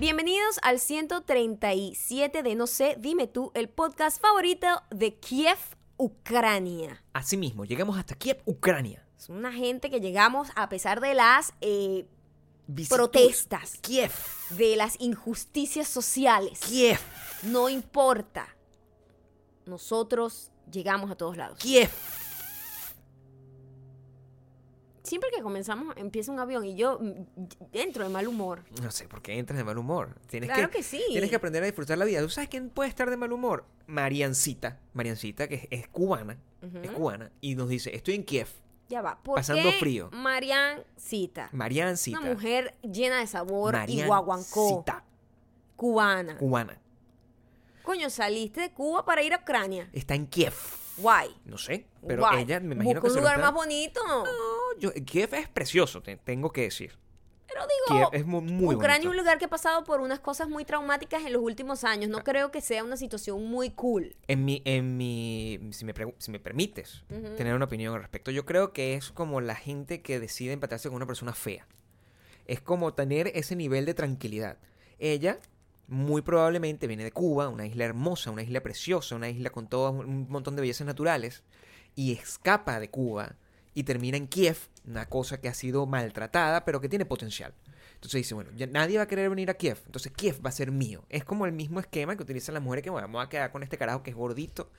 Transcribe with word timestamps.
Bienvenidos 0.00 0.58
al 0.62 0.80
137 0.80 2.42
de 2.42 2.54
No 2.54 2.66
sé, 2.66 2.96
dime 2.98 3.26
tú, 3.26 3.52
el 3.54 3.68
podcast 3.68 4.18
favorito 4.18 4.66
de 4.90 5.16
Kiev, 5.18 5.58
Ucrania. 5.98 7.04
Asimismo, 7.12 7.66
llegamos 7.66 7.98
hasta 7.98 8.14
Kiev, 8.14 8.40
Ucrania. 8.46 9.06
Es 9.18 9.28
una 9.28 9.52
gente 9.52 9.90
que 9.90 10.00
llegamos 10.00 10.48
a 10.56 10.70
pesar 10.70 11.02
de 11.02 11.12
las 11.12 11.52
eh, 11.60 12.06
Visitud- 12.66 12.96
protestas, 12.96 13.76
Kiev, 13.82 14.10
de 14.56 14.74
las 14.76 14.98
injusticias 15.00 15.86
sociales. 15.86 16.60
Kiev, 16.60 16.98
No 17.42 17.68
importa. 17.68 18.48
Nosotros 19.66 20.50
llegamos 20.72 21.10
a 21.10 21.14
todos 21.16 21.36
lados. 21.36 21.58
Kiev. 21.58 21.90
Siempre 25.10 25.30
que 25.34 25.42
comenzamos, 25.42 25.96
empieza 25.96 26.30
un 26.30 26.38
avión 26.38 26.64
y 26.64 26.76
yo 26.76 27.00
mm, 27.00 27.46
entro 27.72 28.04
de 28.04 28.10
mal 28.10 28.28
humor. 28.28 28.62
No 28.80 28.92
sé 28.92 29.08
por 29.08 29.22
qué 29.22 29.36
entras 29.36 29.58
de 29.58 29.64
mal 29.64 29.76
humor. 29.76 30.14
Tienes 30.28 30.48
Claro 30.48 30.70
que, 30.70 30.76
que 30.76 30.82
sí. 30.84 31.02
Tienes 31.08 31.30
que 31.30 31.34
aprender 31.34 31.64
a 31.64 31.66
disfrutar 31.66 31.98
la 31.98 32.04
vida. 32.04 32.20
¿Tú 32.20 32.28
sabes 32.28 32.48
quién 32.48 32.70
puede 32.70 32.90
estar 32.90 33.10
de 33.10 33.16
mal 33.16 33.32
humor? 33.32 33.64
Mariancita. 33.88 34.78
Mariancita, 34.92 35.48
que 35.48 35.56
es, 35.56 35.66
es 35.68 35.88
cubana. 35.88 36.38
Es 36.80 36.92
cubana. 36.92 37.32
Y 37.40 37.56
nos 37.56 37.68
dice, 37.68 37.92
estoy 37.92 38.14
en 38.14 38.22
Kiev. 38.22 38.46
Ya 38.88 39.02
va. 39.02 39.20
¿Por 39.20 39.34
Pasando 39.34 39.68
qué 39.68 39.78
frío. 39.80 40.10
Mariancita? 40.12 41.48
Mariancita. 41.50 42.20
Una 42.20 42.30
mujer 42.32 42.76
llena 42.82 43.18
de 43.18 43.26
sabor 43.26 43.76
y 43.88 44.04
guaguancó. 44.04 44.84
Cubana. 45.74 46.38
Cubana. 46.38 46.78
Coño, 47.82 48.10
saliste 48.10 48.60
de 48.60 48.70
Cuba 48.70 49.04
para 49.04 49.24
ir 49.24 49.34
a 49.34 49.38
Ucrania. 49.38 49.90
Está 49.92 50.14
en 50.14 50.28
Kiev. 50.28 50.54
Guay. 51.00 51.30
No 51.44 51.58
sé. 51.58 51.86
Pero 52.06 52.22
Guay. 52.22 52.42
ella 52.42 52.60
me 52.60 52.74
imagino 52.74 53.00
Busca 53.00 53.00
que 53.00 53.06
un 53.08 53.12
se 53.12 53.16
lo 53.16 53.20
lugar 53.22 53.36
está- 53.36 53.46
más 53.50 53.54
bonito. 53.54 54.00
No, 54.06 54.78
yo- 54.78 54.92
Kiev 55.04 55.34
es 55.34 55.48
precioso, 55.48 56.02
te- 56.02 56.16
tengo 56.16 56.50
que 56.52 56.62
decir. 56.62 56.98
Pero 57.48 57.62
Kiev 57.88 57.96
digo, 57.98 58.10
es 58.12 58.24
mu- 58.26 58.40
muy 58.40 58.76
Ucrania 58.76 58.98
es 58.98 59.04
bonito. 59.04 59.10
un 59.10 59.16
lugar 59.16 59.38
que 59.38 59.46
ha 59.46 59.48
pasado 59.48 59.82
por 59.82 60.00
unas 60.00 60.20
cosas 60.20 60.48
muy 60.48 60.64
traumáticas 60.64 61.24
en 61.26 61.32
los 61.32 61.42
últimos 61.42 61.82
años. 61.82 62.08
Ah. 62.12 62.18
No 62.18 62.22
creo 62.24 62.52
que 62.52 62.60
sea 62.60 62.84
una 62.84 62.96
situación 62.96 63.44
muy 63.44 63.70
cool. 63.70 64.14
En 64.28 64.44
mi, 64.44 64.62
en 64.64 64.96
mi, 64.96 65.58
si 65.72 65.84
me, 65.84 65.92
pregu- 65.92 66.14
si 66.18 66.30
me 66.30 66.38
permites 66.38 67.02
tener 67.36 67.54
una 67.54 67.64
opinión 67.64 67.94
al 67.94 68.00
respecto, 68.02 68.30
yo 68.30 68.46
creo 68.46 68.72
que 68.72 68.94
es 68.94 69.10
como 69.10 69.40
la 69.40 69.56
gente 69.56 70.00
que 70.00 70.20
decide 70.20 70.52
empatarse 70.52 70.88
con 70.88 70.96
una 70.96 71.06
persona 71.06 71.32
fea. 71.32 71.66
Es 72.46 72.60
como 72.60 72.94
tener 72.94 73.28
ese 73.34 73.56
nivel 73.56 73.84
de 73.84 73.94
tranquilidad. 73.94 74.58
Ella 75.00 75.38
muy 75.90 76.22
probablemente 76.22 76.86
viene 76.86 77.04
de 77.04 77.12
Cuba, 77.12 77.48
una 77.48 77.66
isla 77.66 77.84
hermosa, 77.84 78.30
una 78.30 78.42
isla 78.42 78.62
preciosa, 78.62 79.16
una 79.16 79.28
isla 79.28 79.50
con 79.50 79.68
todo 79.68 79.90
un 79.90 80.26
montón 80.30 80.56
de 80.56 80.62
bellezas 80.62 80.86
naturales, 80.86 81.42
y 81.94 82.12
escapa 82.12 82.80
de 82.80 82.88
Cuba 82.88 83.36
y 83.74 83.82
termina 83.82 84.16
en 84.16 84.26
Kiev, 84.28 84.56
una 84.86 85.06
cosa 85.06 85.40
que 85.40 85.48
ha 85.48 85.54
sido 85.54 85.84
maltratada, 85.86 86.64
pero 86.64 86.80
que 86.80 86.88
tiene 86.88 87.04
potencial. 87.04 87.52
Entonces 87.94 88.20
dice, 88.20 88.34
bueno, 88.34 88.50
nadie 88.70 88.96
va 88.96 89.02
a 89.02 89.08
querer 89.08 89.28
venir 89.28 89.50
a 89.50 89.54
Kiev, 89.54 89.78
entonces 89.84 90.12
Kiev 90.12 90.44
va 90.44 90.48
a 90.48 90.52
ser 90.52 90.70
mío. 90.70 91.04
Es 91.10 91.24
como 91.24 91.44
el 91.44 91.52
mismo 91.52 91.80
esquema 91.80 92.16
que 92.16 92.22
utilizan 92.22 92.54
las 92.54 92.62
mujeres 92.62 92.82
que, 92.82 92.90
bueno, 92.90 93.06
vamos 93.08 93.26
a 93.26 93.28
quedar 93.28 93.52
con 93.52 93.62
este 93.62 93.76
carajo 93.76 94.02
que 94.02 94.10
es 94.10 94.16
gordito. 94.16 94.70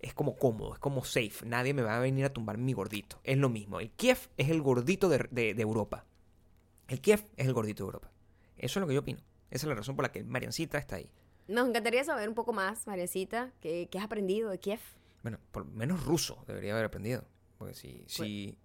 Es 0.00 0.14
como 0.14 0.36
cómodo, 0.36 0.74
es 0.74 0.78
como 0.78 1.04
safe. 1.04 1.44
Nadie 1.44 1.74
me 1.74 1.82
va 1.82 1.96
a 1.96 2.00
venir 2.00 2.24
a 2.24 2.32
tumbar 2.32 2.56
mi 2.56 2.72
gordito. 2.72 3.18
Es 3.24 3.36
lo 3.36 3.48
mismo. 3.48 3.80
El 3.80 3.90
Kiev 3.90 4.18
es 4.36 4.48
el 4.48 4.62
gordito 4.62 5.08
de- 5.08 5.54
de 5.54 5.62
Europa. 5.62 6.04
El 6.86 7.00
Kiev 7.00 7.24
es 7.36 7.46
el 7.48 7.52
gordito 7.52 7.82
de 7.82 7.86
Europa. 7.88 8.10
Eso 8.56 8.78
es 8.78 8.80
lo 8.80 8.86
que 8.86 8.94
yo 8.94 9.00
opino. 9.00 9.20
Esa 9.50 9.66
es 9.66 9.68
la 9.68 9.74
razón 9.74 9.96
por 9.96 10.04
la 10.04 10.12
que 10.12 10.22
Mariancita 10.24 10.78
está 10.78 10.96
ahí. 10.96 11.10
Nos 11.46 11.68
encantaría 11.68 12.04
saber 12.04 12.28
un 12.28 12.34
poco 12.34 12.52
más, 12.52 12.86
Mariacita, 12.86 13.50
¿qué, 13.60 13.88
qué 13.90 13.98
has 13.98 14.04
aprendido 14.04 14.50
de 14.50 14.58
Kiev? 14.58 14.80
Bueno, 15.22 15.38
por 15.50 15.64
menos 15.64 16.04
ruso 16.04 16.44
debería 16.46 16.72
haber 16.74 16.84
aprendido. 16.84 17.24
Porque 17.58 17.74
si... 17.74 18.04
si... 18.06 18.56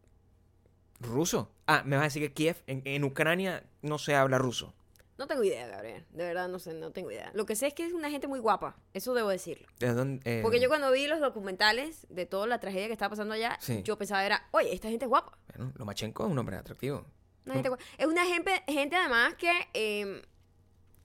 ¿Ruso? 1.00 1.52
Ah, 1.68 1.84
me 1.86 1.96
vas 1.96 2.04
a 2.04 2.06
decir 2.06 2.22
que 2.22 2.34
Kiev, 2.34 2.58
en, 2.68 2.82
en 2.86 3.04
Ucrania, 3.04 3.64
no 3.82 3.98
se 3.98 4.16
habla 4.16 4.38
ruso. 4.38 4.74
No 5.18 5.28
tengo 5.28 5.44
idea, 5.44 5.68
Gabriel. 5.68 6.06
De 6.12 6.24
verdad, 6.24 6.48
no 6.48 6.60
sé, 6.60 6.74
no 6.74 6.92
tengo 6.92 7.12
idea. 7.12 7.30
Lo 7.34 7.46
que 7.46 7.56
sé 7.56 7.68
es 7.68 7.74
que 7.74 7.86
es 7.86 7.94
una 7.94 8.10
gente 8.10 8.28
muy 8.28 8.40
guapa. 8.40 8.76
Eso 8.94 9.14
debo 9.14 9.30
decirlo. 9.30 9.68
¿De 9.80 9.94
dónde, 9.94 10.22
eh, 10.26 10.42
Porque 10.42 10.60
yo 10.60 10.70
cuando 10.70 10.92
vi 10.92 11.08
los 11.08 11.20
documentales 11.20 12.08
de 12.10 12.26
toda 12.26 12.48
la 12.48 12.60
tragedia 12.60 12.88
que 12.88 12.94
estaba 12.94 13.10
pasando 13.12 13.34
allá, 13.34 13.58
Sí. 13.60 13.82
yo 13.84 13.98
pensaba 13.98 14.26
era, 14.26 14.48
oye, 14.52 14.74
esta 14.74 14.90
gente 14.90 15.06
es 15.06 15.10
guapa. 15.10 15.38
Bueno, 15.56 15.72
Lomachenko 15.76 16.26
es 16.26 16.32
un 16.32 16.40
hombre 16.40 16.56
atractivo. 16.58 17.06
Una 17.46 17.54
gente 17.56 17.70
guapa. 17.70 17.84
Es 17.98 18.06
una 18.08 18.26
gente, 18.26 18.64
gente 18.68 18.96
además 18.96 19.36
que 19.36 19.52
eh, 19.74 20.22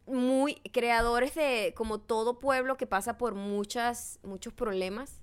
muy 0.09 0.57
creadores 0.73 1.35
de, 1.35 1.73
como 1.77 2.01
todo 2.01 2.39
pueblo 2.39 2.77
que 2.77 2.87
pasa 2.87 3.19
por 3.19 3.35
muchas, 3.35 4.19
muchos 4.23 4.53
problemas, 4.53 5.21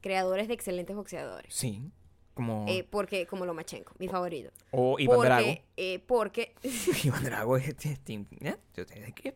creadores 0.00 0.48
de 0.48 0.54
excelentes 0.54 0.96
boxeadores. 0.96 1.54
Sí. 1.54 1.90
Como... 2.34 2.64
Eh, 2.68 2.86
porque, 2.90 3.26
como 3.26 3.44
Lomachenko, 3.44 3.92
mi 3.98 4.08
favorito. 4.08 4.50
o 4.70 4.98
Iván 4.98 5.20
Drago. 5.20 5.46
eh, 5.76 5.98
porque 6.06 6.54
Iván 7.04 7.24
Drago 7.24 7.56
es 7.56 7.66
de, 7.76 7.98
de- 8.04 8.58
es 8.76 9.06
de 9.06 9.12
Kiev. 9.12 9.34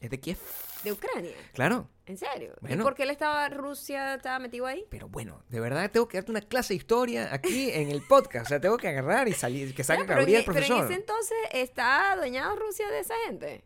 Es 0.00 0.10
de 0.10 0.20
Kiev. 0.20 0.38
de 0.84 0.92
Ucrania. 0.92 1.32
Claro. 1.54 1.88
¿En 2.06 2.16
serio? 2.16 2.54
¿Y 2.62 2.66
Bueno. 2.68 2.84
por 2.84 2.94
qué 2.94 3.02
él 3.02 3.10
estaba, 3.10 3.48
Rusia 3.48 4.14
estaba 4.14 4.38
metido 4.38 4.66
ahí? 4.66 4.86
Pero 4.90 5.08
bueno, 5.08 5.42
de 5.48 5.58
verdad 5.58 5.90
tengo 5.90 6.06
que 6.06 6.18
darte 6.18 6.30
una 6.30 6.40
clase 6.40 6.72
de 6.74 6.76
historia 6.76 7.34
aquí 7.34 7.70
en 7.70 7.90
el 7.90 8.02
podcast. 8.06 8.46
O 8.46 8.48
sea, 8.50 8.60
tengo 8.60 8.76
que 8.76 8.86
agarrar 8.88 9.26
y 9.26 9.32
salir, 9.32 9.74
que 9.74 9.82
salga 9.84 10.02
en, 10.02 10.08
Gabriel, 10.08 10.42
e- 10.42 10.44
pero 10.46 10.58
en 10.58 10.64
profesor. 10.66 10.84
ese 10.92 11.00
entonces 11.00 11.36
está 11.52 12.12
adueñado 12.12 12.54
Rusia 12.54 12.88
de 12.90 13.00
esa 13.00 13.14
gente. 13.26 13.64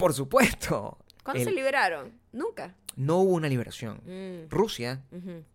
Por 0.00 0.14
supuesto. 0.14 0.98
¿Cuándo 1.22 1.42
El- 1.42 1.48
se 1.48 1.54
liberaron? 1.54 2.18
Nunca. 2.32 2.74
no 2.96 3.18
hubo 3.18 3.34
una 3.34 3.48
liberación. 3.48 4.00
Mm, 4.04 4.50
Rusia 4.50 5.04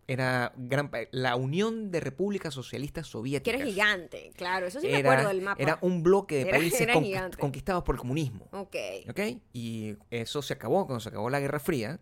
era 0.07 0.53
gran 0.56 0.89
la 1.11 1.35
Unión 1.35 1.91
de 1.91 2.00
Repúblicas 2.00 2.53
Socialistas 2.53 3.05
Que 3.05 3.11
Soviéticas. 3.11 3.59
era 3.61 3.66
gigante, 3.66 4.31
claro. 4.35 4.66
Eso 4.67 4.79
sí 4.79 4.88
me 4.88 5.00
Era- 5.00 5.11
acuerdo 5.11 5.28
del 5.29 5.41
mapa. 5.41 5.61
Era 5.61 5.78
un 5.81 6.01
bloque 6.01 6.35
de 6.35 6.41
Era- 6.50 6.57
países 6.57 6.81
era 6.81 6.94
conquistados 7.38 7.84
por 7.84 7.95
el 7.95 8.00
comunismo. 8.00 8.47
Ok. 8.51 8.75
¿Ok? 9.09 9.19
Y 9.53 9.95
eso 10.09 10.41
se 10.41 10.53
acabó 10.53 10.85
cuando 10.85 11.01
se 11.01 11.09
acabó 11.09 11.29
la 11.29 11.39
Guerra 11.39 11.59
Fría. 11.59 12.00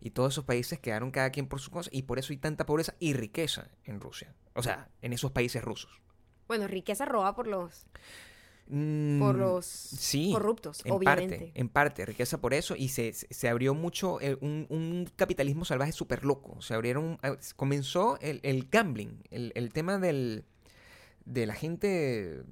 Y 0.00 0.10
todos 0.10 0.34
esos 0.34 0.44
países 0.44 0.78
quedaron 0.78 1.10
cada 1.10 1.30
quien 1.30 1.46
por 1.48 1.60
su 1.60 1.70
cosa. 1.70 1.90
Y 1.92 2.02
por 2.02 2.18
eso 2.18 2.32
hay 2.32 2.36
tanta 2.38 2.64
pobreza 2.64 2.94
y 3.00 3.12
riqueza 3.14 3.68
en 3.84 4.00
Rusia. 4.00 4.34
O 4.54 4.62
sea, 4.62 4.88
en 5.02 5.12
esos 5.12 5.32
países 5.32 5.62
rusos. 5.62 6.00
Bueno, 6.48 6.68
riqueza 6.68 7.04
roba 7.06 7.34
por 7.34 7.48
los, 7.48 7.86
por 8.66 9.36
los 9.36 9.64
sí, 9.64 10.30
corruptos, 10.32 10.82
en 10.84 10.92
obviamente. 10.92 11.36
parte, 11.38 11.52
en 11.54 11.68
parte, 11.68 12.04
riqueza 12.06 12.38
por 12.38 12.52
eso 12.52 12.74
y 12.76 12.88
se, 12.88 13.12
se- 13.12 13.48
abrió 13.48 13.74
mucho 13.74 14.20
eh, 14.20 14.36
un, 14.40 14.66
un 14.70 15.08
capitalismo 15.14 15.64
salvaje 15.64 15.92
súper 15.92 16.24
loco. 16.24 16.60
Se 16.60 16.74
abrieron, 16.74 17.18
eh, 17.22 17.36
comenzó 17.54 18.18
el, 18.20 18.40
el 18.42 18.68
gambling, 18.68 19.22
el, 19.30 19.52
el 19.54 19.72
tema 19.72 19.98
del, 19.98 20.44
de 21.24 21.46
la 21.46 21.54
gente 21.54 22.42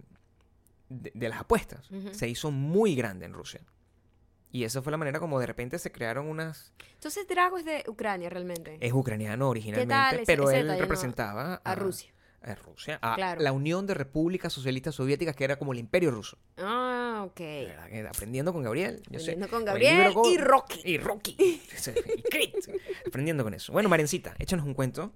de, 0.88 1.10
de 1.14 1.28
las 1.28 1.40
apuestas. 1.40 1.88
Se 2.12 2.28
hizo 2.28 2.50
muy 2.52 2.94
grande 2.94 3.26
en 3.26 3.32
Rusia. 3.32 3.60
Y 4.52 4.62
esa 4.62 4.82
fue 4.82 4.92
la 4.92 4.98
manera 4.98 5.18
como 5.18 5.40
de 5.40 5.46
repente 5.46 5.80
se 5.80 5.90
crearon 5.90 6.28
unas... 6.28 6.72
Entonces 6.92 7.26
Drago 7.26 7.58
es 7.58 7.64
de 7.64 7.82
Ucrania 7.88 8.30
realmente. 8.30 8.78
Es 8.80 8.92
ucraniano 8.92 9.48
originalmente, 9.48 10.22
pero 10.26 10.48
él 10.52 10.68
no? 10.68 10.76
representaba 10.76 11.60
a 11.64 11.74
Rusia. 11.74 12.12
A 12.46 12.54
Rusia, 12.56 12.98
a 13.00 13.14
Claro. 13.14 13.40
la 13.40 13.52
Unión 13.52 13.86
de 13.86 13.94
Repúblicas 13.94 14.52
Socialistas 14.52 14.94
Soviéticas, 14.94 15.34
que 15.34 15.44
era 15.44 15.56
como 15.58 15.72
el 15.72 15.78
imperio 15.78 16.10
ruso. 16.10 16.36
Ah, 16.58 17.24
ok. 17.26 17.40
Aprendiendo 18.08 18.52
con 18.52 18.62
Gabriel. 18.62 19.02
Yo 19.08 19.18
sé. 19.18 19.32
Aprendiendo 19.32 19.48
con 19.48 19.60
el 19.60 19.64
Gabriel 19.66 20.12
y 20.26 20.36
Rocky. 20.38 20.80
Y 20.84 20.98
Rocky. 20.98 21.36
y 21.38 22.22
Crit. 22.22 22.54
aprendiendo 23.06 23.44
con 23.44 23.54
eso. 23.54 23.72
Bueno, 23.72 23.88
Marencita, 23.88 24.34
échanos 24.38 24.66
un 24.66 24.74
cuento 24.74 25.12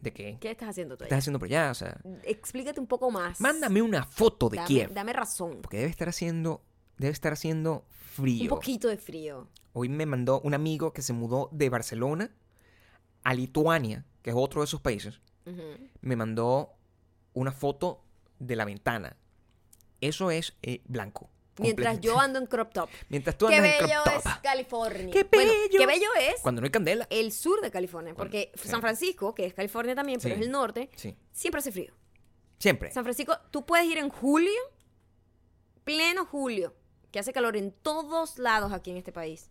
de 0.00 0.12
qué, 0.12 0.38
¿Qué 0.40 0.50
estás 0.50 0.70
haciendo 0.70 0.96
tú 0.96 1.04
estás 1.04 1.18
haciendo 1.18 1.38
por 1.38 1.46
allá. 1.46 1.70
O 1.70 1.74
sea, 1.74 1.98
Explícate 2.24 2.80
un 2.80 2.86
poco 2.86 3.10
más. 3.10 3.40
mándame 3.40 3.80
una 3.82 4.04
foto 4.04 4.48
de 4.48 4.56
dame, 4.56 4.66
Kiev. 4.68 4.92
Dame 4.94 5.12
razón. 5.12 5.60
Porque 5.62 5.78
debe 5.78 5.90
estar 5.90 6.08
haciendo, 6.08 6.62
debe 6.98 7.12
estar 7.12 7.32
haciendo 7.32 7.84
frío. 7.90 8.42
Un 8.44 8.48
poquito 8.48 8.88
de 8.88 8.96
frío. 8.96 9.48
Hoy 9.72 9.88
me 9.88 10.06
mandó 10.06 10.40
un 10.40 10.54
amigo 10.54 10.92
que 10.92 11.02
se 11.02 11.12
mudó 11.12 11.48
de 11.52 11.68
Barcelona 11.68 12.30
a 13.22 13.34
Lituania, 13.34 14.04
que 14.22 14.30
es 14.30 14.36
otro 14.38 14.60
de 14.60 14.66
esos 14.66 14.80
países. 14.80 15.20
Me 16.00 16.16
mandó 16.16 16.72
una 17.34 17.52
foto 17.52 18.02
de 18.38 18.56
la 18.56 18.64
ventana. 18.64 19.16
Eso 20.00 20.30
es 20.30 20.54
eh, 20.62 20.82
blanco. 20.86 21.30
Mientras 21.58 22.00
yo 22.00 22.18
ando 22.18 22.40
en 22.40 22.46
crop 22.46 22.72
top. 22.72 22.90
Mientras 23.08 23.38
tú 23.38 23.46
Qué 23.46 23.56
andas 23.56 23.72
en 23.80 23.86
bello 23.86 24.02
crop 24.02 24.16
es 24.16 24.22
top. 24.24 24.42
California. 24.42 25.10
¡Qué 25.12 25.22
Bueno, 25.32 25.52
bello! 25.52 25.78
qué 25.78 25.86
bello 25.86 26.08
es 26.20 26.40
Cuando 26.40 26.60
no 26.60 26.64
hay 26.64 26.70
candela. 26.72 27.06
el 27.10 27.30
sur 27.32 27.60
de 27.60 27.70
California. 27.70 28.14
Porque. 28.14 28.50
San 28.56 28.80
Francisco, 28.80 29.34
que 29.34 29.46
es 29.46 29.54
California 29.54 29.94
también, 29.94 30.18
pero 30.20 30.34
Sí. 30.34 30.40
es 30.40 30.46
el 30.46 30.52
norte, 30.52 30.90
Sí. 30.96 31.16
siempre 31.32 31.60
hace 31.60 31.70
frío. 31.70 31.92
Siempre. 32.58 32.90
San 32.92 33.04
Francisco, 33.04 33.36
tú 33.50 33.64
puedes 33.64 33.86
ir 33.86 33.98
en 33.98 34.08
julio, 34.08 34.50
pleno 35.84 36.24
julio, 36.24 36.74
que 37.12 37.18
hace 37.18 37.32
calor 37.32 37.56
en 37.56 37.70
todos 37.72 38.38
lados 38.38 38.72
aquí 38.72 38.90
en 38.90 38.96
este 38.96 39.12
país. 39.12 39.50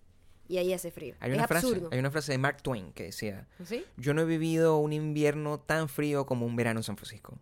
Y 0.54 0.58
ahí 0.60 0.72
hace 0.72 0.92
frío. 0.92 1.16
Hay 1.20 1.32
es 1.32 1.38
una, 1.38 1.48
frase, 1.48 1.66
absurdo. 1.66 1.90
hay 1.92 1.98
una 1.98 2.12
frase 2.12 2.32
de 2.32 2.38
Mark 2.38 2.62
Twain 2.62 2.94
que 2.94 3.06
decía, 3.06 3.48
¿Sí? 3.66 3.84
yo 3.98 4.14
no 4.14 4.22
he 4.22 4.26
vivido 4.26 4.78
un 4.78 4.94
invierno 4.94 5.60
tan 5.60 5.90
frío 5.90 6.28
como 6.28 6.46
un 6.46 6.56
verano 6.56 6.80
en 6.80 6.84
San 6.84 6.96
Francisco. 6.96 7.40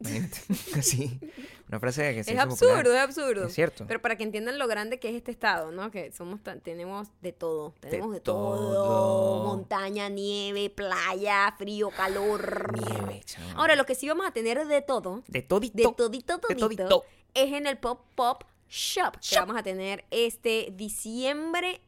Así. 0.76 1.20
Una 1.68 1.78
frase 1.78 2.14
que 2.14 2.24
se 2.24 2.32
Es 2.32 2.38
absurdo, 2.38 2.76
popular. 2.78 2.96
es 2.96 3.00
absurdo. 3.02 3.46
Es 3.46 3.54
cierto. 3.54 3.84
Pero 3.86 4.00
para 4.00 4.16
que 4.16 4.24
entiendan 4.24 4.58
lo 4.58 4.66
grande 4.66 4.98
que 4.98 5.08
es 5.10 5.14
este 5.14 5.30
estado, 5.30 5.70
¿no? 5.70 5.90
Que 5.92 6.10
somos 6.12 6.42
tan- 6.42 6.60
tenemos 6.60 7.08
de 7.20 7.32
todo. 7.32 7.74
Tenemos 7.80 8.12
de, 8.12 8.20
todo. 8.20 8.72
todo. 8.72 9.44
Montaña, 9.44 10.08
nieve, 10.08 10.68
playa, 10.70 11.54
frío, 11.58 11.90
calor. 11.90 12.72
Nieve. 12.76 13.22
Ahora, 13.54 13.76
lo 13.76 13.84
que 13.86 13.94
sí 13.94 14.08
vamos 14.08 14.26
a 14.26 14.32
tener 14.32 14.66
de 14.66 14.82
todo, 14.82 15.22
de 15.28 15.42
todito. 15.42 15.76
de 15.76 15.82
todito, 15.94 16.38
de 16.38 16.54
todito, 16.56 16.58
todito. 16.88 17.04
es 17.34 17.52
en 17.52 17.66
el 17.68 17.78
pop 17.78 18.00
pop 18.16 18.42
Shop 18.70 19.12
que 19.14 19.18
Shop. 19.22 19.40
vamos 19.46 19.56
a 19.56 19.62
tener 19.62 20.04
este 20.10 20.72
diciembre. 20.76 21.80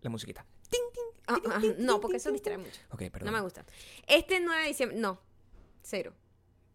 La 0.00 0.10
musiquita. 0.10 0.44
Ting, 0.70 0.80
ting, 0.92 1.04
Ah, 1.26 1.34
ting, 1.42 1.52
ah, 1.54 1.60
ting, 1.60 1.74
no, 1.78 1.94
ting, 1.94 2.00
porque 2.00 2.14
ting, 2.14 2.16
eso 2.16 2.32
distrae 2.32 2.56
ting. 2.56 2.64
mucho. 2.66 2.80
Ok, 2.90 3.02
perdón. 3.10 3.26
No 3.26 3.32
me 3.32 3.40
gusta. 3.42 3.64
Este 4.06 4.40
9 4.40 4.62
de 4.62 4.68
diciembre. 4.68 4.98
No. 4.98 5.20
Cero. 5.82 6.12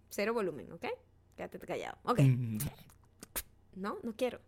Cero 0.10 0.34
volumen, 0.34 0.72
¿ok? 0.72 0.86
Quédate 1.36 1.60
callado. 1.60 1.98
Ok. 2.04 2.20
Mm, 2.20 2.58
No, 3.76 3.98
no 4.04 4.14
quiero. 4.16 4.40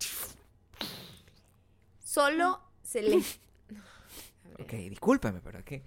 Solo 2.03 2.61
se 2.83 3.01
le. 3.01 3.17
Ok, 4.59 4.71
discúlpame, 4.89 5.41
pero 5.41 5.59
es 5.59 5.65
que 5.65 5.83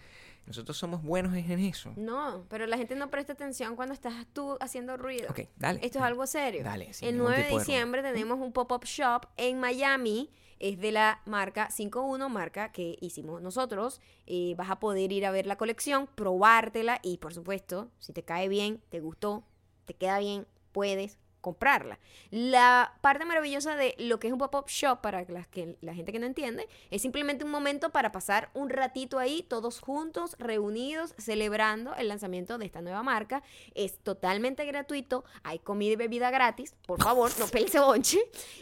nosotros 0.49 0.77
somos 0.77 1.03
buenos 1.03 1.35
en 1.35 1.61
eso. 1.61 1.93
No, 1.97 2.45
pero 2.49 2.67
la 2.67 2.77
gente 2.77 2.95
no 2.95 3.11
presta 3.11 3.35
atención 3.35 3.77
cuando 3.77 3.95
estás 3.95 4.27
tú 4.33 4.56
haciendo 4.61 4.97
ruido. 4.97 5.29
Ok, 5.31 5.43
dale. 5.56 5.81
Esto 5.83 5.99
es 5.99 6.05
algo 6.05 6.27
serio. 6.27 6.65
Dale, 6.65 6.93
sin 6.93 7.09
El 7.09 7.15
ningún 7.15 7.29
9 7.33 7.37
de 7.37 7.45
tipo 7.45 7.59
de 7.59 7.65
diciembre 7.65 8.03
tenemos 8.03 8.39
un 8.41 8.53
pop-up 8.53 8.85
shop 8.85 9.27
en 9.37 9.61
Miami. 9.61 10.31
Es 10.59 10.81
de 10.81 10.91
la 10.91 11.21
marca 11.25 11.71
51, 11.71 12.29
marca 12.29 12.73
que 12.73 12.97
hicimos 13.00 13.41
nosotros. 13.43 14.00
Eh, 14.27 14.55
vas 14.56 14.71
a 14.71 14.81
poder 14.81 15.12
ir 15.12 15.27
a 15.27 15.31
ver 15.31 15.47
la 15.47 15.56
colección, 15.56 16.09
probártela 16.15 16.99
y, 17.03 17.19
por 17.19 17.33
supuesto, 17.33 17.91
si 17.99 18.12
te 18.12 18.25
cae 18.25 18.49
bien, 18.49 18.83
te 18.89 19.00
gustó, 19.00 19.45
te 19.85 19.95
queda 19.95 20.19
bien, 20.19 20.47
puedes 20.73 21.19
comprarla. 21.49 21.99
La 22.31 22.95
parte 23.00 23.25
maravillosa 23.25 23.75
de 23.75 23.95
lo 23.99 24.21
que 24.21 24.27
es 24.27 24.33
un 24.35 24.39
pop-up 24.39 24.67
shop 24.67 25.00
para 25.00 25.25
que, 25.25 25.77
la 25.81 25.95
gente 25.95 26.12
que 26.12 26.19
no 26.19 26.27
entiende 26.27 26.69
es 26.91 27.00
simplemente 27.00 27.45
un 27.45 27.50
momento 27.50 27.89
para 27.89 28.12
pasar 28.12 28.50
un 28.53 28.69
ratito 28.69 29.19
ahí 29.19 29.43
todos 29.49 29.81
juntos, 29.81 30.37
reunidos, 30.39 31.15
celebrando 31.17 31.95
el 31.95 32.09
lanzamiento 32.09 32.59
de 32.59 32.67
esta 32.67 32.83
nueva 32.83 33.03
marca. 33.03 33.43
Es 33.75 33.99
totalmente 33.99 34.67
gratuito, 34.67 35.25
hay 35.43 35.59
comida 35.59 35.93
y 35.93 35.97
bebida 35.97 36.31
gratis, 36.31 36.75
por 36.87 37.03
favor, 37.03 37.31
no 37.39 37.47
pelse 37.47 37.81
bonche. 37.81 38.19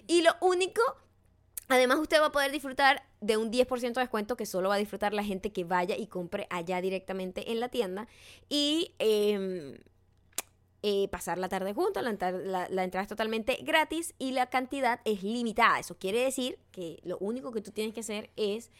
Y 0.07 0.23
lo 0.23 0.31
único 0.41 0.81
Además, 1.69 1.99
usted 1.99 2.21
va 2.21 2.27
a 2.27 2.31
poder 2.31 2.53
disfrutar 2.53 3.03
de 3.21 3.37
un 3.37 3.51
10% 3.51 3.95
de 3.95 4.01
descuento 4.01 4.37
que 4.37 4.47
solo 4.47 4.69
va 4.69 4.77
a 4.77 4.79
disfrutar 4.79 5.13
la 5.13 5.25
gente 5.25 5.51
que 5.51 5.65
vaya 5.65 5.97
y 5.97 6.07
compre 6.07 6.47
allá 6.49 6.81
directamente 6.81 7.51
en 7.51 7.59
la 7.59 7.71
tienda. 7.71 8.07
Y 8.49 8.95
eh, 9.01 9.77
eh, 10.89 11.09
pasar 11.09 11.37
la 11.39 11.49
tarde 11.49 11.75
juntos. 11.75 12.01
La, 12.05 12.13
la- 12.31 12.69
la 12.69 12.85
entrada 12.85 13.03
es 13.03 13.09
totalmente 13.09 13.59
gratis 13.63 14.15
y 14.21 14.31
la 14.31 14.47
cantidad 14.47 15.01
es 15.05 15.25
limitada. 15.25 15.81
Eso 15.81 15.99
quiere 15.99 16.21
decir 16.23 16.61
que 16.71 17.01
lo 17.03 17.19
único 17.19 17.51
que 17.51 17.61
tú 17.61 17.73
tienes 17.73 17.93
que 17.93 17.99
hacer 18.01 18.31
es 18.37 18.71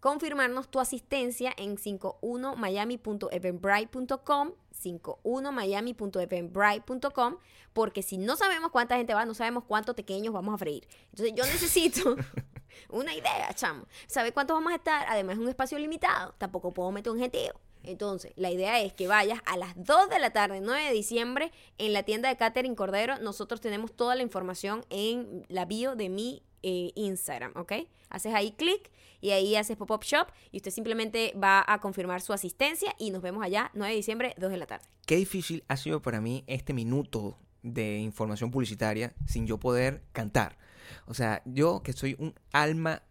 confirmarnos 0.00 0.68
tu 0.68 0.78
asistencia 0.78 1.52
en 1.56 1.76
51miami.eventbrite.com 1.76 4.52
51miami.eventbrite.com 4.80 7.36
porque 7.72 8.02
si 8.02 8.18
no 8.18 8.36
sabemos 8.36 8.70
cuánta 8.70 8.96
gente 8.96 9.14
va, 9.14 9.24
no 9.24 9.34
sabemos 9.34 9.64
cuántos 9.64 9.94
pequeños 9.96 10.32
vamos 10.32 10.54
a 10.54 10.58
freír. 10.58 10.86
Entonces 11.10 11.34
yo 11.34 11.44
necesito 11.44 12.14
una 12.90 13.12
idea, 13.14 13.52
chamo. 13.54 13.86
Saber 14.06 14.32
cuántos 14.32 14.54
vamos 14.56 14.70
a 14.72 14.76
estar, 14.76 15.04
además 15.08 15.34
es 15.34 15.40
un 15.40 15.48
espacio 15.48 15.76
limitado, 15.78 16.34
tampoco 16.38 16.72
puedo 16.72 16.92
meter 16.92 17.12
un 17.12 17.18
gentío. 17.18 17.52
Entonces, 17.88 18.32
la 18.36 18.50
idea 18.50 18.80
es 18.82 18.92
que 18.92 19.08
vayas 19.08 19.40
a 19.46 19.56
las 19.56 19.74
2 19.76 20.10
de 20.10 20.18
la 20.18 20.30
tarde, 20.30 20.60
9 20.60 20.84
de 20.84 20.92
diciembre, 20.92 21.52
en 21.78 21.92
la 21.92 22.02
tienda 22.02 22.28
de 22.28 22.36
Catering 22.36 22.74
Cordero. 22.74 23.18
Nosotros 23.18 23.60
tenemos 23.60 23.92
toda 23.92 24.14
la 24.14 24.22
información 24.22 24.84
en 24.90 25.46
la 25.48 25.64
bio 25.64 25.96
de 25.96 26.08
mi 26.08 26.42
eh, 26.62 26.92
Instagram, 26.94 27.52
¿ok? 27.56 27.72
Haces 28.10 28.34
ahí 28.34 28.52
clic 28.52 28.90
y 29.20 29.30
ahí 29.30 29.56
haces 29.56 29.76
pop-up 29.76 30.02
shop 30.02 30.28
y 30.52 30.58
usted 30.58 30.70
simplemente 30.70 31.34
va 31.42 31.64
a 31.66 31.80
confirmar 31.80 32.20
su 32.20 32.32
asistencia 32.32 32.94
y 32.98 33.10
nos 33.10 33.22
vemos 33.22 33.42
allá 33.42 33.70
9 33.74 33.90
de 33.90 33.96
diciembre, 33.96 34.34
2 34.38 34.50
de 34.50 34.56
la 34.56 34.66
tarde. 34.66 34.84
Qué 35.06 35.16
difícil 35.16 35.64
ha 35.68 35.76
sido 35.76 36.02
para 36.02 36.20
mí 36.20 36.44
este 36.46 36.72
minuto 36.72 37.38
de 37.62 37.98
información 37.98 38.50
publicitaria 38.50 39.14
sin 39.26 39.46
yo 39.46 39.58
poder 39.58 40.02
cantar. 40.12 40.58
O 41.06 41.14
sea, 41.14 41.42
yo 41.44 41.82
que 41.82 41.92
soy 41.92 42.16
un 42.18 42.34
alma 42.52 43.02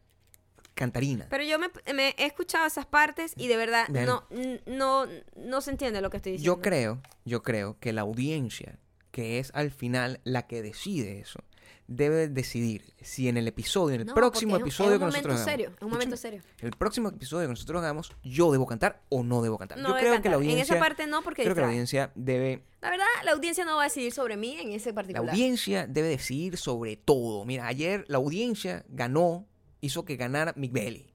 cantarina. 0.77 1.27
Pero 1.29 1.43
yo 1.43 1.59
me, 1.59 1.67
me 1.93 2.15
he 2.17 2.25
escuchado 2.25 2.65
esas 2.65 2.85
partes 2.85 3.33
y 3.35 3.47
de 3.47 3.57
verdad 3.57 3.87
no, 3.89 4.23
no, 4.65 5.05
no 5.35 5.61
se 5.61 5.71
entiende 5.71 5.99
lo 6.01 6.09
que 6.09 6.17
estoy 6.17 6.33
diciendo. 6.33 6.55
Yo 6.55 6.61
creo, 6.61 7.01
yo 7.25 7.43
creo 7.43 7.77
que 7.79 7.91
la 7.91 8.01
audiencia, 8.01 8.79
que 9.11 9.39
es 9.39 9.51
al 9.53 9.71
final 9.71 10.21
la 10.23 10.47
que 10.47 10.61
decide 10.61 11.19
eso, 11.19 11.39
debe 11.89 12.27
decidir 12.27 12.93
si 13.01 13.29
en 13.29 13.37
el 13.37 13.47
episodio, 13.47 13.95
en 13.95 14.01
el 14.01 14.07
No, 14.07 14.13
próximo 14.13 14.51
porque 14.57 14.69
es 14.69 14.79
un- 14.79 14.85
episodio 14.87 14.89
es 14.89 14.95
un 14.95 14.99
que 14.99 15.05
nosotros 15.05 15.23
momento 15.23 15.41
hagamos, 15.41 15.51
serio, 15.51 15.73
es 15.77 15.81
un 15.83 15.89
momento 15.89 16.15
Escúchame, 16.15 16.41
serio. 16.41 16.55
el 16.69 16.71
próximo 16.77 17.09
episodio 17.09 17.47
que 17.47 17.51
nosotros 17.51 17.81
hagamos, 17.81 18.11
yo 18.23 18.51
debo 18.51 18.65
cantar 18.67 19.01
o 19.09 19.23
no 19.23 19.41
debo 19.41 19.57
cantar. 19.57 19.77
No 19.77 19.89
yo 19.89 19.95
creo 19.95 20.21
que 20.21 20.29
la. 20.29 20.35
En 20.35 20.49
esa 20.59 20.77
parte 20.79 21.07
no, 21.07 21.21
porque 21.23 21.43
creo 21.43 21.55
que 21.55 21.61
la 21.61 21.67
audiencia 21.67 22.11
debe 22.15 22.63
La 22.81 22.89
verdad, 22.91 23.05
la 23.23 23.31
audiencia 23.31 23.63
no 23.63 23.77
va 23.77 23.83
a 23.83 23.85
decidir 23.85 24.11
sobre 24.11 24.35
mí 24.37 24.57
en 24.59 24.73
ese 24.73 24.89
La 24.89 24.95
particular. 24.95 25.29
audiencia 25.29 25.87
debe 25.87 26.09
decidir 26.09 26.57
sobre 26.57 26.97
todo. 26.97 27.45
Mira, 27.45 27.67
ayer 27.67 28.03
la 28.09 28.17
audiencia 28.17 28.83
ganó, 28.89 29.45
hizo 29.81 30.05
que 30.05 30.15
ganara 30.15 30.53
Mick 30.55 30.71
Belly. 30.71 31.13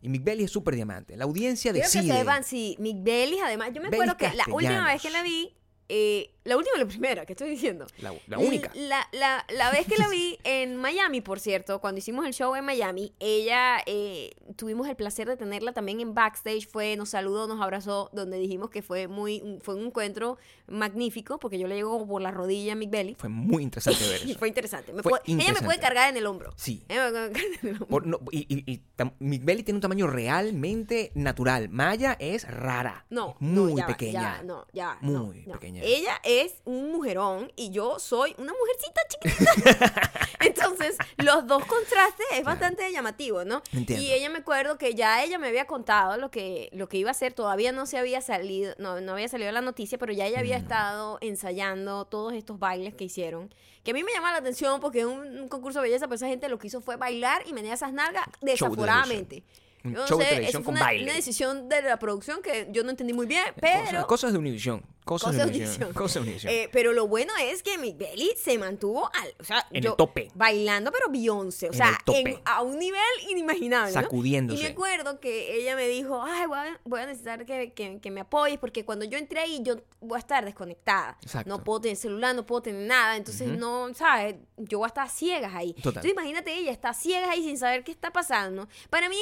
Y 0.00 0.08
Mick 0.08 0.22
Belly 0.22 0.44
es 0.44 0.50
súper 0.50 0.74
diamante. 0.74 1.16
La 1.16 1.24
audiencia 1.24 1.72
Quiero 1.72 1.88
que 1.90 1.98
decide. 1.98 2.18
sepan, 2.18 2.44
sí, 2.44 2.76
Mick 2.78 3.02
Bellis, 3.02 3.40
además, 3.44 3.70
yo 3.74 3.82
me 3.82 3.88
acuerdo 3.88 4.16
que 4.16 4.32
la 4.34 4.44
última 4.52 4.86
vez 4.86 5.02
que 5.02 5.10
la 5.10 5.22
vi, 5.22 5.54
eh, 5.88 6.30
la 6.48 6.56
última 6.56 6.76
y 6.76 6.80
la 6.80 6.86
primera, 6.86 7.26
que 7.26 7.32
estoy 7.34 7.50
diciendo. 7.50 7.86
La, 7.98 8.12
la 8.26 8.38
única. 8.38 8.70
La, 8.74 9.06
la- 9.12 9.44
la 9.54 9.70
vez 9.70 9.86
que 9.86 9.96
la 9.96 10.08
vi 10.08 10.38
en 10.44 10.76
Miami, 10.76 11.20
por 11.20 11.38
cierto, 11.40 11.80
cuando 11.80 11.98
hicimos 11.98 12.26
el 12.26 12.32
show 12.34 12.54
en 12.56 12.64
Miami, 12.64 13.12
ella, 13.20 13.78
eh, 13.86 14.30
tuvimos 14.56 14.88
el 14.88 14.96
placer 14.96 15.28
de 15.28 15.36
tenerla 15.36 15.72
también 15.72 16.00
en 16.00 16.14
backstage, 16.14 16.66
fue, 16.68 16.96
nos 16.96 17.10
saludó, 17.10 17.46
nos 17.46 17.60
abrazó, 17.60 18.10
donde 18.12 18.38
dijimos 18.38 18.70
que 18.70 18.82
fue 18.82 19.08
muy, 19.08 19.58
fue 19.62 19.74
un 19.74 19.86
encuentro 19.86 20.38
magnífico, 20.66 21.38
porque 21.38 21.58
yo 21.58 21.66
le 21.68 21.74
llego 21.76 22.06
por 22.06 22.20
la 22.22 22.30
rodilla 22.30 22.72
a 22.72 22.76
Mick 22.76 22.90
Belly. 22.90 23.14
Fue 23.18 23.28
muy 23.28 23.62
interesante 23.62 24.06
ver 24.08 24.22
eso. 24.22 24.38
fue 24.38 24.48
interesante. 24.48 24.92
Me 24.92 25.02
Fue 25.02 25.10
puede- 25.10 25.22
Ella 25.26 25.52
me 25.52 25.62
puede 25.62 25.78
cargar 25.78 26.10
en 26.10 26.16
el 26.16 26.26
hombro. 26.26 26.52
Sí. 26.56 26.84
Ella 26.88 27.04
me 27.04 27.10
puede 27.10 27.32
cargar 27.32 27.44
en 27.62 27.68
el 27.68 27.72
hombro. 27.74 27.86
Por- 27.88 28.06
no, 28.06 28.20
y 28.30 28.38
y- 28.48 28.72
y 28.72 28.82
tam- 28.96 29.12
Mick 29.18 29.44
Belly 29.44 29.62
tiene 29.62 29.76
un 29.78 29.82
tamaño 29.82 30.06
realmente 30.06 31.10
natural. 31.14 31.68
Maya 31.68 32.16
es 32.18 32.48
rara. 32.48 33.04
No, 33.10 33.36
muy 33.40 33.72
no, 33.72 33.78
ya 33.78 33.82
va, 33.82 33.88
pequeña. 33.88 34.36
ya, 34.38 34.42
no, 34.44 34.66
ya, 34.72 34.98
Muy 35.00 35.44
no. 35.46 35.52
pequeña. 35.54 35.82
Ella 35.82 36.20
es 36.24 36.37
un 36.64 36.92
mujerón 36.92 37.52
y 37.56 37.70
yo 37.70 37.98
soy 37.98 38.34
una 38.38 38.52
mujercita 38.52 39.00
chiquitita. 39.08 40.10
Entonces, 40.40 40.96
los 41.16 41.46
dos 41.46 41.64
contrastes 41.64 42.26
es 42.32 42.44
bastante 42.44 42.90
llamativo, 42.92 43.44
¿no? 43.44 43.62
Entiendo. 43.72 44.04
Y 44.04 44.12
ella 44.12 44.30
me 44.30 44.38
acuerdo 44.38 44.78
que 44.78 44.94
ya 44.94 45.22
ella 45.22 45.38
me 45.38 45.48
había 45.48 45.66
contado 45.66 46.16
lo 46.16 46.30
que, 46.30 46.68
lo 46.72 46.88
que 46.88 46.96
iba 46.98 47.10
a 47.10 47.12
hacer, 47.12 47.32
todavía 47.32 47.72
no 47.72 47.86
se 47.86 47.98
había 47.98 48.20
salido, 48.20 48.74
no, 48.78 49.00
no 49.00 49.12
había 49.12 49.28
salido 49.28 49.50
la 49.52 49.60
noticia, 49.60 49.98
pero 49.98 50.12
ya 50.12 50.26
ella 50.26 50.38
había 50.40 50.58
Mm. 50.58 50.62
estado 50.62 51.18
ensayando 51.20 52.04
todos 52.06 52.32
estos 52.34 52.58
bailes 52.58 52.94
que 52.94 53.04
hicieron. 53.04 53.52
Que 53.84 53.92
a 53.92 53.94
mí 53.94 54.02
me 54.04 54.12
llama 54.12 54.32
la 54.32 54.38
atención 54.38 54.80
porque 54.80 55.00
es 55.00 55.06
un, 55.06 55.40
un 55.40 55.48
concurso 55.48 55.80
de 55.80 55.88
belleza, 55.88 56.06
pero 56.06 56.16
esa 56.16 56.26
gente 56.28 56.48
lo 56.48 56.58
que 56.58 56.66
hizo 56.66 56.80
fue 56.80 56.96
bailar 56.96 57.42
y 57.46 57.52
menear 57.52 57.74
esas 57.74 57.92
nalgas 57.92 58.26
de 58.40 58.52
desaforadamente. 58.52 59.42
Yo 59.84 59.90
no 59.90 60.06
show 60.06 60.18
de 60.18 60.24
sé, 60.24 60.30
televisión 60.30 60.62
eso 60.62 60.64
con 60.66 60.74
una, 60.74 60.84
baile. 60.84 61.04
una 61.04 61.14
decisión 61.14 61.68
de 61.68 61.82
la 61.82 61.98
producción 61.98 62.42
que 62.42 62.68
yo 62.70 62.82
no 62.84 62.90
entendí 62.90 63.12
muy 63.12 63.26
bien, 63.26 63.44
pero... 63.60 63.84
Cosas, 63.84 64.04
cosas 64.06 64.32
de 64.32 64.38
Univision. 64.38 64.82
Cosas, 65.04 65.34
de 65.36 65.42
Univision. 65.44 65.92
Cosas 65.94 66.14
de 66.16 66.20
Univision. 66.20 66.52
Eh, 66.52 66.68
pero 66.70 66.92
lo 66.92 67.08
bueno 67.08 67.32
es 67.40 67.62
que 67.62 67.78
Mick 67.78 67.96
Belly 67.96 68.32
se 68.36 68.58
mantuvo 68.58 69.10
al, 69.14 69.34
o 69.40 69.44
sea, 69.44 69.66
En 69.70 69.82
yo- 69.82 69.92
el 69.92 69.96
tope. 69.96 70.30
bailando, 70.34 70.92
pero 70.92 71.08
Beyoncé, 71.10 71.68
o 71.68 71.72
En 71.72 71.78
sea, 71.78 71.88
el 71.90 72.04
tope. 72.04 72.18
en- 72.32 72.40
a 72.44 72.60
un 72.62 72.78
nivel 72.78 73.00
inimaginable. 73.30 73.94
¿no? 73.94 74.00
Sacudiéndose. 74.02 74.60
Y 74.60 74.64
me 74.64 74.70
acuerdo 74.70 75.18
que 75.20 75.56
ella 75.56 75.76
me 75.76 75.88
dijo, 75.88 76.22
ay, 76.22 76.46
voy 76.46 76.58
a, 76.58 76.80
voy 76.84 77.00
a 77.00 77.06
necesitar 77.06 77.46
que, 77.46 77.72
que- 77.72 78.00
que 78.00 78.10
me 78.10 78.20
apoyes, 78.20 78.58
porque 78.58 78.84
cuando 78.84 79.06
yo 79.06 79.16
entré 79.16 79.40
ahí, 79.40 79.60
yo 79.62 79.76
voy 80.00 80.16
a 80.16 80.18
estar 80.18 80.44
desconectada. 80.44 81.16
Exacto. 81.22 81.48
No 81.48 81.64
puedo 81.64 81.80
tener 81.80 81.96
celular, 81.96 82.34
no 82.34 82.44
puedo 82.44 82.60
tener 82.62 82.86
nada, 82.86 83.16
entonces 83.16 83.48
no, 83.48 83.94
¿sabes? 83.94 84.34
Yo 84.58 84.78
voy 84.78 84.86
a 84.86 84.88
estar 84.88 85.08
ciegas 85.08 85.54
ahí. 85.54 85.72
Total. 85.74 85.88
Entonces 85.90 86.10
imagínate 86.12 86.52
ella 86.54 86.72
está 86.72 86.92
ciegas 86.92 87.30
ahí 87.30 87.42
sin 87.44 87.56
saber 87.56 87.82
qué 87.82 87.92
está 87.92 88.12
pasando. 88.12 88.68
Para 88.90 89.08
mí, 89.08 89.16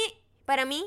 para 0.47 0.65
mí, 0.65 0.83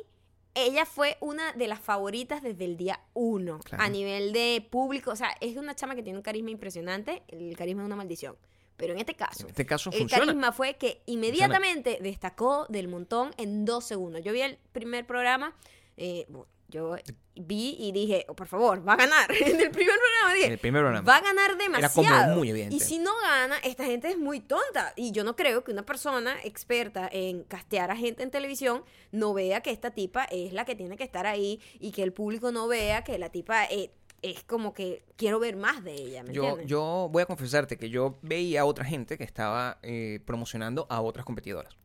ella 0.55 0.85
fue 0.85 1.17
una 1.21 1.53
de 1.53 1.67
las 1.67 1.79
favoritas 1.79 2.41
desde 2.41 2.65
el 2.65 2.75
día 2.75 2.99
uno. 3.13 3.59
Claro. 3.59 3.83
A 3.83 3.89
nivel 3.89 4.33
de 4.33 4.67
público. 4.69 5.11
O 5.11 5.15
sea, 5.15 5.35
es 5.41 5.55
una 5.57 5.75
chama 5.75 5.95
que 5.95 6.01
tiene 6.01 6.17
un 6.17 6.23
carisma 6.23 6.49
impresionante. 6.49 7.21
El 7.27 7.55
carisma 7.55 7.83
es 7.83 7.85
una 7.85 7.95
maldición. 7.95 8.35
Pero 8.75 8.93
en 8.93 8.99
este 8.99 9.13
caso, 9.13 9.43
En 9.43 9.49
este 9.49 9.65
caso 9.65 9.89
el 9.91 9.99
funciona. 9.99 10.25
carisma 10.25 10.51
fue 10.53 10.75
que 10.75 11.03
inmediatamente 11.05 11.99
destacó 12.01 12.65
del 12.69 12.87
montón 12.87 13.31
en 13.37 13.65
dos 13.65 13.83
segundos. 13.85 14.23
Yo 14.23 14.31
vi 14.31 14.41
el 14.41 14.57
primer 14.71 15.05
programa, 15.05 15.53
eh, 15.97 16.25
yo 16.69 16.95
vi 17.35 17.75
y 17.79 17.91
dije, 17.91 18.25
oh, 18.27 18.35
por 18.35 18.47
favor, 18.47 18.87
va 18.87 18.93
a 18.93 18.97
ganar. 18.97 19.31
en 19.33 19.59
el 19.59 19.71
primer 19.71 19.95
programa 19.97 20.33
dije, 20.33 20.45
En 20.47 20.51
el 20.53 20.59
primer 20.59 20.81
programa. 20.81 21.05
va 21.09 21.17
a 21.17 21.21
ganar 21.21 21.51
Era 21.51 21.89
como 21.89 22.03
demasiado. 22.03 22.35
muy 22.35 22.49
evidente. 22.49 22.75
Y 22.75 22.79
si 22.79 22.99
no 22.99 23.11
gana, 23.21 23.57
esta 23.63 23.85
gente 23.85 24.09
es 24.09 24.17
muy 24.17 24.39
tonta. 24.39 24.93
Y 24.95 25.11
yo 25.11 25.23
no 25.23 25.35
creo 25.35 25.63
que 25.63 25.71
una 25.71 25.85
persona 25.85 26.35
experta 26.43 27.09
en 27.11 27.43
castear 27.43 27.91
a 27.91 27.95
gente 27.95 28.23
en 28.23 28.31
televisión 28.31 28.83
no 29.11 29.33
vea 29.33 29.61
que 29.61 29.71
esta 29.71 29.91
tipa 29.91 30.25
es 30.25 30.53
la 30.53 30.65
que 30.65 30.75
tiene 30.75 30.97
que 30.97 31.03
estar 31.03 31.25
ahí 31.25 31.59
y 31.79 31.91
que 31.91 32.03
el 32.03 32.13
público 32.13 32.51
no 32.51 32.67
vea 32.67 33.03
que 33.03 33.17
la 33.17 33.29
tipa 33.29 33.65
eh, 33.65 33.91
es 34.21 34.43
como 34.43 34.73
que 34.73 35.05
quiero 35.15 35.39
ver 35.39 35.55
más 35.55 35.83
de 35.83 35.93
ella. 35.93 36.23
¿me 36.23 36.33
Yo, 36.33 36.43
entiendes? 36.43 36.67
yo 36.67 37.07
voy 37.11 37.23
a 37.23 37.25
confesarte 37.25 37.77
que 37.77 37.89
yo 37.89 38.19
veía 38.21 38.61
a 38.61 38.65
otra 38.65 38.83
gente 38.83 39.17
que 39.17 39.23
estaba 39.23 39.79
eh, 39.81 40.19
promocionando 40.25 40.85
a 40.89 40.99
otras 41.01 41.25
competidoras. 41.25 41.77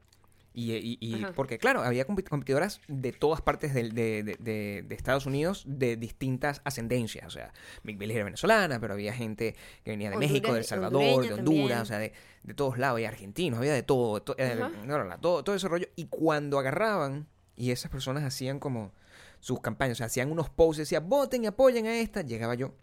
Y, 0.57 0.73
y- 0.77 0.99
y- 1.01 1.25
Ajá. 1.25 1.33
porque, 1.35 1.59
claro, 1.59 1.83
había 1.83 2.07
compet- 2.07 2.29
competidoras 2.29 2.81
de 2.87 3.11
todas 3.13 3.41
partes 3.43 3.75
del- 3.75 3.93
de, 3.93 4.23
de- 4.23 4.37
de- 4.39 4.85
de 4.87 4.95
Estados 4.95 5.27
Unidos 5.27 5.65
de 5.67 5.97
distintas 5.97 6.61
ascendencias. 6.65 7.27
O 7.27 7.31
sea, 7.31 7.53
Mick 7.83 7.99
Bailey 7.99 8.15
era 8.15 8.25
venezolana, 8.25 8.79
pero 8.79 8.95
había 8.95 9.13
gente 9.13 9.57
que 9.85 9.91
venía 9.91 10.11
de 10.11 10.17
México, 10.17 10.53
de 10.53 10.61
El 10.61 10.65
Salvador, 10.65 11.27
de 11.27 11.33
Honduras, 11.35 11.83
o 11.83 11.87
sea, 11.87 11.99
de, 11.99 12.13
de 12.45 12.55
todos 12.55 12.79
lados, 12.79 12.95
había 12.99 13.09
argentinos, 13.09 13.59
había 13.59 13.73
de 13.75 13.83
todo, 13.83 14.23
to- 14.23 14.37
eh, 14.39 14.57
Ajá. 14.61 14.71
no, 14.87 14.99
no, 14.99 15.05
no, 15.05 15.19
todo, 15.19 15.43
todo 15.43 15.57
ese 15.57 15.67
rollo. 15.67 15.89
Y 15.97 16.05
cuando 16.07 16.61
agarraban, 16.61 17.27
y 17.57 17.73
esas 17.73 17.91
personas 17.91 18.23
hacían 18.23 18.61
como 18.61 18.93
sus 19.41 19.61
campañas, 19.61 19.97
o 19.97 19.99
sea, 19.99 20.07
hacían 20.07 20.31
unos 20.31 20.51
posts, 20.51 20.79
decían, 20.79 21.09
voten 21.09 21.43
y 21.43 21.47
apoyen 21.49 21.87
a 21.87 21.99
esta, 21.99 22.23
llegaba 22.23 22.55
yo 22.55 22.75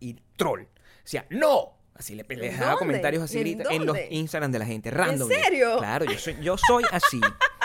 y 0.00 0.14
troll. 0.36 0.62
Decía, 1.04 1.26
¡no! 1.30 1.77
Así 1.98 2.14
le, 2.14 2.24
les 2.28 2.58
daba 2.58 2.72
dónde? 2.72 2.78
comentarios 2.86 3.24
así 3.24 3.38
¿En 3.38 3.44
grita, 3.44 3.64
en 3.70 3.84
los? 3.84 3.96
Instagram 4.10 4.52
de 4.52 4.58
la 4.60 4.66
gente, 4.66 4.90
random. 4.90 5.28
serio? 5.28 5.78
Claro, 5.78 6.04
yo 6.04 6.18
soy, 6.18 6.36
yo 6.40 6.56
soy 6.56 6.84
así. 6.92 7.20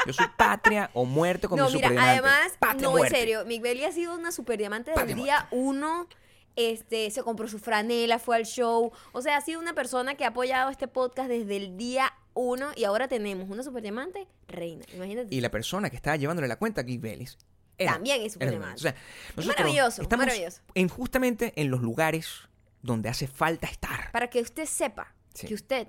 Yo 0.05 0.13
soy 0.13 0.25
patria 0.35 0.89
o 0.93 1.05
muerte 1.05 1.47
con 1.47 1.57
no, 1.57 1.69
mi 1.69 1.75
mira, 1.75 1.89
además, 1.97 2.53
Patria 2.59 2.89
no, 2.89 2.97
en 2.97 3.09
serio, 3.09 3.45
Bailey 3.45 3.85
ha 3.85 3.91
sido 3.91 4.15
una 4.15 4.31
super 4.31 4.57
diamante 4.57 4.91
desde 4.91 5.11
el 5.11 5.15
día 5.15 5.47
uno. 5.51 6.07
Este, 6.55 7.09
se 7.09 7.23
compró 7.23 7.47
su 7.47 7.57
franela, 7.57 8.19
fue 8.19 8.35
al 8.35 8.45
show. 8.45 8.91
O 9.11 9.21
sea, 9.21 9.37
ha 9.37 9.41
sido 9.41 9.59
una 9.59 9.73
persona 9.73 10.15
que 10.15 10.25
ha 10.25 10.29
apoyado 10.29 10.69
este 10.69 10.87
podcast 10.87 11.29
desde 11.29 11.57
el 11.57 11.77
día 11.77 12.13
uno 12.33 12.71
y 12.75 12.83
ahora 12.83 13.07
tenemos 13.07 13.49
una 13.49 13.63
super 13.63 13.81
diamante 13.81 14.27
reina. 14.47 14.85
Imagínate. 14.93 15.33
Y 15.33 15.41
la 15.41 15.49
persona 15.49 15.89
que 15.89 15.95
estaba 15.95 16.15
llevándole 16.15 16.47
la 16.47 16.57
cuenta 16.57 16.81
a 16.81 16.83
Guy 16.83 16.97
Bellis 16.97 17.37
También 17.77 18.21
es 18.21 18.33
superdiamante. 18.33 18.75
O 18.75 18.79
sea, 18.79 18.95
nosotros 19.35 19.57
maravilloso, 19.59 20.01
estamos 20.01 20.25
maravilloso. 20.25 20.61
En, 20.75 20.89
justamente 20.89 21.53
en 21.55 21.71
los 21.71 21.81
lugares 21.81 22.49
donde 22.83 23.09
hace 23.09 23.25
falta 23.27 23.65
estar. 23.67 24.11
Para 24.11 24.29
que 24.29 24.41
usted 24.41 24.65
sepa 24.65 25.15
Sí. 25.33 25.47
que 25.47 25.55
usted 25.55 25.87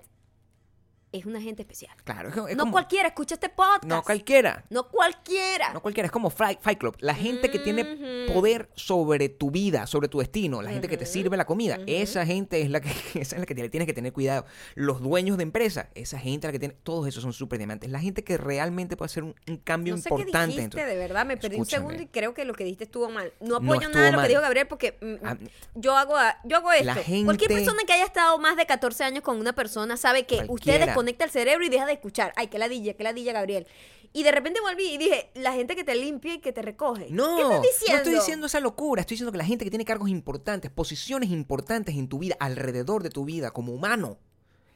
es 1.19 1.27
una 1.27 1.41
gente 1.41 1.63
especial. 1.63 1.95
Claro, 2.05 2.29
es, 2.29 2.37
es 2.51 2.57
no 2.57 2.63
como- 2.65 2.73
cualquiera 2.73 3.09
escucha 3.09 3.35
este 3.35 3.49
podcast. 3.49 3.85
No 3.85 4.03
cualquiera. 4.03 4.65
No 4.71 4.89
cualquiera. 4.89 5.73
No 5.73 5.81
cualquiera, 5.83 6.07
es 6.07 6.13
como 6.13 6.31
Fight, 6.31 6.61
Fight 6.61 6.79
Club. 6.79 6.97
La 7.01 7.15
gente 7.15 7.51
que 7.51 7.59
tiene 7.59 8.27
poder 8.33 8.69
sobre 8.75 9.29
tu 9.29 9.51
vida, 9.51 9.87
sobre 9.87 10.09
tu 10.09 10.19
destino, 10.19 10.63
la 10.63 10.71
gente 10.71 10.89
que 10.89 10.97
te 10.97 11.07
sirve 11.07 11.37
la 11.37 11.45
comida, 11.47 11.79
esa 11.87 12.25
gente 12.27 12.61
es 12.63 12.71
la 12.71 12.81
que 12.81 12.89
esa 13.21 13.37
es 13.37 13.41
la 13.41 13.47
que 13.47 13.55
le 13.55 13.69
tienes 13.69 13.87
que 13.87 13.93
tener 13.95 14.13
cuidado. 14.13 14.45
Los 14.75 15.01
dueños 15.01 15.37
de 15.37 15.43
empresa, 15.45 15.89
esa 15.95 16.19
gente 16.19 16.47
la 16.49 16.53
que 16.53 16.59
tiene, 16.59 16.75
todos 16.83 17.07
esos 17.09 17.23
son 17.23 17.33
súper 17.33 17.59
diamantes. 17.59 17.91
La 17.91 18.01
gente 18.01 18.25
que 18.25 18.37
realmente 18.37 18.97
puede 18.97 19.07
hacer 19.07 19.23
un, 19.25 19.35
un 19.49 19.57
cambio 19.59 19.95
no 19.97 20.03
sé 20.03 20.09
importante. 20.09 20.55
qué 20.55 20.61
dijiste, 20.63 20.85
de 20.87 20.97
verdad, 20.97 21.25
me 21.27 21.37
perdí 21.37 21.57
un 21.57 21.67
segundo 21.67 22.03
y 22.03 22.07
creo 22.07 22.35
que 22.35 22.45
lo 22.45 22.55
que 22.55 22.65
dijiste 22.65 22.85
estuvo 22.85 23.09
mal. 23.09 23.33
No 23.41 23.57
apoyo 23.57 23.89
nada 23.89 24.07
de 24.07 24.11
lo 24.13 24.17
mal. 24.19 24.27
que 24.27 24.29
dijo 24.31 24.43
Gabriel 24.43 24.67
porque 24.67 24.99
mm, 25.01 25.15
Ah, 25.27 25.37
yo 25.75 25.97
hago 25.97 26.15
yo 26.45 26.57
hago 26.57 26.73
esto. 26.73 26.85
La 26.87 26.95
gente- 26.97 27.25
Cualquier 27.25 27.51
persona 27.53 27.83
que 27.87 27.93
haya 27.93 28.05
estado 28.05 28.39
más 28.39 28.57
de 28.57 28.67
14 28.67 29.05
años 29.05 29.23
con 29.23 29.39
una 29.39 29.53
persona 29.55 29.97
sabe 29.97 30.25
que 30.27 30.37
Cualquiera. 30.47 30.95
Desconecta 31.05 31.25
el 31.25 31.31
cerebro 31.31 31.65
y 31.65 31.69
deja 31.69 31.87
de 31.87 31.93
escuchar. 31.93 32.33
Ay, 32.37 32.49
que 32.49 32.59
ladilla, 32.59 32.95
que 32.95 33.03
ladilla, 33.05 33.33
Gabriel. 33.33 33.67
Y 34.13 34.23
de 34.23 34.31
repente 34.31 34.61
volví 34.61 34.95
y 34.95 34.99
dije, 34.99 35.31
la 35.35 35.53
gente 35.53 35.75
que 35.75 35.85
te 35.85 35.95
limpia 35.95 36.35
y 36.35 36.39
que 36.39 36.53
te 36.53 36.63
recoge. 36.63 37.09
No, 37.11 37.37
¿Qué 37.37 37.43
estás 37.43 37.63
diciendo? 37.63 37.93
no 37.93 37.97
estoy 37.97 38.15
diciendo 38.15 38.47
esa 38.47 38.61
locura, 38.61 39.01
estoy 39.01 39.17
diciendo 39.17 39.33
que 39.33 39.39
la 39.39 39.45
gente 39.45 39.65
que 39.65 39.71
tiene 39.71 39.85
cargos 39.85 40.09
importantes, 40.09 40.71
posiciones 40.71 41.31
importantes 41.31 41.97
en 41.97 42.09
tu 42.09 42.21
vida, 42.21 42.37
alrededor 42.39 43.03
de 43.03 43.11
tu 43.11 43.25
vida 43.25 43.51
como 43.51 43.73
humano, 43.73 44.19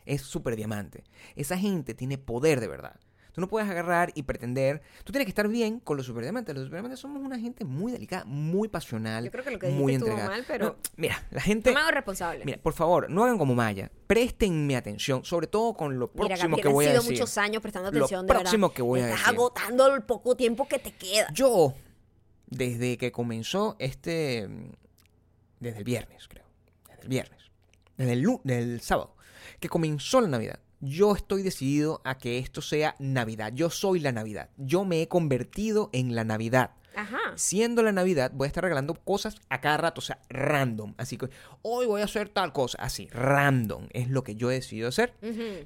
es 0.06 0.22
súper 0.22 0.56
diamante. 0.56 1.04
Esa 1.36 1.56
gente 1.56 1.94
tiene 1.94 2.18
poder 2.18 2.60
de 2.60 2.66
verdad. 2.66 2.98
Tú 3.38 3.42
no 3.42 3.46
puedes 3.48 3.70
agarrar 3.70 4.10
y 4.16 4.24
pretender. 4.24 4.82
Tú 5.04 5.12
tienes 5.12 5.26
que 5.26 5.30
estar 5.30 5.46
bien 5.46 5.78
con 5.78 5.96
los 5.96 6.04
superdiamantes. 6.06 6.52
Los 6.56 6.64
superdiamantes 6.64 6.98
somos 6.98 7.22
una 7.22 7.38
gente 7.38 7.64
muy 7.64 7.92
delicada, 7.92 8.24
muy 8.24 8.66
pasional. 8.66 9.24
Yo 9.26 9.30
creo 9.30 9.44
que 9.44 9.50
lo 9.52 9.58
que 9.60 9.68
muy 9.68 9.92
estuvo 9.94 10.08
entregada. 10.08 10.34
mal, 10.36 10.44
pero- 10.48 10.66
No, 10.66 10.76
mira, 10.96 11.24
la 11.30 11.40
gente. 11.40 11.70
No 11.70 11.74
me 11.76 11.80
hago 11.82 11.92
responsable. 11.92 12.44
Mira, 12.44 12.58
por 12.60 12.72
favor, 12.72 13.08
no 13.08 13.22
hagan 13.22 13.38
como 13.38 13.54
Maya. 13.54 13.92
Préstenme 14.08 14.74
atención, 14.74 15.24
sobre 15.24 15.46
todo 15.46 15.74
con 15.74 16.00
lo 16.00 16.10
próximo 16.10 16.56
que 16.56 16.66
voy 16.66 16.86
a 16.86 16.88
sido 16.88 17.02
decir. 17.02 17.12
muchos 17.16 17.38
años 17.38 17.62
prestando 17.62 17.92
Lo 17.92 17.98
atención, 17.98 18.26
verdad. 18.26 18.40
próximo 18.42 18.72
que 18.72 18.82
voy 18.82 18.98
a 18.98 19.04
Estás 19.04 19.20
decir. 19.20 19.34
agotando 19.36 19.94
el 19.94 20.02
poco 20.02 20.34
tiempo 20.36 20.66
que 20.66 20.80
te 20.80 20.90
queda. 20.90 21.28
Yo, 21.32 21.74
desde 22.48 22.98
que 22.98 23.12
comenzó 23.12 23.76
este. 23.78 24.48
Desde 25.60 25.78
el 25.78 25.84
viernes, 25.84 26.26
creo. 26.26 26.44
Desde 26.88 27.02
el 27.02 27.08
viernes. 27.08 27.38
Desde 27.96 28.12
el, 28.14 28.20
lu- 28.20 28.40
del 28.42 28.80
sábado. 28.80 29.14
Que 29.60 29.68
comenzó 29.68 30.20
la 30.20 30.26
Navidad. 30.26 30.58
Yo 30.80 31.14
estoy 31.14 31.42
decidido 31.42 32.00
a 32.04 32.18
que 32.18 32.38
esto 32.38 32.62
sea 32.62 32.94
Navidad. 32.98 33.52
Yo 33.54 33.70
soy 33.70 34.00
la 34.00 34.12
Navidad. 34.12 34.50
Yo 34.56 34.84
me 34.84 35.02
he 35.02 35.08
convertido 35.08 35.90
en 35.92 36.14
la 36.14 36.24
Navidad. 36.24 36.70
Ajá. 36.94 37.18
Siendo 37.36 37.82
la 37.84 37.92
Navidad, 37.92 38.32
voy 38.34 38.46
a 38.46 38.48
estar 38.48 38.64
regalando 38.64 38.94
cosas 38.94 39.36
a 39.50 39.60
cada 39.60 39.76
rato, 39.76 40.00
o 40.00 40.02
sea, 40.02 40.18
random. 40.30 40.94
Así 40.96 41.16
que 41.16 41.28
hoy 41.62 41.86
voy 41.86 42.00
a 42.00 42.04
hacer 42.04 42.28
tal 42.28 42.52
cosa, 42.52 42.78
así, 42.80 43.08
random. 43.12 43.86
Es 43.92 44.08
lo 44.08 44.24
que 44.24 44.34
yo 44.34 44.50
he 44.50 44.54
decidido 44.54 44.88
hacer. 44.88 45.14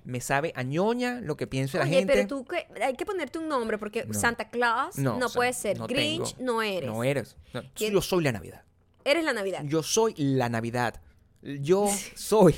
Me 0.05 0.21
sabe 0.21 0.53
a 0.57 0.63
ñoña 0.63 1.21
lo 1.23 1.37
que 1.39 1.47
piense 1.47 1.79
la 1.79 1.87
gente. 1.87 2.13
pero 2.13 2.27
tú, 2.27 2.45
que- 2.45 2.67
hay 2.83 2.95
que 2.95 3.07
ponerte 3.07 3.39
un 3.39 3.49
nombre 3.49 3.79
porque 3.79 4.05
No. 4.05 4.13
Santa 4.13 4.51
Claus 4.51 4.99
no, 4.99 5.17
o 5.17 5.21
sea, 5.29 5.39
puede 5.39 5.53
ser. 5.55 5.79
no 5.79 5.87
Grinch 5.87 6.35
tengo. 6.37 6.53
no 6.53 6.63
eres. 6.63 6.91
No 6.91 7.03
eres. 7.05 7.37
No, 7.55 7.63
¿Quién- 7.75 7.93
Yo 7.95 8.03
soy 8.03 8.25
la 8.25 8.33
Navidad. 8.33 8.63
Eres 9.05 9.25
la 9.25 9.33
Navidad. 9.33 9.63
Yo 9.65 9.83
soy 9.83 10.15
la 10.19 10.51
Navidad. 10.51 11.01
Yo 11.43 11.89
soy 12.15 12.55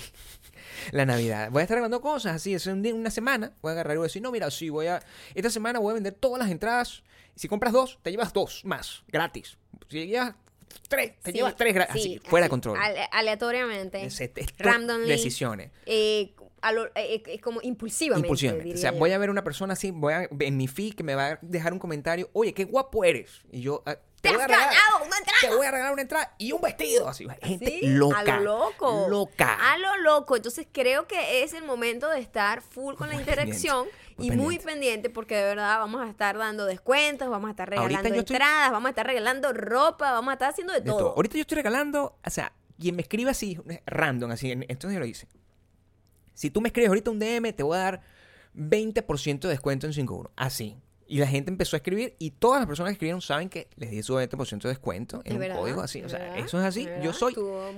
la 0.92 1.06
Navidad. 1.06 1.50
Voy 1.50 1.60
a 1.60 1.62
estar 1.64 1.76
grabando 1.76 2.00
cosas 2.00 2.36
así. 2.36 2.54
Es 2.54 2.66
un 2.66 2.82
día- 2.82 2.94
una 2.94 3.10
semana. 3.10 3.52
Voy 3.62 3.70
a 3.70 3.72
agarrar 3.72 3.94
y 3.94 3.98
voy 3.98 4.04
a 4.04 4.08
decir, 4.08 4.22
no, 4.22 4.30
mira, 4.30 4.50
sí, 4.50 4.68
voy 4.68 4.86
a. 4.86 5.02
Esta 5.34 5.50
semana 5.50 5.78
voy 5.78 5.90
a 5.92 5.94
vender 5.94 6.14
todas 6.14 6.38
las 6.38 6.50
entradas. 6.50 7.02
Si 7.36 7.48
compras 7.48 7.72
dos, 7.72 7.98
te 8.02 8.10
llevas 8.10 8.32
dos 8.32 8.64
más, 8.64 9.02
gratis. 9.08 9.56
Si 9.88 10.06
llevas 10.06 10.34
tres, 10.88 11.12
te 11.22 11.32
Sí, 11.32 11.38
llevas 11.38 11.56
tres 11.56 11.74
gratis. 11.74 12.02
sí, 12.02 12.16
así, 12.20 12.28
fuera 12.28 12.46
de 12.46 12.50
control. 12.50 12.78
ale- 12.80 13.08
aleatoriamente. 13.10 14.04
Es- 14.04 14.20
es- 14.20 14.30
es- 14.36 14.46
randomly. 14.58 15.08
Decisiones. 15.08 15.70
eh, 15.86 16.34
a 16.62 16.72
lo- 16.72 16.86
eh, 16.94 17.22
eh, 17.26 17.40
como 17.40 17.60
impulsivamente. 17.62 18.26
Impulsivamente. 18.26 18.74
O 18.74 18.76
sea, 18.78 18.92
yo. 18.92 18.98
voy 18.98 19.10
a 19.12 19.18
ver 19.18 19.28
una 19.30 19.44
persona 19.44 19.72
así, 19.74 19.90
voy 19.90 20.12
a, 20.14 20.28
en 20.40 20.56
mi 20.56 20.66
feed 20.68 20.94
que 20.94 21.02
me 21.02 21.14
va 21.14 21.26
a 21.32 21.38
dejar 21.42 21.72
un 21.74 21.78
comentario, 21.78 22.30
oye, 22.32 22.54
qué 22.54 22.64
guapo 22.64 23.04
eres. 23.04 23.42
Y 23.52 23.60
yo, 23.62 23.82
ah, 23.86 23.98
¡Te 24.24 24.34
has 24.36 24.46
regalar- 24.48 24.74
ganado 24.74 25.04
una 25.06 25.16
entrada! 25.18 25.38
Te 25.40 25.54
voy 25.54 25.66
a 25.66 25.70
regalar 25.70 25.92
una 25.92 26.02
entrada 26.02 26.34
y 26.38 26.52
un 26.52 26.60
vestido. 26.60 27.08
Así, 27.08 27.26
gente 27.42 27.78
Sí, 27.80 27.86
loca. 27.86 28.18
A 28.18 28.24
lo 28.24 28.40
loco. 28.40 29.06
Loca. 29.08 29.72
A 29.72 29.78
lo 29.78 29.96
loco. 29.98 30.36
Entonces 30.36 30.66
creo 30.72 31.06
que 31.06 31.42
es 31.42 31.52
el 31.52 31.64
momento 31.64 32.08
de 32.10 32.20
estar 32.20 32.60
full 32.62 32.94
con 32.94 33.08
la 33.08 33.14
interacción 33.14 33.86
pendiente, 33.86 34.14
muy 34.16 34.26
y 34.26 34.30
muy 34.30 34.58
pendiente. 34.58 35.10
porque 35.10 35.36
de 35.36 35.42
verdad 35.44 35.78
vamos 35.78 36.00
a 36.02 36.08
estar 36.10 36.36
dando 36.38 36.64
descuentos, 36.66 37.28
vamos 37.28 37.48
a 37.48 37.50
estar 37.52 37.68
regalando 37.68 38.08
estoy- 38.08 38.18
entradas, 38.18 38.70
vamos 38.72 38.86
a 38.86 38.90
estar 38.90 39.06
regalando 39.06 39.52
ropa, 39.52 40.12
vamos 40.12 40.30
a 40.30 40.32
estar 40.34 40.50
haciendo 40.50 40.72
de, 40.72 40.80
De 40.80 40.86
todo. 40.90 40.98
todo. 40.98 41.14
Ahorita 41.16 41.34
yo 41.36 41.40
estoy 41.42 41.56
regalando, 41.56 42.16
o 42.24 42.30
sea, 42.30 42.52
quien 42.78 42.96
me 42.96 43.02
escriba 43.02 43.30
así, 43.32 43.58
random, 43.86 44.30
así, 44.32 44.50
en- 44.52 44.64
entonces 44.68 44.94
yo 44.94 45.00
lo 45.00 45.06
hice. 45.06 45.28
Si 46.34 46.50
tú 46.50 46.60
me 46.60 46.68
escribes 46.68 46.88
ahorita 46.88 47.10
un 47.10 47.18
DM, 47.20 47.52
te 47.52 47.62
voy 47.62 47.76
a 47.76 47.80
dar 47.80 48.00
20% 48.54 49.48
de 49.48 49.54
descuento 49.54 49.86
en 49.86 49.92
51. 49.92 50.30
Así. 50.36 50.76
Y 51.14 51.18
la 51.18 51.28
gente 51.28 51.48
empezó 51.48 51.76
a 51.76 51.78
escribir 51.78 52.16
y 52.18 52.32
todas 52.32 52.60
las 52.60 52.66
personas 52.66 52.90
que 52.90 52.94
escribieron 52.94 53.20
saben 53.22 53.48
que 53.48 53.68
les 53.76 53.88
di 53.92 54.02
su 54.02 54.14
20% 54.14 54.62
de 54.62 54.68
descuento 54.70 55.22
en 55.24 55.38
¿De 55.38 55.48
un 55.48 55.56
código 55.56 55.80
así. 55.80 56.00
¿De 56.00 56.06
O 56.06 56.08
sea, 56.08 56.18
verdad? 56.18 56.38
eso 56.38 56.58
es 56.58 56.64
así. 56.64 56.86
¿De 56.86 57.00
Yo 57.04 57.12
soy 57.12 57.34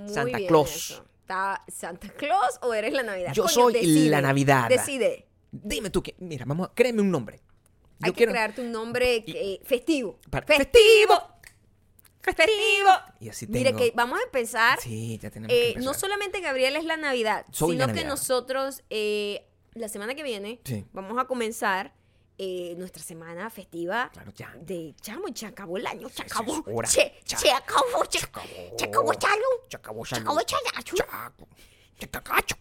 Santa 0.07 0.39
Claus. 0.47 0.75
eso. 0.75 1.05
¿Está 1.21 1.63
¿Santa 1.67 2.09
Claus 2.09 2.57
o 2.63 2.73
eres 2.73 2.93
la 2.93 3.03
Navidad? 3.03 3.33
Yo 3.33 3.43
Coño, 3.43 3.53
soy 3.53 3.73
decide, 3.73 4.09
la 4.09 4.21
Navidad. 4.21 4.69
Decide. 4.69 5.27
Dime 5.51 5.91
tú, 5.91 6.01
que, 6.01 6.15
mira, 6.17 6.45
vamos 6.47 6.69
a, 6.69 6.73
créeme 6.73 7.01
un 7.01 7.11
nombre. 7.11 7.37
Yo 7.99 8.07
Hay 8.07 8.11
que 8.11 8.17
quiero- 8.17 8.31
crearte 8.31 8.61
un 8.61 8.71
nombre 8.71 9.23
que- 9.23 9.59
festivo. 9.63 10.19
Para- 10.31 10.47
¡Festivo! 10.47 11.13
¡Festivo! 12.21 12.89
Y 13.19 13.29
así 13.29 13.45
Mire 13.47 13.65
tengo- 13.71 13.77
que 13.79 13.91
vamos 13.95 14.19
a 14.19 14.23
empezar. 14.23 14.79
Sí, 14.81 15.17
ya 15.21 15.29
tenemos 15.29 15.55
eh, 15.55 15.73
que 15.75 15.79
no 15.81 15.93
solamente 15.93 16.41
Gabriel 16.41 16.75
es 16.75 16.83
la 16.85 16.97
Navidad, 16.97 17.45
Soy 17.51 17.73
sino 17.73 17.87
la 17.87 17.93
que 17.93 18.03
nosotros 18.03 18.83
eh, 18.89 19.47
la 19.73 19.87
semana 19.89 20.15
que 20.15 20.23
viene 20.23 20.59
Sí. 20.65 20.85
vamos 20.91 21.17
a 21.19 21.25
comenzar 21.25 21.93
eh, 22.37 22.75
nuestra 22.77 23.01
semana 23.03 23.49
festiva 23.49 24.09
Claro, 24.13 24.31
ya. 24.35 24.53
de 24.59 24.95
chamo, 25.01 25.25
se 25.33 25.45
acabó 25.47 25.77
el 25.77 25.87
año, 25.87 26.07
se 26.09 26.21
acabó. 26.23 26.63
es. 26.83 26.89
Se, 26.91 27.13
se 27.25 27.51
acabó, 27.51 28.05
se, 28.09 28.19
Se 28.19 28.25
acabó. 28.25 28.45
se 28.77 28.85
acabó. 28.85 29.13
Se 29.69 29.75
acabó, 29.77 30.05
Se 30.05 30.15
acabó. 30.15 30.41
Chaco. 30.43 31.47
Chacacacho. 31.99 32.55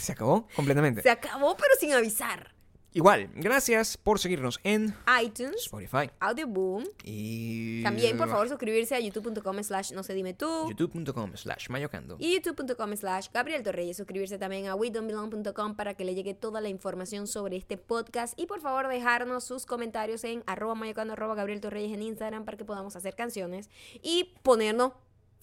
Se 0.00 0.12
acabó 0.12 0.48
completamente. 0.56 1.00
Se 1.02 1.10
acabó, 1.10 1.56
pero 1.56 1.68
sin 1.78 1.92
avisar. 1.92 2.53
Igual, 2.96 3.28
gracias 3.34 3.96
por 3.96 4.20
seguirnos 4.20 4.60
en 4.62 4.94
iTunes, 5.20 5.64
Spotify 5.64 6.12
Audioboom. 6.20 6.84
y 7.02 7.82
También, 7.82 8.16
por 8.16 8.28
favor, 8.28 8.48
suscribirse 8.48 8.94
a 8.94 9.00
youtube.com 9.00 9.64
slash 9.64 9.90
no 9.90 10.04
se 10.04 10.14
dime 10.14 10.32
tú. 10.32 10.68
youtube.com 10.68 11.32
slash 11.34 11.70
mayocando. 11.70 12.14
Y 12.20 12.34
youtube.com 12.34 12.96
slash 12.96 13.30
Gabriel 13.34 13.64
Torreyes. 13.64 13.96
Suscribirse 13.96 14.38
también 14.38 14.68
a 14.68 14.76
WeDon'tBelong.com 14.76 15.74
para 15.74 15.94
que 15.94 16.04
le 16.04 16.14
llegue 16.14 16.34
toda 16.34 16.60
la 16.60 16.68
información 16.68 17.26
sobre 17.26 17.56
este 17.56 17.78
podcast. 17.78 18.38
Y 18.38 18.46
por 18.46 18.60
favor 18.60 18.86
dejarnos 18.86 19.42
sus 19.42 19.66
comentarios 19.66 20.22
en 20.22 20.44
arroba 20.46 20.76
mayocando 20.76 21.14
arroba 21.14 21.34
Gabriel 21.34 21.60
Torreyes 21.60 21.92
en 21.92 22.00
Instagram 22.00 22.44
para 22.44 22.56
que 22.56 22.64
podamos 22.64 22.94
hacer 22.94 23.16
canciones 23.16 23.70
y 24.02 24.34
ponernos 24.44 24.92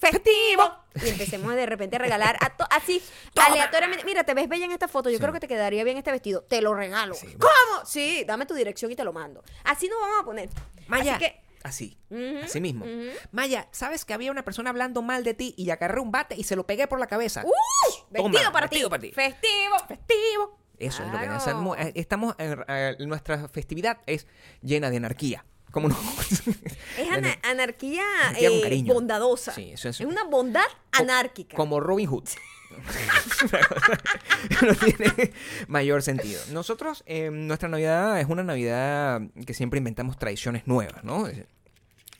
festivo. 0.01 0.63
Y 1.01 1.07
empecemos 1.09 1.55
de 1.55 1.65
repente 1.65 1.95
a 1.95 1.99
regalar 1.99 2.35
a 2.41 2.49
to- 2.57 2.67
así 2.69 3.01
aleatoriamente. 3.39 4.03
Mira, 4.03 4.23
te 4.25 4.33
ves 4.33 4.49
bella 4.49 4.65
en 4.65 4.71
esta 4.73 4.87
foto. 4.89 5.09
Yo 5.09 5.17
Sí. 5.17 5.21
creo 5.21 5.31
que 5.33 5.39
te 5.39 5.47
quedaría 5.47 5.83
bien 5.85 5.97
este 5.97 6.11
vestido. 6.11 6.41
Te 6.43 6.61
lo 6.61 6.73
regalo. 6.73 7.13
Sí. 7.13 7.27
¿Cómo? 7.39 7.85
Sí, 7.85 8.23
dame 8.27 8.45
tu 8.45 8.53
dirección 8.53 8.91
y 8.91 8.95
te 8.95 9.03
lo 9.03 9.13
mando. 9.13 9.43
Así 9.63 9.87
nos 9.87 9.99
vamos 10.01 10.19
a 10.21 10.25
poner. 10.25 10.49
Maya, 10.87 11.15
Así 11.15 11.23
que 11.25 11.41
así, 11.63 11.97
así 12.43 12.59
mismo. 12.59 12.85
Maya, 13.31 13.67
¿sabes 13.71 14.03
que 14.03 14.13
había 14.13 14.31
una 14.31 14.43
persona 14.43 14.69
hablando 14.71 15.01
mal 15.01 15.23
de 15.23 15.33
ti 15.35 15.53
y 15.57 15.69
agarré 15.69 16.01
un 16.01 16.11
bate 16.11 16.35
y 16.35 16.43
se 16.43 16.55
lo 16.55 16.65
pegué 16.65 16.87
por 16.87 16.99
la 16.99 17.07
cabeza? 17.07 17.43
¡Uh! 17.45 17.51
Vestido 18.09 18.39
Toma, 18.39 18.51
para 18.51 18.67
vestido 18.67 18.87
ti. 18.87 18.89
para 18.89 19.01
ti. 19.01 19.11
Festivo. 19.13 19.77
Festivo. 19.87 20.59
Eso 20.77 21.03
es 21.03 21.11
lo 21.13 21.19
que 21.19 21.25
hacemos. 21.27 21.77
Eh, 21.77 21.91
Estamos, 21.95 22.35
en- 22.39 22.65
eh, 22.67 22.95
nuestra 22.99 23.47
festividad 23.49 23.99
es 24.07 24.25
llena 24.63 24.89
de 24.89 24.97
anarquía. 24.97 25.45
¿Cómo 25.71 25.87
no? 25.89 25.97
Es 26.97 27.09
ana- 27.11 27.37
anarquía, 27.43 28.03
eh, 28.37 28.83
bondadosa. 28.85 29.53
Sí, 29.53 29.71
eso 29.71 29.89
es- 29.89 29.99
es 30.01 30.05
una 30.07 30.23
bondad 30.25 30.65
anárquica. 30.91 31.55
Como 31.55 31.79
Robin 31.79 32.07
Hood. 32.07 32.27
no 34.61 34.75
tiene 34.75 35.33
mayor 35.67 36.01
sentido. 36.03 36.41
Nosotros, 36.51 37.03
eh, 37.05 37.29
nuestra 37.31 37.69
Navidad 37.69 38.19
es 38.19 38.27
una 38.27 38.43
Navidad 38.43 39.21
que 39.45 39.53
siempre 39.53 39.77
inventamos 39.79 40.17
tradiciones 40.17 40.67
nuevas, 40.67 41.03
¿no? 41.03 41.27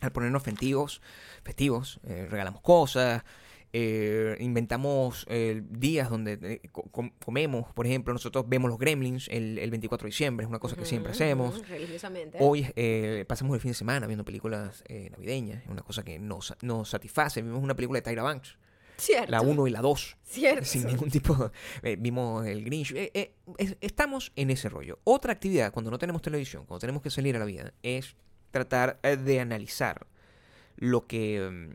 Al 0.02 0.12
ponernos 0.12 0.44
festivos, 0.44 1.02
festivos 1.44 2.00
eh, 2.04 2.28
regalamos 2.30 2.62
cosas, 2.62 3.24
eh, 3.74 4.36
inventamos 4.40 5.26
eh, 5.30 5.62
días 5.70 6.10
donde 6.10 6.34
eh, 6.42 6.70
co- 6.72 6.84
com- 6.92 7.12
comemos, 7.24 7.72
por 7.74 7.86
ejemplo, 7.88 8.14
nosotros 8.14 8.46
vemos 8.48 8.70
los 8.70 8.78
gremlins 8.80 9.28
el, 9.30 9.58
el 9.60 9.70
24 9.72 10.06
de 10.06 10.10
diciembre, 10.10 10.44
es 10.44 10.50
una 10.50 10.60
cosa 10.60 10.76
que 10.76 10.86
siempre 10.86 11.12
hacemos. 11.14 11.68
Religiosamente. 11.70 12.38
Hoy 12.42 12.68
eh, 12.76 13.26
pasamos 13.28 13.56
el 13.56 13.62
fin 13.62 13.72
de 13.72 13.76
semana 13.76 14.08
viendo 14.08 14.26
películas 14.26 14.84
eh, 14.88 15.10
navideñas, 15.12 15.64
es 15.64 15.70
una 15.70 15.82
cosa 15.84 16.04
que 16.04 16.20
nos, 16.20 16.54
nos 16.62 16.90
satisface. 16.90 17.42
Vimos 17.42 17.64
una 17.64 17.76
película 17.76 18.00
de 18.00 18.04
Tyra 18.04 18.24
Banks, 18.24 18.58
Cierto. 18.98 19.32
la 19.32 19.42
1 19.42 19.68
y 19.68 19.72
la 19.72 19.82
2, 19.82 20.18
Cierto. 20.24 20.66
sin 20.66 20.86
ningún 20.88 21.10
tipo. 21.10 21.52
eh, 21.84 21.96
vimos 21.98 22.46
el 22.46 22.64
Grinch. 22.66 22.92
eh, 22.92 23.10
eh, 23.14 23.34
es- 23.58 23.78
estamos 23.82 24.32
en 24.36 24.52
ese 24.52 24.68
rollo. 24.70 25.00
Otra 25.06 25.32
actividad, 25.34 25.72
cuando 25.72 25.90
no 25.92 25.98
tenemos 25.98 26.22
televisión, 26.22 26.66
cuando 26.66 26.82
tenemos 26.82 27.02
que 27.02 27.10
salir 27.10 27.36
a 27.36 27.40
la 27.40 27.46
vida, 27.46 27.74
es 27.84 28.16
tratar 28.52 29.00
de 29.02 29.40
analizar 29.40 30.06
lo 30.76 31.08
que. 31.08 31.70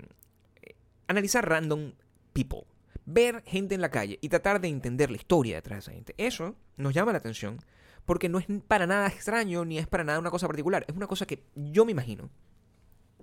Analizar 1.08 1.48
random 1.48 1.92
people. 2.32 2.64
Ver 3.04 3.42
gente 3.46 3.75
en 3.75 3.80
la 3.80 3.90
calle 3.90 4.18
y 4.20 4.28
tratar 4.28 4.60
de 4.60 4.68
entender 4.68 5.10
la 5.10 5.16
historia 5.16 5.56
detrás 5.56 5.76
de 5.76 5.80
esa 5.80 5.92
gente. 5.92 6.14
Eso 6.18 6.56
nos 6.76 6.92
llama 6.92 7.12
la 7.12 7.18
atención 7.18 7.60
porque 8.04 8.28
no 8.28 8.38
es 8.38 8.46
para 8.66 8.86
nada 8.86 9.08
extraño 9.08 9.64
ni 9.64 9.78
es 9.78 9.86
para 9.86 10.04
nada 10.04 10.18
una 10.18 10.30
cosa 10.30 10.46
particular. 10.46 10.84
Es 10.88 10.96
una 10.96 11.06
cosa 11.06 11.26
que 11.26 11.44
yo 11.54 11.84
me 11.84 11.92
imagino 11.92 12.30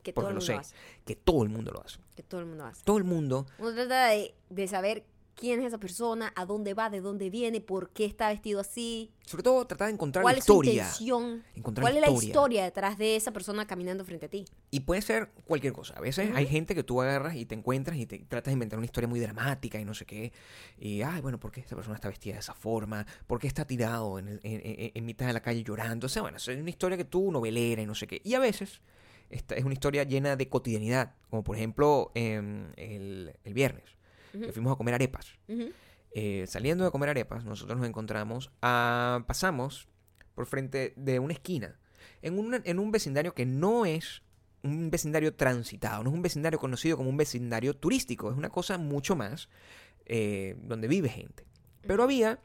que 0.04 0.12
todo 0.14 0.28
el 0.28 0.36
lo 0.36 0.42
mundo 0.42 0.46
sé. 0.46 0.54
hace. 0.56 0.76
que 1.06 1.16
todo 1.16 1.44
el 1.44 1.50
mundo 1.50 1.72
lo 1.72 1.82
hace. 1.84 2.00
Que 2.16 2.24
todo 2.24 2.42
el 2.42 2.46
mundo 2.48 2.66
hace. 2.66 2.84
Todo 2.84 2.98
el 2.98 3.04
mundo 3.06 3.46
Uno 3.58 3.74
trata 3.74 4.08
de, 4.08 4.36
de 4.50 4.68
saber 4.68 5.06
quién 5.36 5.60
es 5.62 5.68
esa 5.68 5.78
persona, 5.80 6.32
a 6.36 6.46
dónde 6.46 6.74
va, 6.74 6.90
de 6.90 7.02
dónde 7.02 7.30
viene, 7.30 7.60
por 7.62 7.90
qué 7.90 8.06
está 8.06 8.30
vestido 8.30 8.60
así, 8.60 9.12
Sobre 9.26 9.44
todo 9.44 9.66
tratar 9.66 9.88
de 9.88 9.94
encontrar 9.94 10.22
cuál 10.24 10.36
la 10.36 10.40
es 10.40 10.46
su 10.46 10.54
historia. 10.54 10.74
intención, 10.74 11.44
Encontrar 11.56 11.84
cuál 11.84 11.94
la 11.94 12.00
es 12.00 12.02
la 12.02 12.08
historia. 12.14 12.28
historia 12.30 12.64
detrás 12.66 12.98
de 12.98 13.16
esa 13.16 13.32
persona 13.32 13.66
caminando 13.66 14.06
frente 14.06 14.26
a 14.28 14.30
ti. 14.30 14.46
Y 14.72 14.82
puede 14.82 15.02
ser 15.02 15.30
cualquier 15.46 15.74
cosa. 15.74 15.94
A 15.96 16.02
veces 16.02 16.30
hay 16.36 16.46
gente 16.48 16.76
que 16.76 16.84
tú 16.84 17.02
agarras 17.02 17.36
y 17.36 17.46
te 17.46 17.56
encuentras 17.56 17.98
y 17.98 18.06
te 18.06 18.20
tratas 18.20 18.52
de 18.52 18.54
inventar 18.54 18.78
una 18.80 18.86
historia 18.86 19.08
muy 19.08 19.20
dramática 19.20 19.80
y 19.80 19.86
no 19.86 19.94
sé 19.94 20.06
qué. 20.06 20.32
Y, 20.78 21.02
ay, 21.02 21.22
bueno, 21.22 21.40
¿por 21.40 21.52
qué 21.52 21.60
esta 21.62 21.76
persona 21.76 21.96
está 21.96 22.10
vestida 22.10 22.34
de 22.34 22.40
esa 22.40 22.54
forma? 22.54 23.06
¿Por 23.28 23.40
qué 23.40 23.48
está 23.48 23.66
tirado 23.66 24.20
en, 24.20 24.28
el- 24.28 24.40
en- 24.44 24.62
en- 24.64 24.92
en 24.94 25.06
mitad 25.06 25.28
de 25.28 25.34
la 25.34 25.42
calle 25.42 25.64
llorando? 25.64 26.06
O 26.08 26.10
sea, 26.10 26.22
bueno, 26.22 26.38
es 26.38 26.48
una 26.48 26.70
historia 26.70 26.98
que 26.98 27.06
tú 27.06 27.32
novelera 27.32 27.82
y 27.82 27.86
no 27.86 27.96
sé 27.96 28.08
qué. 28.08 28.22
Y 28.24 28.34
a 28.36 28.40
veces 28.40 28.82
esta 29.30 29.56
es 29.56 29.64
una 29.64 29.74
historia 29.74 30.04
llena 30.04 30.36
de 30.36 30.48
cotidianidad. 30.48 31.16
Como 31.30 31.44
por 31.44 31.56
ejemplo 31.56 32.12
em, 32.14 32.72
el, 32.76 33.34
el 33.44 33.54
viernes, 33.54 33.84
que 34.40 34.52
fuimos 34.52 34.74
a 34.74 34.76
comer 34.76 34.94
arepas. 34.96 35.38
Eh, 36.16 36.46
saliendo 36.48 36.84
de 36.84 36.92
comer 36.92 37.10
arepas, 37.10 37.44
nosotros 37.46 37.78
nos 37.80 37.88
encontramos, 37.88 38.52
a- 38.62 39.24
pasamos 39.28 39.88
por 40.36 40.46
frente 40.46 40.94
de 40.96 41.20
una 41.20 41.34
esquina, 41.34 41.80
en, 42.22 42.38
un- 42.38 42.62
en 42.64 42.80
un 42.80 42.92
vecindario 42.92 43.34
que 43.34 43.46
no 43.46 43.86
es 43.86 44.22
un 44.64 44.90
vecindario 44.92 45.34
transitado, 45.36 46.04
no 46.04 46.10
es 46.10 46.16
un 46.16 46.22
vecindario 46.22 46.58
conocido 46.60 46.98
como 46.98 47.10
un 47.10 47.18
vecindario 47.18 47.76
turístico, 47.76 48.32
es 48.32 48.38
una 48.38 48.50
cosa 48.50 48.78
mucho 48.78 49.16
más 49.16 49.50
eh, 50.06 50.56
donde 50.64 50.88
vive 50.88 51.10
gente. 51.10 51.46
Pero 51.82 52.04
había 52.04 52.40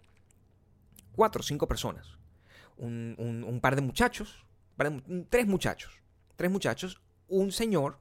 cuatro 1.13 1.41
o 1.41 1.43
cinco 1.43 1.67
personas, 1.69 2.19
un, 2.77 3.15
un- 3.19 3.45
un 3.45 3.61
par 3.61 3.75
de 3.77 3.83
muchachos, 3.83 4.45
par 4.77 4.91
de 4.91 5.01
mu- 5.03 5.25
tres 5.29 5.47
muchachos, 5.47 6.01
tres 6.37 6.51
muchachos, 6.51 7.01
un 7.29 7.53
señor 7.53 7.99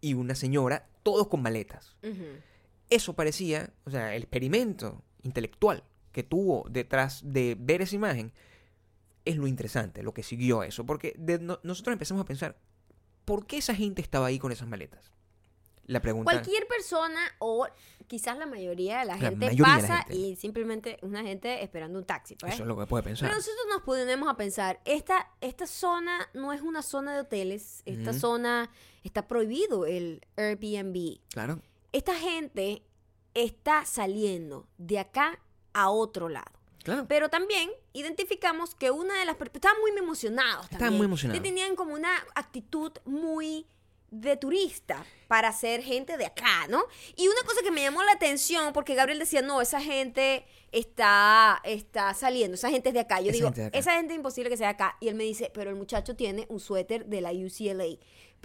y 0.00 0.14
una 0.14 0.34
señora, 0.34 0.88
todos 1.02 1.28
con 1.28 1.42
maletas 1.42 1.96
Ujú. 2.02 2.24
Eso 2.94 3.14
parecía, 3.14 3.72
o 3.84 3.90
sea, 3.90 4.14
el 4.14 4.22
experimento 4.22 5.02
intelectual 5.22 5.82
que 6.12 6.22
tuvo 6.22 6.66
detrás 6.70 7.20
de 7.24 7.56
ver 7.58 7.82
esa 7.82 7.96
imagen 7.96 8.32
es 9.24 9.36
lo 9.36 9.46
interesante, 9.46 10.02
lo 10.02 10.12
que 10.14 10.22
siguió 10.22 10.60
a 10.60 10.66
eso, 10.66 10.84
porque 10.84 11.14
de- 11.18 11.38
no- 11.38 11.58
nosotros 11.62 11.92
empezamos 11.94 12.22
a 12.22 12.26
pensar, 12.26 12.56
¿por 13.24 13.46
qué 13.46 13.56
esa 13.58 13.74
gente 13.74 14.02
estaba 14.02 14.26
ahí 14.26 14.38
con 14.38 14.52
esas 14.52 14.68
maletas? 14.68 15.10
La 15.86 16.00
pregunta... 16.00 16.30
Cualquier 16.32 16.66
persona 16.66 17.20
o 17.40 17.66
quizás 18.06 18.38
la 18.38 18.46
mayoría 18.46 19.00
de 19.00 19.04
la 19.06 19.16
La 19.16 19.28
gente 19.30 19.52
la 19.54 19.64
pasa 19.64 19.96
gente. 20.04 20.14
y 20.16 20.36
simplemente 20.36 20.98
una 21.02 21.22
gente 21.22 21.62
esperando 21.62 21.98
un 21.98 22.06
taxi. 22.06 22.36
pues. 22.36 22.54
Eso 22.54 22.62
es 22.62 22.68
lo 22.68 22.76
que 22.78 22.86
puede 22.86 23.02
pensar. 23.02 23.28
Pero 23.28 23.36
nosotros 23.38 23.66
nos 23.70 23.82
ponemos 23.82 24.28
a 24.28 24.36
pensar, 24.36 24.80
esta, 24.86 25.30
esta 25.42 25.66
zona 25.66 26.26
no 26.32 26.52
es 26.54 26.62
una 26.62 26.80
zona 26.82 27.12
de 27.14 27.20
hoteles, 27.20 27.82
esta 27.84 28.12
zona 28.14 28.70
está 29.02 29.26
prohibido 29.28 29.84
el 29.84 30.22
Airbnb. 30.36 31.18
Claro. 31.30 31.60
Esta 31.94 32.16
gente 32.16 32.82
está 33.34 33.84
saliendo 33.84 34.66
de 34.78 34.98
acá 34.98 35.38
a 35.72 35.90
otro 35.90 36.28
lado. 36.28 36.50
Claro. 36.82 37.06
Pero 37.08 37.28
también 37.30 37.70
identificamos 37.92 38.74
que 38.74 38.90
una 38.90 39.16
de 39.18 39.24
las 39.24 39.36
personas 39.36 39.54
estaban 39.54 39.80
muy 39.80 39.92
emocionados. 39.96 40.64
Estaban 40.64 40.80
también. 40.80 40.98
muy 40.98 41.04
emocionados. 41.06 41.38
Y 41.40 41.42
tenían 41.42 41.76
como 41.76 41.94
una 41.94 42.10
actitud 42.34 42.90
muy 43.04 43.66
de 44.10 44.36
turista 44.36 45.06
para 45.28 45.52
ser 45.52 45.82
gente 45.82 46.16
de 46.16 46.26
acá, 46.26 46.66
¿no? 46.68 46.84
Y 47.16 47.28
una 47.28 47.42
cosa 47.46 47.62
que 47.62 47.70
me 47.70 47.82
llamó 47.82 48.02
la 48.02 48.12
atención, 48.12 48.72
porque 48.72 48.94
Gabriel 48.96 49.20
decía, 49.20 49.40
no, 49.42 49.60
esa 49.60 49.80
gente 49.80 50.44
está, 50.72 51.60
está 51.64 52.12
saliendo, 52.14 52.56
esa 52.56 52.70
gente 52.70 52.88
es 52.90 52.94
de 52.94 53.00
acá. 53.00 53.20
Yo 53.20 53.30
Esa 53.30 53.32
digo, 53.36 53.46
gente 53.48 53.60
de 53.62 53.66
acá. 53.68 53.78
esa 53.78 53.92
gente 53.94 54.12
es 54.14 54.16
imposible 54.18 54.50
que 54.50 54.56
sea 54.56 54.68
de 54.68 54.74
acá. 54.74 54.96
Y 55.00 55.08
él 55.08 55.14
me 55.14 55.24
dice, 55.24 55.50
pero 55.54 55.70
el 55.70 55.76
muchacho 55.76 56.16
tiene 56.16 56.46
un 56.48 56.58
suéter 56.60 57.06
de 57.06 57.20
la 57.20 57.30
UCLA. 57.30 57.86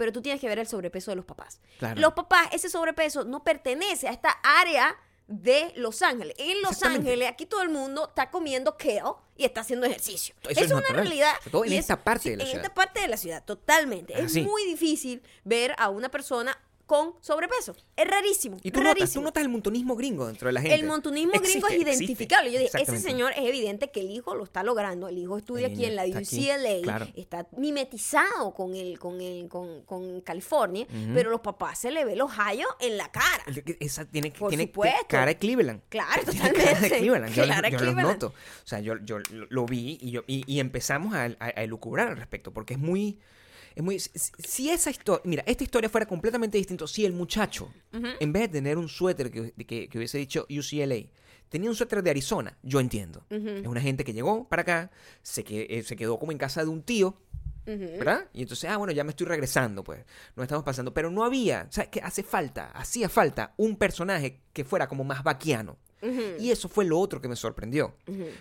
Pero 0.00 0.12
tú 0.14 0.22
tienes 0.22 0.40
que 0.40 0.48
ver 0.48 0.58
el 0.58 0.66
sobrepeso 0.66 1.10
de 1.10 1.16
los 1.16 1.26
papás. 1.26 1.60
Claro. 1.78 2.00
Los 2.00 2.14
papás, 2.14 2.48
ese 2.52 2.70
sobrepeso 2.70 3.22
no 3.24 3.44
pertenece 3.44 4.08
a 4.08 4.12
esta 4.12 4.30
área 4.42 4.96
de 5.26 5.74
Los 5.76 6.00
Ángeles. 6.00 6.34
En 6.38 6.62
Los. 6.62 6.82
Ángeles, 6.82 7.28
aquí 7.28 7.44
todo 7.44 7.60
el 7.60 7.68
mundo 7.68 8.08
está 8.08 8.30
comiendo 8.30 8.78
kale 8.78 9.02
y 9.36 9.44
está 9.44 9.60
haciendo 9.60 9.84
ejercicio. 9.84 10.34
Eso 10.48 10.58
es 10.58 10.66
es 10.68 10.72
una 10.72 10.88
realidad. 10.88 11.34
todo 11.50 11.66
en 11.66 11.74
esta 11.74 12.02
parte 12.02 12.22
sí, 12.22 12.30
de 12.30 12.36
la 12.38 12.42
en 12.44 12.48
ciudad. 12.48 12.64
esta 12.64 12.74
parte 12.74 13.00
de 13.00 13.08
la 13.08 13.18
ciudad, 13.18 13.44
totalmente. 13.44 14.14
Ah, 14.14 14.20
es 14.20 14.32
sí. 14.32 14.40
muy 14.40 14.64
difícil 14.64 15.22
ver 15.44 15.74
a 15.76 15.90
una 15.90 16.10
persona 16.10 16.58
con 16.90 17.14
sobrepeso. 17.20 17.76
Es 17.94 18.04
rarísimo. 18.04 18.56
Y 18.64 18.72
tú 18.72 18.80
notas, 18.80 18.94
tú 18.94 18.98
rarísimo. 18.98 19.24
notas 19.26 19.44
el 19.44 19.48
montonismo 19.48 19.94
gringo 19.94 20.26
dentro 20.26 20.48
de 20.48 20.52
la 20.54 20.60
gente. 20.60 20.74
El 20.74 20.86
montunismo 20.86 21.30
gringo 21.34 21.68
es 21.68 21.74
existe. 21.74 21.88
identificable. 21.88 22.50
Yo 22.50 22.58
digo, 22.58 22.70
ese 22.76 22.98
señor 22.98 23.30
es 23.36 23.44
evidente 23.44 23.92
que 23.92 24.00
el 24.00 24.10
hijo 24.10 24.34
lo 24.34 24.42
está 24.42 24.64
logrando. 24.64 25.06
El 25.06 25.16
hijo 25.18 25.38
estudia 25.38 25.68
El 25.68 25.72
aquí 25.72 25.84
en 25.84 25.94
la 25.94 26.02
aquí, 26.02 26.50
UCLA, 26.50 26.82
claro. 26.82 27.06
está 27.14 27.46
mimetizado 27.56 28.52
con 28.54 28.74
el, 28.74 28.98
con 28.98 29.20
el, 29.20 29.48
con, 29.48 29.82
con 29.82 30.20
California, 30.22 30.84
pero 31.14 31.30
los 31.30 31.42
papás 31.42 31.78
se 31.78 31.92
le 31.92 32.04
ve 32.04 32.16
los 32.16 32.32
hallos 32.32 32.66
en 32.80 32.96
la 32.96 33.08
cara. 33.12 33.44
Esa 33.78 34.04
tiene, 34.04 34.32
Por 34.32 34.48
tiene 34.48 34.64
supuesto. 34.64 35.06
cara 35.06 35.26
de 35.26 35.38
Cleveland. 35.38 35.82
Claro, 35.90 36.22
Tiene 36.28 36.40
cara 36.40 36.50
de 36.50 36.64
totalmente. 36.64 36.98
Cleveland. 36.98 37.34
Yo, 37.70 37.84
los 37.84 37.94
noto. 37.94 38.26
O 38.64 38.66
sea, 38.66 38.80
yo, 38.80 38.94
yo 39.04 39.20
lo 39.30 39.46
lo 39.48 39.64
vi 39.66 39.96
y, 40.00 40.10
yo, 40.10 40.24
y, 40.26 40.42
y 40.52 40.58
empezamos 40.58 41.14
a, 41.14 41.26
a, 41.26 41.36
a 41.38 41.48
elucubrar 41.62 42.08
al 42.08 42.16
respecto, 42.16 42.52
porque 42.52 42.74
es 42.74 42.80
muy... 42.80 43.20
Es 43.74 43.82
muy 43.82 43.98
si, 43.98 44.70
esa 44.70 44.90
historia... 44.90 45.22
Mira, 45.24 45.42
esta 45.46 45.64
historia 45.64 45.88
fuera 45.88 46.06
completamente 46.06 46.58
distinta 46.58 46.86
si 46.86 47.04
el 47.04 47.12
muchacho, 47.12 47.72
en 47.92 48.32
vez 48.32 48.42
de 48.42 48.48
tener 48.48 48.78
un 48.78 48.88
suéter 48.88 49.30
que, 49.30 49.52
que, 49.52 49.88
que 49.88 49.98
hubiese 49.98 50.18
dicho 50.18 50.46
UCLA, 50.50 51.06
tenía 51.48 51.68
un 51.68 51.76
suéter 51.76 52.02
de 52.02 52.10
Arizona, 52.10 52.56
yo 52.62 52.80
entiendo. 52.80 53.24
Es 53.28 53.66
una 53.66 53.80
gente 53.80 54.04
que 54.04 54.12
llegó 54.12 54.48
para 54.48 54.62
acá, 54.62 54.90
se, 55.22 55.44
que, 55.44 55.66
eh, 55.68 55.82
se 55.82 55.96
quedó 55.96 56.18
como 56.18 56.32
en 56.32 56.38
casa 56.38 56.62
de 56.62 56.70
un 56.70 56.82
tío. 56.82 57.16
¿verdad? 57.66 58.26
Y 58.32 58.42
entonces, 58.42 58.68
ah, 58.68 58.78
bueno, 58.78 58.92
ya 58.92 59.04
me 59.04 59.10
estoy 59.10 59.28
regresando, 59.28 59.84
pues. 59.84 60.04
No 60.34 60.42
estamos 60.42 60.64
pasando. 60.64 60.92
Pero 60.92 61.08
no 61.08 61.22
había, 61.22 61.66
o 61.68 61.72
sea, 61.72 61.88
que 61.88 62.00
hace 62.00 62.24
falta, 62.24 62.72
hacía 62.72 63.08
falta 63.08 63.54
un 63.58 63.76
personaje 63.76 64.40
que 64.52 64.64
fuera 64.64 64.88
como 64.88 65.04
más 65.04 65.22
vaquiano. 65.22 65.76
Y 66.38 66.50
eso 66.50 66.68
fue 66.68 66.84
lo 66.84 66.98
otro 66.98 67.20
que 67.20 67.28
me 67.28 67.36
sorprendió. 67.36 67.94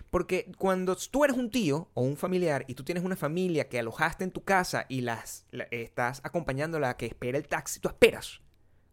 Porque 0.09 0.51
cuando 0.57 0.95
tú 0.95 1.23
eres 1.25 1.35
un 1.37 1.49
tío 1.49 1.89
o 1.93 2.01
un 2.01 2.15
familiar 2.17 2.63
y 2.67 2.73
tú 2.75 2.83
tienes 2.83 3.03
una 3.03 3.15
familia 3.15 3.67
que 3.69 3.79
alojaste 3.79 4.23
en 4.23 4.31
tu 4.31 4.43
casa 4.43 4.85
y 4.89 5.01
las 5.01 5.45
la- 5.51 5.65
estás 5.71 6.21
acompañándola 6.23 6.89
a 6.91 6.97
que 6.97 7.05
espera 7.07 7.37
el 7.37 7.47
taxi, 7.47 7.79
tú 7.79 7.87
esperas 7.89 8.41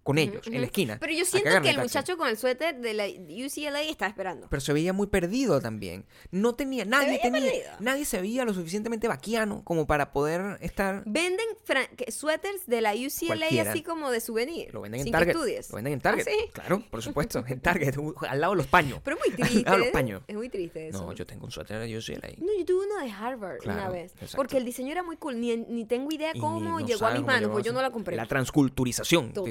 con 0.07 0.19
ellos 0.19 0.47
en 0.47 0.61
la 0.61 0.67
esquina. 0.67 0.97
Pero 1.01 1.13
yo 1.13 1.25
siento 1.25 1.51
que 1.51 1.57
el 1.57 1.63
taxi. 1.77 1.81
muchacho 1.81 2.17
con 2.17 2.29
el 2.29 2.39
suéter 2.39 2.79
de 2.81 2.95
la 2.95 3.07
UCLA 3.07 3.83
está 3.83 4.07
esperando. 4.07 4.47
Pero 4.49 4.61
se 4.61 4.73
veía 4.73 4.93
muy 4.93 5.09
perdido 5.09 5.61
también. 5.61 6.07
No 6.31 6.55
tenía, 6.55 6.85
nadie 6.85 7.19
tenía, 7.21 7.43
perdido. 7.43 7.71
nadie 7.81 8.05
se 8.05 8.21
veía 8.21 8.45
lo 8.45 8.55
suficientemente 8.55 9.09
vaquiano 9.09 9.63
como 9.65 9.87
para 9.87 10.13
poder 10.13 10.59
estar 10.61 11.03
Venden 11.07 11.47
suéteres 12.09 12.67
de 12.67 12.81
la 12.81 12.93
UCLA 12.95 13.27
Cualquiera. 13.37 13.71
así 13.73 13.83
como 13.83 14.11
de 14.11 14.21
souvenir. 14.21 14.73
Lo 14.73 14.81
venden 14.81 15.01
en 15.01 15.11
Target. 15.11 15.27
Que 15.27 15.33
estudies. 15.33 15.71
Lo 15.71 15.77
venden 15.77 15.93
en 15.95 16.01
Target. 16.01 16.27
¿Ah, 16.27 16.31
sí? 16.31 16.51
Claro, 16.53 16.83
por 16.91 17.03
supuesto. 17.03 17.45
En 17.47 17.61
Target, 17.67 17.97
al 18.29 18.41
lado 18.41 18.53
de 18.53 18.57
los 18.59 18.67
paños. 18.69 19.01
Pero 19.05 19.17
es 19.17 19.23
muy 19.27 19.31
Al 19.43 19.49
triste. 19.49 19.65
lado 19.65 19.79
de 19.79 19.85
los 19.85 19.93
paños. 19.93 20.23
Es 20.29 20.37
muy 20.37 20.49
triste 20.49 20.89
eso. 20.89 21.05
No, 21.05 21.13
yo 21.13 21.27
tengo 21.27 21.45
un 21.47 21.51
suéter 21.51 21.81
de 21.81 21.99
UCLA. 21.99 22.29
No, 22.39 22.47
yo 22.59 22.65
tuve 22.65 22.87
uno 22.87 22.99
de 23.05 23.11
Harvard 23.11 23.59
una 23.65 23.89
vez. 23.89 24.13
exacto. 24.13 24.37
Porque 24.37 24.57
el 24.57 24.65
diseño 24.65 24.93
era 24.93 25.03
muy 25.03 25.17
cool. 25.17 25.41
Ni, 25.41 25.57
ni 25.57 25.85
tengo 25.85 26.11
idea 26.13 26.33
cómo 26.39 26.61
no 26.61 26.81
llegó 26.81 27.07
a 27.07 27.11
mis 27.13 27.25
manos, 27.25 27.51
pues 27.51 27.65
yo 27.65 27.73
no 27.73 27.83
la 27.83 27.91
compré. 27.91 28.17
La 28.17 28.27
transculturización. 28.27 29.33
tú. 29.33 29.45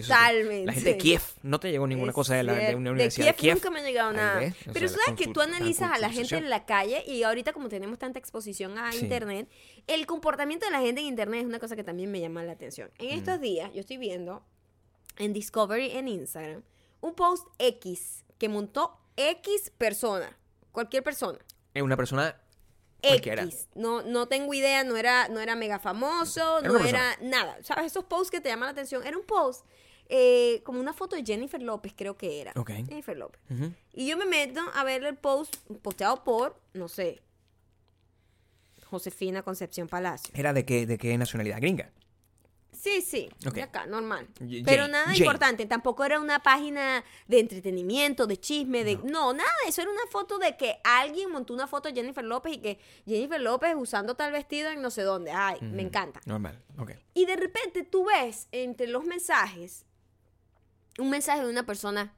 Totalmente. 0.45 0.65
La 0.67 0.73
gente 0.73 0.89
de 0.91 0.97
Kiev 0.97 1.21
no 1.43 1.59
te 1.59 1.71
llegó 1.71 1.87
ninguna 1.87 2.09
Es 2.11 2.15
cosa 2.15 2.35
de, 2.35 2.43
la, 2.43 2.53
de 2.53 2.75
una 2.75 2.91
universidad 2.91 3.27
de 3.27 3.33
Kiev 3.33 3.41
Kiev. 3.41 3.55
nunca 3.55 3.69
me 3.71 3.79
ha 3.79 3.83
llegado 3.83 4.13
nada. 4.13 4.39
ves, 4.39 4.55
Pero 4.73 4.87
sea, 4.87 4.97
sabes 5.05 5.19
que 5.19 5.27
tú 5.33 5.41
analizas 5.41 5.91
a 5.91 5.97
la 5.97 6.09
gente 6.09 6.37
en 6.37 6.49
la 6.49 6.65
calle 6.65 7.03
y 7.07 7.23
ahorita 7.23 7.53
como 7.53 7.69
tenemos 7.69 7.97
tanta 7.99 8.19
exposición 8.19 8.77
a 8.77 8.91
Sí. 8.91 8.99
internet, 8.99 9.49
el 9.87 10.05
comportamiento 10.05 10.65
de 10.65 10.71
la 10.71 10.79
gente 10.81 11.01
en 11.01 11.07
internet 11.07 11.41
es 11.41 11.45
una 11.45 11.59
cosa 11.59 11.75
que 11.75 11.83
también 11.83 12.11
me 12.11 12.19
llama 12.19 12.43
la 12.43 12.53
atención. 12.53 12.91
En 12.99 13.15
Mm. 13.15 13.19
estos 13.19 13.41
días 13.41 13.73
yo 13.73 13.79
estoy 13.79 13.97
viendo 13.97 14.43
en 15.17 15.33
Discovery 15.33 15.91
en 15.91 16.07
Instagram 16.07 16.63
un 17.01 17.13
post 17.15 17.47
X 17.59 18.23
que 18.37 18.49
montó 18.49 18.97
X 19.17 19.71
persona, 19.77 20.37
cualquier 20.71 21.03
persona. 21.03 21.39
Es 21.73 21.81
una 21.83 21.95
persona 21.95 22.41
cualquiera. 23.01 23.43
X. 23.43 23.67
No, 23.75 24.01
no 24.01 24.27
tengo 24.27 24.53
idea, 24.53 24.83
no 24.83 24.97
era, 24.97 25.27
no 25.29 25.39
era 25.39 25.55
mega 25.55 25.77
famoso, 25.79 26.59
Era 26.59 26.67
no 26.69 26.79
era 26.79 27.17
nada. 27.21 27.57
¿Sabes? 27.63 27.85
Esos 27.87 28.03
posts 28.05 28.31
que 28.31 28.41
te 28.41 28.49
llaman 28.49 28.67
la 28.67 28.71
atención. 28.71 29.05
Era 29.05 29.17
un 29.17 29.25
post 29.25 29.65
eh, 30.07 30.61
como 30.63 30.79
una 30.79 30.93
foto 30.93 31.15
de 31.15 31.23
Jennifer 31.25 31.61
López, 31.61 31.93
creo 31.95 32.15
que 32.17 32.41
era. 32.41 32.51
Ok. 32.55 32.71
Jennifer 32.87 33.17
López. 33.17 33.39
Y 33.93 34.07
yo 34.07 34.17
me 34.17 34.25
meto 34.25 34.61
a 34.73 34.83
ver 34.83 35.03
el 35.03 35.15
post 35.15 35.55
posteado 35.81 36.23
por, 36.23 36.59
no 36.73 36.87
sé, 36.87 37.21
Josefina 38.89 39.41
Concepción 39.43 39.87
Palacio. 39.87 40.31
¿Era 40.35 40.53
de 40.53 40.65
qué, 40.65 40.85
de 40.85 40.97
qué 40.97 41.17
nacionalidad? 41.17 41.57
Gringa. 41.59 41.91
Sí, 42.71 43.01
sí, 43.01 43.29
Ok. 43.47 43.53
de 43.55 43.63
acá, 43.63 43.87
normal. 43.87 44.27
Pero 44.63 44.87
nada 44.87 45.05
Jane. 45.05 45.17
importante, 45.17 45.65
tampoco 45.65 46.03
era 46.05 46.19
una 46.19 46.43
página 46.43 47.03
de 47.25 47.39
entretenimiento, 47.39 48.27
de 48.27 48.37
chisme, 48.37 48.83
de... 48.83 48.97
No. 48.97 49.33
nada 49.33 49.49
eso, 49.67 49.81
era 49.81 49.89
una 49.89 50.05
foto 50.11 50.37
de 50.37 50.55
que 50.55 50.77
alguien 50.83 51.31
montó 51.31 51.53
una 51.53 51.65
foto 51.67 51.89
de 51.89 51.95
Jennifer 51.95 52.23
López 52.23 52.53
y 52.53 52.57
que 52.59 52.79
Jennifer 53.07 53.41
López 53.41 53.73
usando 53.75 54.15
tal 54.15 54.31
vestido 54.33 54.69
en 54.69 54.81
no 54.83 54.91
sé 54.91 55.01
dónde. 55.01 55.31
Ay, 55.31 55.57
me 55.61 55.81
encanta. 55.81 56.21
Normal. 56.25 56.61
Ok. 56.77 56.91
Y 57.15 57.25
de 57.25 57.35
repente 57.37 57.83
tú 57.83 58.05
ves 58.05 58.47
entre 58.51 58.87
los 58.87 59.03
mensajes 59.05 59.85
un 60.99 61.09
mensaje 61.09 61.43
de 61.43 61.49
una 61.49 61.65
persona. 61.65 62.13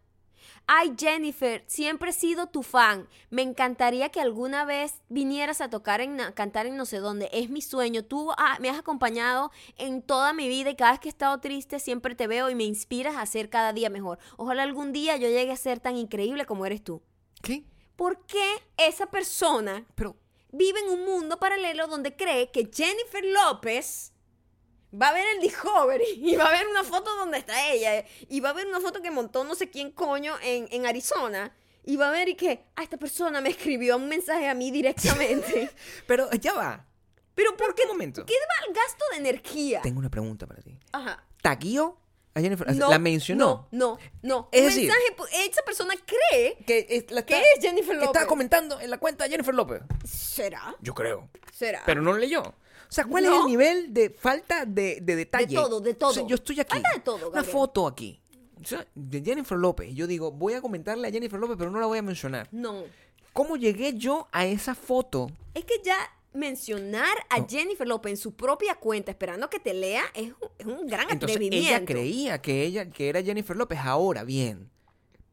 Ay, 0.70 0.96
Jennifer, 0.98 1.64
siempre 1.68 2.10
he 2.10 2.14
sido 2.14 2.48
tu 2.48 2.62
fan. 2.62 3.08
Me 3.30 3.42
encantaría 3.42 4.10
que 4.10 4.20
alguna 4.20 4.66
vez 4.66 4.96
vinieras 5.08 5.62
a 5.62 5.70
tocar 5.70 6.02
en 6.02 6.18
cantar 6.34 6.66
en 6.66 6.76
no 6.76 6.86
sé 6.86 6.98
dónde. 6.98 7.30
Es 7.32 7.50
mi 7.50 7.62
sueño. 7.62 8.04
Tú 8.04 8.32
ah, 8.38 8.58
me 8.60 8.70
has 8.70 8.78
acompañado 8.78 9.52
en 9.78 10.02
toda 10.02 10.34
mi 10.34 10.50
vida 10.50 10.70
y 10.70 10.76
cada 10.76 10.92
vez 10.92 11.00
que 11.00 11.08
he 11.08 11.10
estado 11.10 11.40
triste 11.40 11.80
siempre 11.80 12.16
te 12.16 12.28
veo 12.28 12.50
y 12.50 12.56
me 12.56 12.66
inspiras 12.66 13.16
a 13.16 13.26
ser 13.26 13.50
cada 13.50 13.72
día 13.72 13.90
mejor. 13.90 14.20
Ojalá 14.36 14.64
algún 14.64 14.92
día 14.92 15.16
yo 15.16 15.30
llegue 15.30 15.54
a 15.54 15.58
ser 15.58 15.80
tan 15.80 15.96
increíble 15.96 16.46
como 16.46 16.66
eres 16.66 16.84
tú. 16.84 17.02
¿Qué? 17.42 17.64
¿Por 17.96 18.26
qué 18.26 18.62
esa 18.78 19.08
persona 19.08 19.86
Pero, 19.96 20.18
vive 20.52 20.80
en 20.82 20.90
un 20.90 21.06
mundo 21.06 21.40
paralelo 21.40 21.88
donde 21.88 22.16
cree 22.16 22.52
que 22.52 22.70
Jennifer 22.72 23.24
López 23.24 24.12
va 24.94 25.10
a 25.10 25.14
ver 25.14 25.26
el 25.36 25.42
Discovery 25.42 26.06
y 26.18 26.36
va 26.36 26.46
a 26.48 26.52
ver 26.52 26.68
una 26.68 26.84
foto 26.84 27.16
donde 27.16 27.38
está 27.38 27.70
ella 27.72 28.06
y 28.30 28.40
va 28.40 28.50
a 28.50 28.54
ver 28.54 28.68
una 28.68 28.80
foto 28.80 29.02
que 29.02 29.12
montó 29.12 29.44
no 29.44 29.56
sé 29.56 29.70
quién 29.70 29.92
coño 29.92 30.36
en, 30.44 30.68
en 30.72 30.86
Arizona 30.86 31.56
y 31.84 31.96
va 31.98 32.10
a 32.10 32.12
ver 32.12 32.30
y 32.30 32.36
que 32.36 32.66
a 32.76 32.84
esta 32.84 32.98
persona 32.98 33.40
me 33.42 33.50
escribió 33.50 33.96
un 33.98 34.10
mensaje 34.10 34.48
a 34.50 34.54
mí 34.54 34.72
directamente. 34.72 35.70
pero 36.08 36.30
ya 36.32 36.54
va. 36.54 36.86
Pero 37.34 37.56
¿por 37.56 37.74
qué? 37.76 37.84
Un 37.84 37.90
momento. 37.90 38.26
¿Qué 38.26 38.34
va 38.34 38.68
el 38.68 38.74
gasto 38.74 39.06
de 39.12 39.18
energía? 39.18 39.82
Tengo 39.84 40.00
una 40.00 40.10
pregunta 40.10 40.46
para 40.48 40.62
ti. 40.62 40.78
Ajá. 40.92 41.24
¿Taguió 41.42 41.98
a 42.34 42.42
Jennifer? 42.42 42.76
No, 42.76 42.90
¿La 42.90 43.00
mencionó? 43.00 43.70
No, 43.72 43.98
no, 43.98 44.10
no. 44.24 44.50
Es 44.52 44.62
Un 44.64 44.68
decir- 44.68 44.92
mensaje, 44.92 45.48
esa 45.50 45.62
persona 45.64 45.94
cree 46.06 46.58
Que, 46.66 46.86
es, 46.90 47.10
la 47.12 47.26
que 47.26 47.36
está- 47.36 47.48
es 47.56 47.62
Jennifer 47.62 47.90
que 47.92 48.02
López. 48.02 48.08
estaba 48.10 48.26
comentando 48.28 48.82
en 48.82 48.90
la 48.90 48.98
cuenta 48.98 49.24
de 49.24 49.30
Jennifer 49.30 49.56
López. 49.56 49.82
¿Será? 50.04 50.76
Yo 50.82 50.94
creo. 50.94 51.30
¿Será? 51.54 51.84
Pero 51.86 52.02
no 52.02 52.12
lo 52.12 52.18
leyó. 52.18 52.54
O 52.90 52.92
sea, 52.94 53.06
¿cuál 53.06 53.26
es 53.26 53.32
el 53.32 53.46
nivel 53.46 53.94
de 53.94 54.10
falta 54.10 54.66
de, 54.66 55.00
de 55.02 55.16
detalle? 55.16 55.56
todo, 55.56 55.80
de 55.82 55.94
todo. 55.94 56.10
O 56.12 56.14
sea, 56.14 56.26
yo 56.28 56.36
estoy 56.36 56.60
aquí. 56.60 56.72
Falta 56.74 56.92
de 56.94 57.00
todo, 57.02 57.16
Una 57.18 57.26
Gabriel. 57.42 57.46
foto 57.52 57.88
aquí. 57.88 58.20
O 58.62 58.66
sea, 58.66 58.86
de 58.96 59.22
Jennifer 59.22 59.58
López. 59.58 59.94
Yo 59.94 60.08
digo, 60.08 60.32
voy 60.32 60.54
a 60.54 60.62
comentarle 60.62 61.08
a 61.08 61.12
Jennifer 61.12 61.40
López, 61.40 61.58
pero 61.60 61.70
no 61.70 61.80
la 61.80 61.86
voy 61.86 61.98
a 62.00 62.02
mencionar. 62.02 62.48
No. 62.52 62.84
¿Cómo 63.34 63.56
llegué 63.58 63.94
yo 63.94 64.28
a 64.32 64.46
esa 64.48 64.74
foto? 64.74 65.30
Es 65.54 65.64
que 65.66 65.76
ya 65.84 65.98
mencionar 66.34 67.16
a 67.30 67.46
Jennifer 67.48 67.88
López 67.88 68.12
en 68.12 68.18
su 68.18 68.36
propia 68.36 68.76
cuenta 68.76 69.12
esperando 69.12 69.50
que 69.50 69.60
te 69.60 69.74
lea 69.74 70.04
es 70.14 70.28
un, 70.42 70.50
es 70.60 70.66
un 70.66 70.88
gran 70.88 71.10
Entonces 71.10 71.36
atrevimiento. 71.38 71.68
ella 71.70 71.86
creía 71.86 72.42
que 72.42 72.64
ella 72.64 72.90
que 72.90 73.10
era 73.10 73.22
Jennifer 73.22 73.56
López. 73.56 73.80
Ahora 73.80 74.24
bien, 74.24 74.70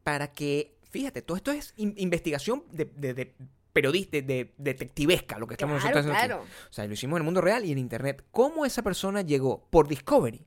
para 0.03 0.31
que, 0.31 0.75
fíjate, 0.89 1.21
todo 1.21 1.37
esto 1.37 1.51
es 1.51 1.73
in- 1.77 1.93
investigación 1.97 2.63
de, 2.71 2.85
de, 2.85 3.13
de 3.13 3.35
periodista, 3.75 4.21
de, 4.21 4.53
detectivesca, 4.57 5.37
lo 5.37 5.47
que 5.47 5.53
estamos 5.55 5.81
Claro, 5.81 5.95
nosotros 5.97 6.15
haciendo 6.15 6.37
claro. 6.37 6.51
O 6.69 6.73
sea, 6.73 6.87
lo 6.87 6.93
hicimos 6.93 7.17
en 7.17 7.21
el 7.21 7.25
mundo 7.25 7.41
real 7.41 7.65
y 7.65 7.71
en 7.73 7.77
internet. 7.77 8.23
¿Cómo 8.31 8.65
esa 8.65 8.81
persona 8.81 9.21
llegó? 9.21 9.67
Por 9.69 9.87
Discovery. 9.89 10.45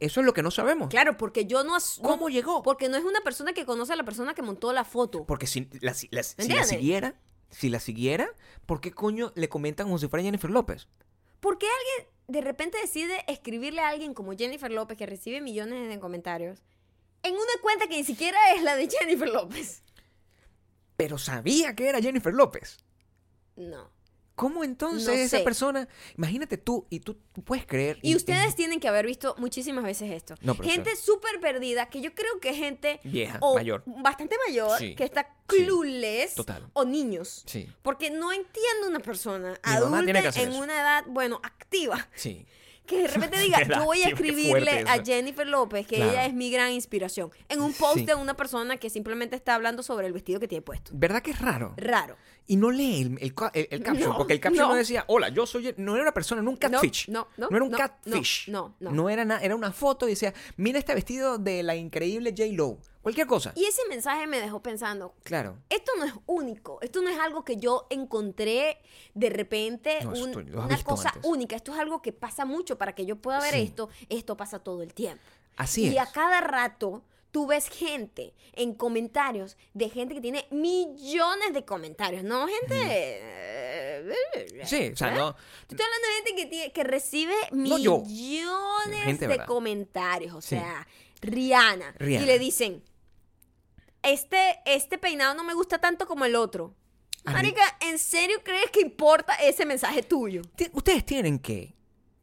Eso 0.00 0.18
es 0.20 0.26
lo 0.26 0.32
que 0.32 0.42
no 0.42 0.50
sabemos. 0.50 0.88
Claro, 0.88 1.16
porque 1.16 1.46
yo 1.46 1.62
no, 1.62 1.76
¿Cómo 2.02 2.28
llegó? 2.28 2.62
Porque 2.64 2.88
no 2.88 2.96
es 2.96 3.04
una 3.04 3.20
persona 3.20 3.52
que 3.52 3.64
conoce 3.64 3.92
a 3.92 3.96
la 3.96 4.04
persona 4.04 4.34
que 4.34 4.42
montó 4.42 4.72
la 4.72 4.84
foto. 4.84 5.24
Porque 5.24 5.46
si 5.46 5.68
la, 5.80 5.94
si 5.94 6.08
la- 6.10 6.24
si 6.24 6.34
la 6.36 6.42
¿Entiendes? 6.42 6.68
siguiera, 6.68 7.14
si 7.50 7.68
la 7.68 7.78
siguiera, 7.78 8.28
¿por 8.66 8.80
qué 8.80 8.90
coño 8.90 9.32
le 9.36 9.48
comentan 9.48 9.86
como 9.86 9.98
si 9.98 10.08
fuera 10.08 10.24
Jennifer 10.24 10.50
López? 10.50 10.88
¿Por 11.38 11.58
qué 11.58 11.66
alguien 11.66 12.12
de 12.26 12.40
repente 12.40 12.76
decide 12.82 13.22
escribirle 13.28 13.82
a 13.82 13.88
alguien 13.90 14.14
como 14.14 14.32
Jennifer 14.32 14.72
López 14.72 14.98
que 14.98 15.06
recibe 15.06 15.40
millones 15.40 15.88
de 15.88 16.00
comentarios 16.00 16.64
en 17.22 17.34
una 17.34 17.44
cuenta 17.62 17.86
que 17.86 17.96
ni 17.96 18.02
siquiera 18.04 18.36
es 18.56 18.62
la 18.64 18.74
de 18.74 18.88
Jennifer 18.90 19.28
López? 19.28 19.83
Pero 20.96 21.18
sabía 21.18 21.74
que 21.74 21.88
era 21.88 22.00
Jennifer 22.00 22.32
López. 22.32 22.78
No. 23.56 23.90
¿Cómo 24.34 24.64
entonces 24.64 25.06
No 25.06 25.12
esa 25.14 25.44
persona, 25.44 25.88
imagínate 26.16 26.58
tú, 26.58 26.86
y 26.90 26.98
tú, 26.98 27.16
tú 27.32 27.42
puedes 27.44 27.66
creer... 27.66 28.00
Y 28.02 28.16
ustedes 28.16 28.56
tienen 28.56 28.80
que 28.80 28.88
haber 28.88 29.06
visto 29.06 29.36
muchísimas 29.38 29.84
veces 29.84 30.10
esto. 30.10 30.34
No, 30.40 30.56
pero 30.56 30.68
gente 30.68 30.96
súper 30.96 31.38
perdida, 31.38 31.88
que 31.88 32.00
yo 32.00 32.12
creo 32.14 32.40
que 32.40 32.50
es 32.50 32.56
gente 32.56 32.98
Vieja, 33.04 33.38
o 33.40 33.54
mayor. 33.54 33.84
bastante 33.86 34.34
mayor, 34.48 34.76
Sí, 34.76 34.96
que 34.96 35.04
está 35.04 35.22
sí, 35.48 35.58
clueless, 35.58 36.34
total. 36.34 36.68
o 36.72 36.84
niños. 36.84 37.44
Sí, 37.46 37.70
Porque 37.82 38.10
no 38.10 38.32
entiendo 38.32 38.88
una 38.88 38.98
persona 38.98 39.50
Mi 39.64 39.72
adulta 39.72 40.32
en 40.42 40.52
una 40.54 40.80
edad, 40.80 41.04
bueno, 41.06 41.40
activa, 41.44 42.08
sí. 42.16 42.44
Que 42.86 43.02
de 43.02 43.08
repente 43.08 43.38
diga, 43.40 43.62
yo 43.62 43.84
voy 43.84 44.02
a 44.02 44.08
escribirle 44.08 44.84
a. 44.88 45.02
Jennifer 45.04 45.46
López 45.46 45.86
que 45.86 45.96
Claro. 45.96 46.10
ella 46.12 46.26
es 46.26 46.34
mi 46.34 46.50
gran 46.50 46.72
inspiración. 46.72 47.30
En 47.48 47.60
un 47.60 47.72
post 47.72 47.98
Sí. 47.98 48.04
de 48.06 48.14
una 48.14 48.34
persona 48.36 48.76
que 48.76 48.90
simplemente 48.90 49.36
está 49.36 49.54
hablando 49.54 49.82
sobre 49.82 50.06
el 50.06 50.12
vestido 50.12 50.40
que 50.40 50.48
tiene 50.48 50.62
puesto. 50.62 50.90
¿Verdad 50.94 51.22
que 51.22 51.30
es 51.32 51.40
raro? 51.40 51.74
Raro. 51.76 52.16
Y 52.46 52.56
no 52.56 52.70
lee 52.70 53.00
el, 53.02 53.06
el, 53.22 53.34
el- 53.54 53.68
el 53.70 53.82
caption, 53.82 54.10
No, 54.10 54.18
porque 54.18 54.34
el 54.34 54.40
caption 54.40 54.66
no. 54.68 54.72
no. 54.74 54.78
decía, 54.78 55.04
hola, 55.08 55.30
yo 55.30 55.46
soy... 55.46 55.74
No 55.78 55.94
era 55.94 56.02
una 56.02 56.12
persona, 56.12 56.42
no 56.42 56.50
un 56.50 56.56
catfish. 56.58 57.08
no, 57.08 57.28
no, 57.38 57.48
era 57.50 57.64
un 57.64 57.70
no, 57.70 57.78
catfish. 57.78 58.50
no, 58.50 58.74
no, 58.80 58.90
no. 58.90 59.08
era 59.08 59.24
nada, 59.24 59.40
era 59.40 59.56
una 59.56 59.72
foto 59.72 60.06
y 60.06 60.10
decía, 60.10 60.34
mira 60.58 60.78
este 60.78 60.94
vestido 60.94 61.38
de 61.38 61.62
la 61.62 61.74
increíble 61.74 62.34
J-Lo. 62.36 62.76
Cualquier 63.00 63.26
cosa. 63.26 63.52
Y 63.54 63.64
ese 63.64 63.82
mensaje 63.88 64.26
me 64.26 64.40
dejó 64.40 64.62
pensando, 64.62 65.14
Claro. 65.24 65.56
esto 65.70 65.92
no 65.98 66.04
es 66.04 66.12
único, 66.26 66.78
esto 66.82 67.00
no 67.02 67.08
es 67.10 67.18
algo 67.18 67.44
que 67.44 67.56
yo 67.58 67.86
encontré 67.90 68.78
de 69.14 69.30
repente, 69.30 69.98
No, 70.04 70.10
un- 70.12 70.50
lo 70.52 70.64
una 70.64 70.82
cosa 70.82 71.08
antes. 71.10 71.22
única, 71.24 71.56
esto 71.56 71.72
es 71.72 71.78
algo 71.78 72.02
que 72.02 72.12
pasa 72.12 72.44
mucho 72.44 72.76
para 72.78 72.94
que 72.94 73.06
yo 73.06 73.16
pueda 73.16 73.40
ver 73.40 73.54
Sí. 73.54 73.60
esto, 73.62 73.88
esto 74.08 74.36
pasa 74.36 74.58
todo 74.58 74.82
el 74.82 74.92
tiempo. 74.94 75.22
Así 75.56 75.86
y 75.88 75.96
es. 75.96 75.98
a 75.98 76.10
cada 76.12 76.40
rato 76.40 77.02
tú 77.34 77.48
ves 77.48 77.68
gente 77.68 78.32
en 78.52 78.74
comentarios 78.74 79.56
de 79.72 79.90
gente 79.90 80.14
que 80.14 80.20
tiene 80.20 80.46
millones 80.52 81.52
de 81.52 81.64
comentarios, 81.64 82.22
no 82.22 82.46
gente... 82.46 82.76
eh, 82.78 84.04
Sí, 84.64 84.90
o 84.92 84.96
sea, 84.96 85.10
no... 85.10 85.34
Te 85.66 85.74
Estoy 85.74 85.84
hablando 85.84 86.06
de 86.08 86.14
gente 86.14 86.34
que, 86.36 86.46
tiene- 86.46 86.72
que 86.72 86.84
recibe 86.84 87.34
No 87.50 87.76
millones 87.76 89.00
Gente, 89.04 89.22
de 89.24 89.26
¿verdad? 89.28 89.46
comentarios. 89.46 90.32
O 90.32 90.40
Sí. 90.40 90.50
sea, 90.50 90.86
Rihanna. 91.22 91.92
Rihanna. 91.98 92.22
Y 92.22 92.26
le 92.26 92.38
dicen, 92.38 92.84
este, 94.04 94.60
este 94.64 94.96
peinado 94.98 95.34
no 95.34 95.42
me 95.42 95.54
gusta 95.54 95.78
tanto 95.80 96.06
como 96.06 96.24
el 96.26 96.36
otro. 96.36 96.72
A 97.24 97.32
Marica, 97.32 97.62
¿en 97.80 97.98
serio 97.98 98.42
crees 98.44 98.70
que 98.70 98.80
importa 98.80 99.34
ese 99.42 99.66
mensaje 99.66 100.04
tuyo? 100.04 100.42
Ustedes 100.72 101.04
tienen 101.04 101.40
que 101.40 101.74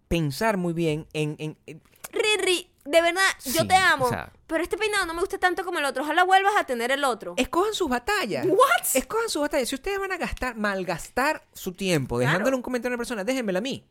pensar 0.08 0.56
muy 0.56 0.71
bien 0.71 1.06
en... 1.12 1.36
en- 1.38 1.58
en- 1.65 1.82
Riri, 2.13 2.70
de 2.85 3.01
verdad, 3.01 3.21
yo 3.45 3.65
te 3.67 3.75
amo. 3.75 4.05
o 4.05 4.09
sea- 4.09 4.31
pero 4.47 4.63
este 4.63 4.77
peinado 4.77 5.05
no 5.05 5.13
me 5.13 5.21
gusta 5.21 5.37
tanto 5.37 5.63
como 5.63 5.79
el 5.79 5.85
otro. 5.85 6.03
Ojalá 6.03 6.23
vuelvas 6.23 6.53
a 6.57 6.65
tener 6.65 6.91
el 6.91 7.03
otro. 7.03 7.35
Escojan 7.37 7.73
sus 7.73 7.89
batallas. 7.89 8.45
What? 8.45 8.85
Escojan 8.95 9.29
sus 9.29 9.41
batallas. 9.41 9.69
Si 9.69 9.75
ustedes 9.75 9.97
van 9.99 10.11
a 10.11 10.17
gastar, 10.17 10.55
malgastar 10.57 11.45
su 11.53 11.71
tiempo 11.73 12.17
Claro. 12.17 12.29
dejándole 12.31 12.55
un 12.57 12.61
comentario 12.61 12.93
a 12.93 12.95
una 12.95 12.99
persona, 12.99 13.23
déjenmela 13.23 13.59
a 13.59 13.61
mí. 13.61 13.85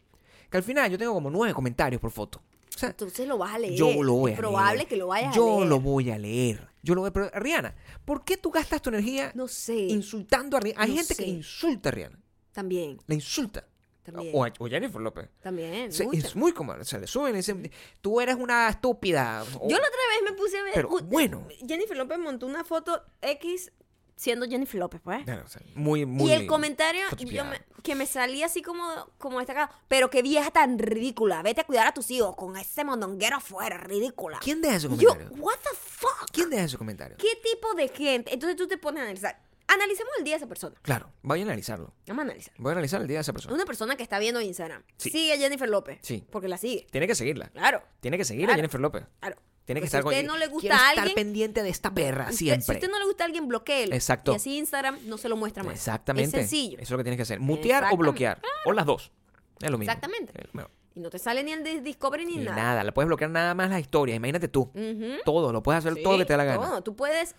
Que 0.51 0.57
al 0.59 0.63
final 0.63 0.91
yo 0.91 0.99
tengo 0.99 1.15
como 1.15 1.31
nueve 1.31 1.55
comentarios 1.55 2.01
por 2.01 2.11
foto. 2.11 2.43
O 2.75 2.79
sea, 2.79 2.91
Entonces 2.91 3.27
lo 3.27 3.39
vas 3.39 3.55
a 3.55 3.59
leer. 3.59 3.75
yo 3.75 4.03
lo 4.03 4.15
voy 4.15 4.31
a 4.33 4.35
Es 4.35 4.39
probable 4.41 4.77
leer. 4.79 4.89
que 4.89 4.97
lo 4.97 5.07
vayas 5.09 5.35
yo 5.35 5.55
a 5.55 5.57
leer. 5.59 5.69
lo 5.69 5.81
voy 5.81 6.11
a 6.11 6.19
leer. 6.19 6.69
Yo 6.83 6.95
lo 6.95 7.03
voy 7.03 7.09
a... 7.09 7.13
Pero, 7.13 7.31
Rihanna, 7.35 7.75
¿por 8.05 8.25
qué 8.25 8.37
tú 8.37 8.51
gastas 8.51 8.81
tu 8.83 8.89
energía 8.91 9.33
No 9.35 9.49
sé. 9.49 9.75
insultando 9.77 10.57
a 10.57 10.61
Rihanna? 10.61 10.83
Hay 10.83 10.91
No 10.91 10.97
gente 10.97 11.15
sé. 11.15 11.25
que 11.25 11.29
insulta 11.31 11.89
a 11.91 11.93
Rihanna. 11.93 12.19
También, 12.53 12.99
La 13.07 13.15
insulta. 13.15 13.65
También. 14.03 14.33
O 14.35 14.45
a, 14.45 14.53
o 14.59 14.67
a 14.67 14.69
Jennifer 14.69 15.01
López. 15.01 15.29
También. 15.43 15.91
Mucha. 16.05 16.27
es 16.29 16.37
muy 16.37 16.53
común. 16.53 16.77
O 16.81 16.85
sea, 16.85 16.99
le 16.99 17.07
suben 17.07 17.35
y 17.35 17.37
dicen, 17.39 17.71
tú 18.01 18.21
eres 18.21 18.37
una 18.37 18.69
estúpida. 18.69 19.43
O- 19.61 19.69
Yo 19.69 19.77
la 19.79 19.87
otra 19.87 20.01
vez 20.15 20.31
me 20.31 20.37
puse 20.37 20.59
a 20.59 20.63
ver. 20.63 20.75
Pero, 20.75 20.89
bueno. 21.05 21.47
Jennifer 21.67 21.97
López 21.97 22.19
montó 22.19 22.47
una 22.47 22.65
foto 22.65 23.03
X 23.23 23.73
siendo 24.17 24.47
Jennifer 24.47 24.79
López, 24.79 25.01
pues. 25.03 25.25
Claro, 25.25 25.45
o 25.47 25.49
sea, 25.49 25.63
muy, 25.75 26.05
muy. 26.05 26.29
y 26.29 26.33
el 26.35 26.47
comentario 26.47 27.01
yo 27.05 27.09
fotocopiada. 27.11 27.51
me- 27.51 27.83
que 27.83 27.95
me 27.95 28.05
salía 28.07 28.45
así 28.45 28.61
como, 28.61 28.85
como 29.17 29.39
destacado, 29.39 29.71
pero 29.89 30.11
qué 30.11 30.21
vieja 30.21 30.51
tan 30.51 30.79
ridícula, 30.79 31.41
vete 31.43 31.63
a 31.63 31.65
cuidar 31.65 31.87
a 31.87 31.95
tus 31.95 32.11
hijos 32.11 32.37
con 32.37 32.55
ese 32.59 32.85
mondonguero 32.85 33.37
afuera, 33.39 33.79
ridícula. 33.79 34.39
¿Quién 34.43 34.61
deja 34.61 34.77
ese 34.77 34.89
Y 34.89 34.97
yo, 34.99 35.09
comentario? 35.15 35.43
what 35.43 35.57
the 35.63 35.71
fuck? 35.75 36.31
¿Quién 36.33 36.51
deja 36.51 36.65
ese 36.65 36.77
comentario? 36.77 37.17
¿Qué 37.17 37.29
tipo 37.43 37.73
de 37.73 37.89
gente? 37.89 38.35
Entonces 38.35 38.57
tú 38.59 38.69
te 38.69 38.77
pones 38.77 39.01
a 39.01 39.05
analizar. 39.05 39.41
Analicemos 39.73 40.13
el 40.19 40.25
día 40.25 40.35
de 40.35 40.39
esa 40.39 40.47
persona. 40.49 40.75
Claro, 40.83 41.13
voy 41.23 41.41
a 41.41 41.43
analizarlo. 41.45 41.95
Vamos 42.09 42.23
a 42.23 42.25
analizar. 42.27 42.55
Voy 42.59 42.71
a 42.71 42.73
analizar 42.73 43.01
el 43.01 43.07
día 43.07 43.19
de 43.19 43.23
esa 43.23 43.33
persona. 43.33 43.55
Una 43.55 43.65
persona 43.65 43.95
que 43.97 44.03
está 44.03 44.19
viendo 44.19 44.41
Instagram. 44.41 44.83
Sí. 44.97 45.11
Sigue 45.11 45.35
a 45.35 45.37
Jennifer 45.39 45.69
López. 45.69 45.99
Sí. 46.03 46.27
Porque 46.31 46.49
la 46.49 46.59
sigue. 46.59 46.87
Tiene 46.91 47.07
que 47.07 47.15
seguirla. 47.15 47.49
Claro. 47.51 47.83
Tiene 48.01 48.17
que 48.19 48.25
seguir 48.25 48.47
Claro. 48.47 48.55
a 48.55 48.57
Jennifer 48.57 48.81
López. 48.81 49.05
Claro. 49.21 49.37
Tiene 49.65 49.81
que 49.81 49.85
Pues 49.85 49.95
estar 49.95 50.03
si 50.03 50.07
a 50.07 50.09
usted 50.09 50.27
con 50.27 50.35
no 50.35 50.39
le 50.39 50.47
gusta 50.49 50.61
Quiero 50.69 50.75
a 50.75 50.89
estar 50.89 50.99
alguien, 50.99 51.15
pendiente 51.15 51.63
de 51.63 51.69
esta 51.69 51.95
perra 51.95 52.25
Usted- 52.25 52.37
siempre. 52.37 52.65
Si 52.65 52.71
a 52.73 52.75
usted 52.75 52.91
no 52.91 52.99
le 52.99 53.05
gusta 53.05 53.23
a 53.23 53.27
alguien, 53.27 53.47
bloqueelo. 53.47 53.95
Exacto. 53.95 54.33
Y 54.33 54.35
así 54.37 54.59
Instagram 54.59 54.99
no 55.05 55.17
se 55.19 55.29
lo 55.29 55.37
muestra 55.37 55.63
más. 55.63 55.75
Exactamente. 55.75 56.25
Es 56.41 56.49
sencillo. 56.49 56.75
Eso 56.79 56.83
es 56.83 56.91
lo 56.91 56.97
que 56.99 57.05
tienes 57.05 57.19
que 57.19 57.23
hacer. 57.23 57.39
Mutear 57.39 57.85
o 57.85 57.87
Exactamente. 57.87 57.97
bloquear. 58.03 58.43
O 58.65 58.73
las 58.73 58.87
dos. 58.87 59.13
Es 59.61 59.71
lo 59.71 59.79
mismo. 59.79 59.93
Exactamente. 59.93 60.33
Eh, 60.37 60.49
Y 60.97 61.01
no 61.01 61.09
te 61.11 61.21
sale 61.21 61.45
ni 61.45 61.53
el 61.53 61.63
de 61.63 61.81
Discovery 61.83 62.25
ni, 62.27 62.39
Ni 62.39 62.45
nada. 62.47 62.57
nada. 62.57 62.85
La 62.85 62.93
puedes 62.93 63.07
bloquear 63.07 63.31
nada 63.31 63.55
más 63.55 63.71
las 63.71 63.81
historias. 63.81 64.17
Imagínate 64.17 64.49
tú. 64.49 64.63
Ujú. 64.75 65.19
Todo. 65.25 65.53
Lo 65.53 65.63
puedes 65.63 65.79
hacer 65.79 65.95
Sí, 65.95 66.03
todo 66.03 66.15
lo 66.15 66.19
que 66.19 66.25
te 66.25 66.33
dé 66.33 66.37
la 66.39 66.45
gana. 66.45 66.67
todo. 66.67 66.83
Tú 66.83 66.97
puedes 66.97 67.37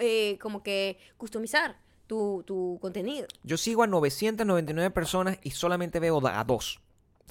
eh, 0.00 0.38
como 0.40 0.62
que 0.62 0.98
customizar 1.16 1.78
tu, 2.06 2.42
tu 2.46 2.78
contenido. 2.80 3.28
Yo 3.44 3.56
sigo 3.56 3.82
a 3.82 3.86
999 3.86 4.90
personas 4.90 5.38
y 5.42 5.52
solamente 5.52 6.00
veo 6.00 6.26
a 6.26 6.44
dos. 6.44 6.80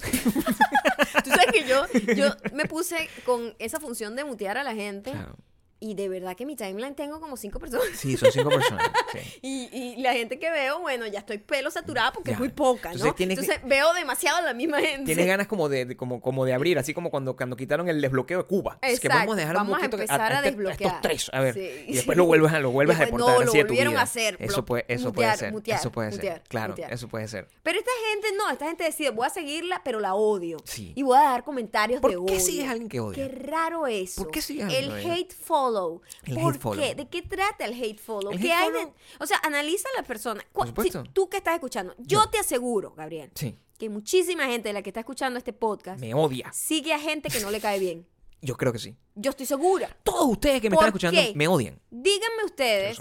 Tú 0.00 1.30
sabes 1.30 1.52
que 1.52 1.66
yo, 1.68 1.84
yo 2.14 2.30
me 2.54 2.64
puse 2.64 3.08
con 3.26 3.54
esa 3.58 3.78
función 3.78 4.16
de 4.16 4.24
mutear 4.24 4.56
a 4.56 4.64
la 4.64 4.74
gente 4.74 5.10
Claro. 5.10 5.36
Y 5.80 5.94
de 5.94 6.08
verdad 6.08 6.36
que 6.36 6.42
en 6.44 6.48
mi 6.48 6.56
timeline 6.56 6.94
tengo 6.94 7.20
como 7.20 7.36
cinco 7.36 7.58
personas. 7.58 7.86
Sí, 7.94 8.16
son 8.16 8.30
cinco 8.30 8.50
personas. 8.50 8.86
sí. 9.12 9.18
Y, 9.42 9.68
y 9.72 9.96
la 10.02 10.12
gente 10.12 10.38
que 10.38 10.50
veo, 10.50 10.78
bueno, 10.80 11.06
ya 11.06 11.20
estoy 11.20 11.38
pelo 11.38 11.70
saturada 11.70 12.12
porque 12.12 12.30
Ya. 12.30 12.34
es 12.34 12.38
muy 12.38 12.50
poca, 12.50 12.90
¿no? 12.90 12.94
Entonces 12.96 13.14
tienes 13.16 13.38
Entonces 13.38 13.62
veo 13.66 13.92
demasiado 13.94 14.38
a 14.38 14.42
la 14.42 14.54
misma 14.54 14.80
gente. 14.80 15.06
Tienes 15.06 15.26
ganas 15.26 15.46
como 15.46 15.68
de, 15.68 15.86
de- 15.86 15.96
como, 15.96 16.20
como 16.20 16.44
de 16.44 16.52
abrir, 16.54 16.78
así 16.78 16.92
como 16.94 17.10
cuando, 17.10 17.34
cuando 17.36 17.56
quitaron 17.56 17.88
el 17.88 18.00
desbloqueo 18.00 18.38
de 18.38 18.44
Cuba. 18.44 18.78
Es 18.82 19.00
que 19.00 19.06
Exacto, 19.08 19.18
vamos 19.20 19.34
a 19.34 19.40
dejar 19.40 19.54
vamos 19.56 19.72
a 19.72 19.76
un 19.76 19.78
poquito 19.80 19.96
empezar 19.96 20.20
a 20.20 20.36
este- 20.36 20.50
desbloquear. 20.50 20.80
estos 20.94 21.00
tres, 21.02 21.30
a 21.32 21.40
ver. 21.40 21.54
Sí, 21.54 21.84
y 21.88 21.94
después 21.94 22.14
sí. 22.14 22.18
lo 22.18 22.26
vuelves 22.26 22.52
a, 22.52 22.60
lo 22.60 22.70
vuelves 22.70 22.96
a 22.96 23.00
Después, 23.00 23.18
deportar 23.20 23.38
no, 23.40 23.44
lo 23.44 23.50
así 23.50 23.58
de 23.58 23.64
tu 23.64 23.68
volvieron 23.68 23.92
vida. 23.94 24.00
a 24.00 24.04
hacer, 24.04 24.36
Eso 24.38 24.64
puede, 24.64 24.84
eso 24.88 25.08
mutear, 25.08 25.12
puede 25.30 25.38
ser. 25.38 25.52
mutear, 25.52 25.80
eso 25.80 25.90
puede 25.92 26.10
mutear, 26.10 26.34
ser. 26.38 26.48
Claro, 26.48 26.74
eso 26.76 27.08
puede 27.08 27.28
ser. 27.28 27.48
Pero 27.62 27.78
esta 27.78 27.90
gente 28.12 28.28
no, 28.36 28.50
esta 28.50 28.66
gente 28.66 28.84
decide, 28.84 29.10
voy 29.10 29.26
a 29.26 29.30
seguirla, 29.30 29.80
pero 29.84 29.98
la 30.00 30.14
odio. 30.14 30.58
Sí. 30.64 30.92
Y 30.94 31.02
voy 31.02 31.16
a 31.16 31.22
dar 31.22 31.42
comentarios 31.44 32.00
¿Por 32.02 32.10
de 32.10 32.16
qué 32.16 32.22
odio. 32.34 32.40
sigues 32.40 32.68
a 32.68 32.72
alguien 32.72 32.88
que 32.88 33.00
odia? 33.00 33.26
Qué 33.26 33.34
raro 33.34 33.86
eso. 33.86 34.22
¿Por 34.22 34.30
qué 34.30 34.42
sigues 34.42 34.64
a 34.64 34.68
El 34.68 34.90
alguien 34.90 35.10
odia? 35.10 35.14
hate 35.14 35.32
follow. 35.72 36.02
El 36.24 36.34
¿Por 36.34 36.52
hate 36.54 36.60
follow. 36.62 36.84
qué? 36.84 36.94
¿De 36.94 37.08
qué 37.08 37.22
trata 37.22 37.64
el 37.64 37.74
hate 37.82 37.98
follow? 38.00 38.32
El 38.32 38.40
¿Qué 38.40 38.52
hate 38.52 38.62
hay 38.66 38.72
de- 38.72 38.78
follow- 38.86 38.94
O 39.20 39.26
sea, 39.26 39.38
analiza 39.44 39.88
a 39.96 40.00
la 40.00 40.06
persona. 40.06 40.44
Por 40.52 40.66
supuesto. 40.66 41.02
si 41.02 41.08
tú 41.10 41.28
que 41.28 41.38
estás 41.38 41.54
escuchando, 41.54 41.94
yo, 41.98 42.22
Yo. 42.24 42.30
te 42.30 42.38
aseguro, 42.38 42.92
Gabriel, 42.96 43.30
Sí. 43.34 43.56
que 43.78 43.88
muchísima 43.88 44.46
gente 44.46 44.68
de 44.68 44.72
la 44.74 44.82
que 44.82 44.90
está 44.90 45.00
escuchando 45.00 45.38
este 45.38 45.52
podcast 45.52 46.00
Me 46.00 46.14
odia. 46.14 46.52
sigue 46.52 46.92
a 46.92 46.98
gente 46.98 47.28
que 47.30 47.40
no 47.40 47.50
le 47.50 47.60
cae 47.60 47.78
bien. 47.78 48.06
Yo 48.42 48.56
creo 48.56 48.72
que 48.72 48.78
sí. 48.78 48.96
Yo 49.14 49.30
estoy 49.30 49.44
segura. 49.46 49.94
Todos 50.02 50.26
ustedes 50.28 50.60
que 50.62 50.70
me 50.70 50.76
¿Por 50.76 50.84
están 50.84 50.88
escuchando 50.88 51.20
qué? 51.20 51.32
me 51.36 51.46
odian. 51.46 51.78
Díganme 51.90 52.44
ustedes, 52.44 52.98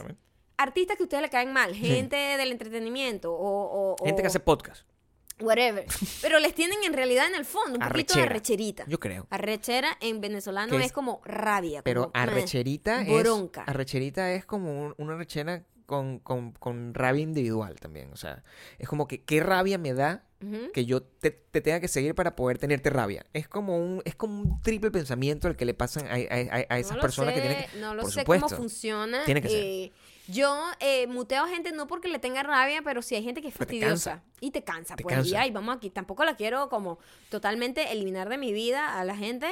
artistas 0.58 0.98
que 0.98 1.04
a 1.04 1.06
ustedes 1.06 1.22
le 1.24 1.30
caen 1.30 1.54
mal, 1.54 1.74
gente 1.74 2.16
del 2.18 2.52
entretenimiento 2.52 3.32
o, 3.34 3.94
o- 3.94 4.06
Gente 4.06 4.22
que 4.22 4.28
hace 4.28 4.42
podcast. 4.42 4.86
Whatever, 5.42 5.86
pero 6.22 6.40
les 6.40 6.54
tienen 6.54 6.78
en 6.84 6.94
realidad 6.94 7.28
en 7.28 7.36
el 7.36 7.46
fondo 7.46 7.80
un 7.80 7.88
poquito 7.88 8.14
de 8.16 8.22
arrecherita. 8.24 8.86
Yo 8.88 9.00
creo. 9.00 9.28
Arrechera 9.30 9.98
en 10.02 10.22
venezolano 10.22 10.78
es, 10.78 10.88
es- 10.88 10.92
como 10.92 11.22
rabia. 11.26 11.82
Pero 11.84 12.12
como, 12.12 12.24
arrecherita 12.24 13.02
es. 13.02 13.24
bronca. 13.24 13.64
Arrecherita 13.64 14.32
es 14.34 14.46
como 14.46 14.72
un- 14.88 14.96
una 14.98 15.14
arrechera 15.16 15.64
con, 15.90 16.20
con, 16.20 16.52
con 16.54 16.94
rabia 16.94 17.24
individual 17.24 17.76
también. 17.80 18.14
O 18.14 18.16
sea, 18.16 18.44
es 18.78 18.88
como 18.88 19.08
que 19.08 19.24
qué 19.24 19.42
rabia 19.42 19.78
me 19.80 19.94
da 19.94 20.24
que 20.74 20.86
yo 20.86 21.02
te, 21.04 21.32
te 21.32 21.60
tenga 21.60 21.82
que 21.82 21.90
seguir 21.90 22.16
para 22.16 22.36
poder 22.38 22.58
tenerte 22.60 22.90
rabia. 22.90 23.26
Es 23.34 23.50
como 23.50 23.78
un, 23.78 24.02
es 24.06 24.16
como 24.16 24.40
un 24.42 24.62
triple 24.62 24.90
pensamiento 24.92 25.50
el 25.50 25.58
que 25.58 25.66
le 25.66 25.74
pasan 25.74 26.06
a, 26.08 26.14
a- 26.14 26.66
a- 26.70 26.80
esas 26.80 26.96
No 26.96 27.02
personas 27.02 27.34
que 27.34 27.42
tienen 27.42 27.66
que. 27.70 27.80
No 27.80 27.94
lo 27.94 28.04
por 28.04 28.12
sé 28.14 28.22
supuesto. 28.22 28.46
cómo 28.48 28.58
funciona. 28.58 29.26
Tiene 29.26 29.42
que 29.42 29.50
ser. 29.50 29.58
eh, 29.64 29.92
yo 30.28 30.64
eh, 30.80 31.08
muteo 31.08 31.44
a 31.44 31.48
gente 31.50 31.72
no 31.74 31.88
porque 31.88 32.08
le 32.08 32.20
tenga 32.20 32.44
rabia, 32.44 32.82
pero 32.84 33.02
si 33.02 33.16
hay 33.16 33.24
gente 33.24 33.42
que 33.42 33.48
es 33.50 33.54
fastidiosa. 33.56 34.22
Y 34.40 34.52
te 34.52 34.64
cansa, 34.64 34.96
Te 34.96 35.04
pues. 35.04 35.16
cansa. 35.16 35.30
Y 35.30 35.36
ay, 35.36 35.52
vamos 35.52 35.76
aquí. 35.76 35.90
Tampoco 35.90 36.24
la 36.24 36.36
quiero 36.38 36.70
como 36.70 37.00
totalmente 37.30 37.92
eliminar 37.92 38.30
de 38.30 38.38
mi 38.38 38.54
vida 38.54 38.98
a 39.00 39.04
la 39.04 39.18
gente, 39.18 39.48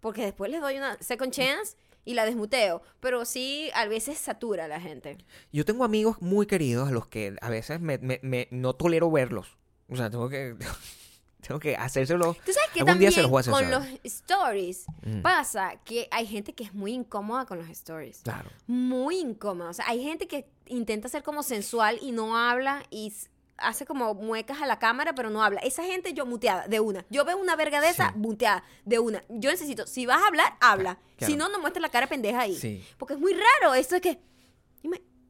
porque 0.00 0.22
después 0.24 0.50
les 0.50 0.60
doy 0.62 0.76
una 0.78 0.96
second 1.02 1.32
chance 1.32 1.76
y 2.04 2.14
la 2.14 2.24
desmuteo. 2.24 2.82
Pero 3.00 3.24
sí, 3.24 3.70
a 3.74 3.86
veces 3.86 4.18
satura 4.18 4.64
a 4.64 4.68
la 4.68 4.80
gente. 4.80 5.18
Yo 5.52 5.64
tengo 5.64 5.84
amigos 5.84 6.20
muy 6.20 6.46
queridos 6.46 6.88
a 6.88 6.92
los 6.92 7.06
que 7.06 7.36
a 7.40 7.48
veces 7.50 7.80
me, 7.80 7.98
me- 7.98 8.20
me- 8.22 8.48
no 8.50 8.74
tolero 8.74 9.10
verlos. 9.10 9.56
O 9.88 9.96
sea, 9.96 10.10
tengo 10.10 10.28
que. 10.28 10.56
Tengo 11.42 11.58
que 11.58 11.74
hacérselo. 11.74 12.34
Tú 12.46 12.52
sabes 12.52 12.70
que 12.72 12.82
Algún 12.82 13.00
día 13.00 13.10
se 13.10 13.20
los 13.20 13.28
voy 13.28 13.38
a 13.38 13.40
hacer 13.40 13.52
con 13.52 13.68
los 13.68 13.84
stories 14.04 14.84
Mm. 15.04 15.22
pasa 15.22 15.72
que 15.84 16.06
hay 16.12 16.24
gente 16.24 16.52
que 16.54 16.62
es 16.62 16.72
muy 16.72 16.92
incómoda 16.92 17.46
con 17.46 17.58
los 17.58 17.68
stories. 17.68 18.20
Claro. 18.22 18.48
Muy 18.68 19.18
incómoda. 19.18 19.70
O 19.70 19.72
sea, 19.72 19.88
hay 19.88 20.00
gente 20.04 20.28
que 20.28 20.46
intenta 20.68 21.08
ser 21.08 21.24
como 21.24 21.42
sensual 21.42 21.98
y 22.00 22.12
no 22.12 22.38
habla 22.38 22.84
y 22.90 23.12
hace 23.58 23.86
como 23.86 24.14
muecas 24.14 24.60
a 24.62 24.66
la 24.66 24.78
cámara, 24.78 25.14
pero 25.14 25.30
no 25.30 25.42
habla. 25.42 25.60
Esa 25.60 25.84
gente 25.84 26.12
yo 26.14 26.26
muteada, 26.26 26.66
de 26.66 26.80
una. 26.80 27.04
Yo 27.10 27.24
veo 27.24 27.36
una 27.36 27.54
verga 27.56 27.80
de 27.80 27.88
esa, 27.90 28.08
Sí. 28.12 28.18
muteada, 28.18 28.64
de 28.84 28.98
una. 28.98 29.22
Yo 29.28 29.50
necesito, 29.50 29.86
si 29.86 30.04
vas 30.06 30.20
a 30.22 30.26
hablar, 30.26 30.54
habla. 30.60 30.98
Claro. 31.16 31.30
Si 31.32 31.36
no, 31.38 31.48
no 31.48 31.60
muestres 31.60 31.82
la 31.82 31.88
cara 31.90 32.06
pendeja 32.08 32.40
ahí. 32.40 32.56
Sí. 32.56 32.84
Porque 32.98 33.14
es 33.14 33.20
muy 33.20 33.34
raro 33.34 33.74
esto 33.74 33.94
de 33.94 34.00
que... 34.00 34.20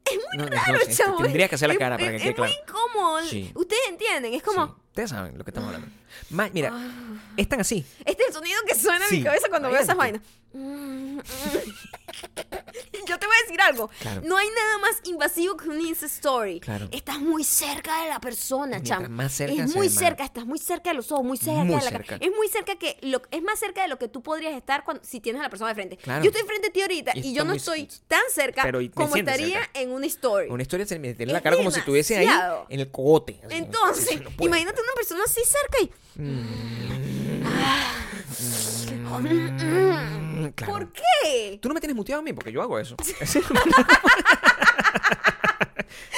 Es 0.04 0.16
muy 0.16 0.36
No, 0.36 0.46
raro, 0.46 0.72
no, 0.74 0.78
es 0.80 0.88
que 0.88 0.94
chavo. 0.94 1.18
tendría 1.22 1.48
que 1.48 1.54
hacer 1.54 1.68
la 1.68 1.74
Es- 1.74 1.78
cara 1.78 1.96
para 1.96 2.10
es- 2.10 2.12
que 2.12 2.18
quede 2.18 2.30
Es 2.32 2.38
muy 2.38 2.48
claro. 2.48 2.62
incómodo. 2.90 3.22
Sí. 3.22 3.52
Ustedes 3.54 3.82
entienden, 3.88 4.34
es 4.34 4.42
como... 4.42 4.64
Ustedes 4.88 5.10
saben 5.10 5.38
lo 5.38 5.44
que 5.44 5.50
estamos 5.50 5.68
hablando. 5.68 5.88
Ma- 6.30 6.50
mira, 6.52 6.72
es 7.36 7.48
tan 7.48 7.60
así. 7.60 7.86
Este 8.04 8.22
es 8.22 8.28
el 8.28 8.34
sonido 8.34 8.60
que 8.66 8.74
suena 8.74 9.06
en 9.08 9.16
mi 9.18 9.22
cabeza 9.24 9.48
cuando 9.48 9.70
veo 9.70 9.80
esas 9.80 9.96
vainas. 9.96 10.20
Yo 13.06 13.18
te 13.18 13.26
voy 13.26 13.36
a 13.36 13.42
decir 13.46 13.60
algo. 13.60 13.90
Claro. 14.00 14.22
No 14.24 14.36
hay 14.36 14.46
nada 14.48 14.78
más 14.78 15.00
invasivo 15.04 15.56
que 15.56 15.68
un 15.68 15.80
Insta 15.80 16.06
Story. 16.06 16.60
Claro. 16.60 16.88
Estás 16.92 17.18
muy 17.20 17.42
cerca 17.44 18.02
de 18.04 18.08
la 18.10 18.20
persona, 18.20 18.78
Mientras 18.78 19.00
cham. 19.02 19.10
más 19.12 19.32
cerca 19.32 19.64
es 19.64 19.74
muy 19.74 19.88
cerca, 19.88 20.24
estás 20.24 20.46
muy 20.46 20.58
cerca 20.58 20.90
de 20.90 20.96
los 20.96 21.10
ojos, 21.10 21.24
muy 21.24 21.36
cerca 21.36 21.64
Muy 21.64 21.76
de 21.78 21.84
la 21.84 21.90
cara. 21.90 22.04
cerca. 22.04 22.24
Es 22.24 22.30
muy 22.36 22.48
cerca 22.48 22.76
que 22.76 22.98
lo, 23.02 23.20
es 23.30 23.42
más 23.42 23.58
cerca 23.58 23.82
de 23.82 23.88
lo 23.88 23.98
que 23.98 24.08
tú 24.08 24.22
podrías 24.22 24.52
estar 24.54 24.84
cuando, 24.84 25.02
si 25.04 25.20
tienes 25.20 25.40
a 25.40 25.42
la 25.44 25.50
persona 25.50 25.70
de 25.70 25.74
frente. 25.74 25.96
Claro. 25.96 26.22
Yo 26.24 26.30
estoy 26.30 26.46
frente 26.46 26.68
a 26.68 26.70
ti 26.72 26.82
ahorita 26.82 27.12
Y 27.16 27.34
yo 27.34 27.44
no 27.44 27.52
estoy 27.54 27.88
tan 28.08 28.22
cerca 28.32 28.62
pero 28.62 28.78
como 28.94 29.16
estaría 29.16 29.60
cerca. 29.62 29.80
en 29.80 29.90
una 29.90 30.06
story. 30.06 30.48
Una 30.48 30.62
historia 30.62 30.86
se 30.86 30.98
me 30.98 31.14
tiene 31.14 31.32
la 31.32 31.40
cara 31.40 31.56
como 31.56 31.70
si 31.70 31.80
estuviese 31.80 32.16
ahí 32.18 32.28
en 32.68 32.80
el 32.80 32.90
cogote. 32.90 33.40
así. 33.44 33.54
Entonces, 33.56 34.20
No 34.38 34.46
imagínate 34.46 34.80
una 34.80 34.92
persona 34.94 35.22
así 35.26 35.40
cerca 35.44 35.78
y... 35.82 36.20
Mm, 36.20 37.42
claro. 40.54 40.72
¿Por 40.72 40.92
qué? 40.92 41.58
Tú 41.60 41.68
no 41.68 41.74
me 41.74 41.80
tienes 41.80 41.96
muteado 41.96 42.20
a 42.20 42.24
mí 42.24 42.32
porque 42.32 42.52
yo 42.52 42.62
hago 42.62 42.78
eso. 42.78 42.96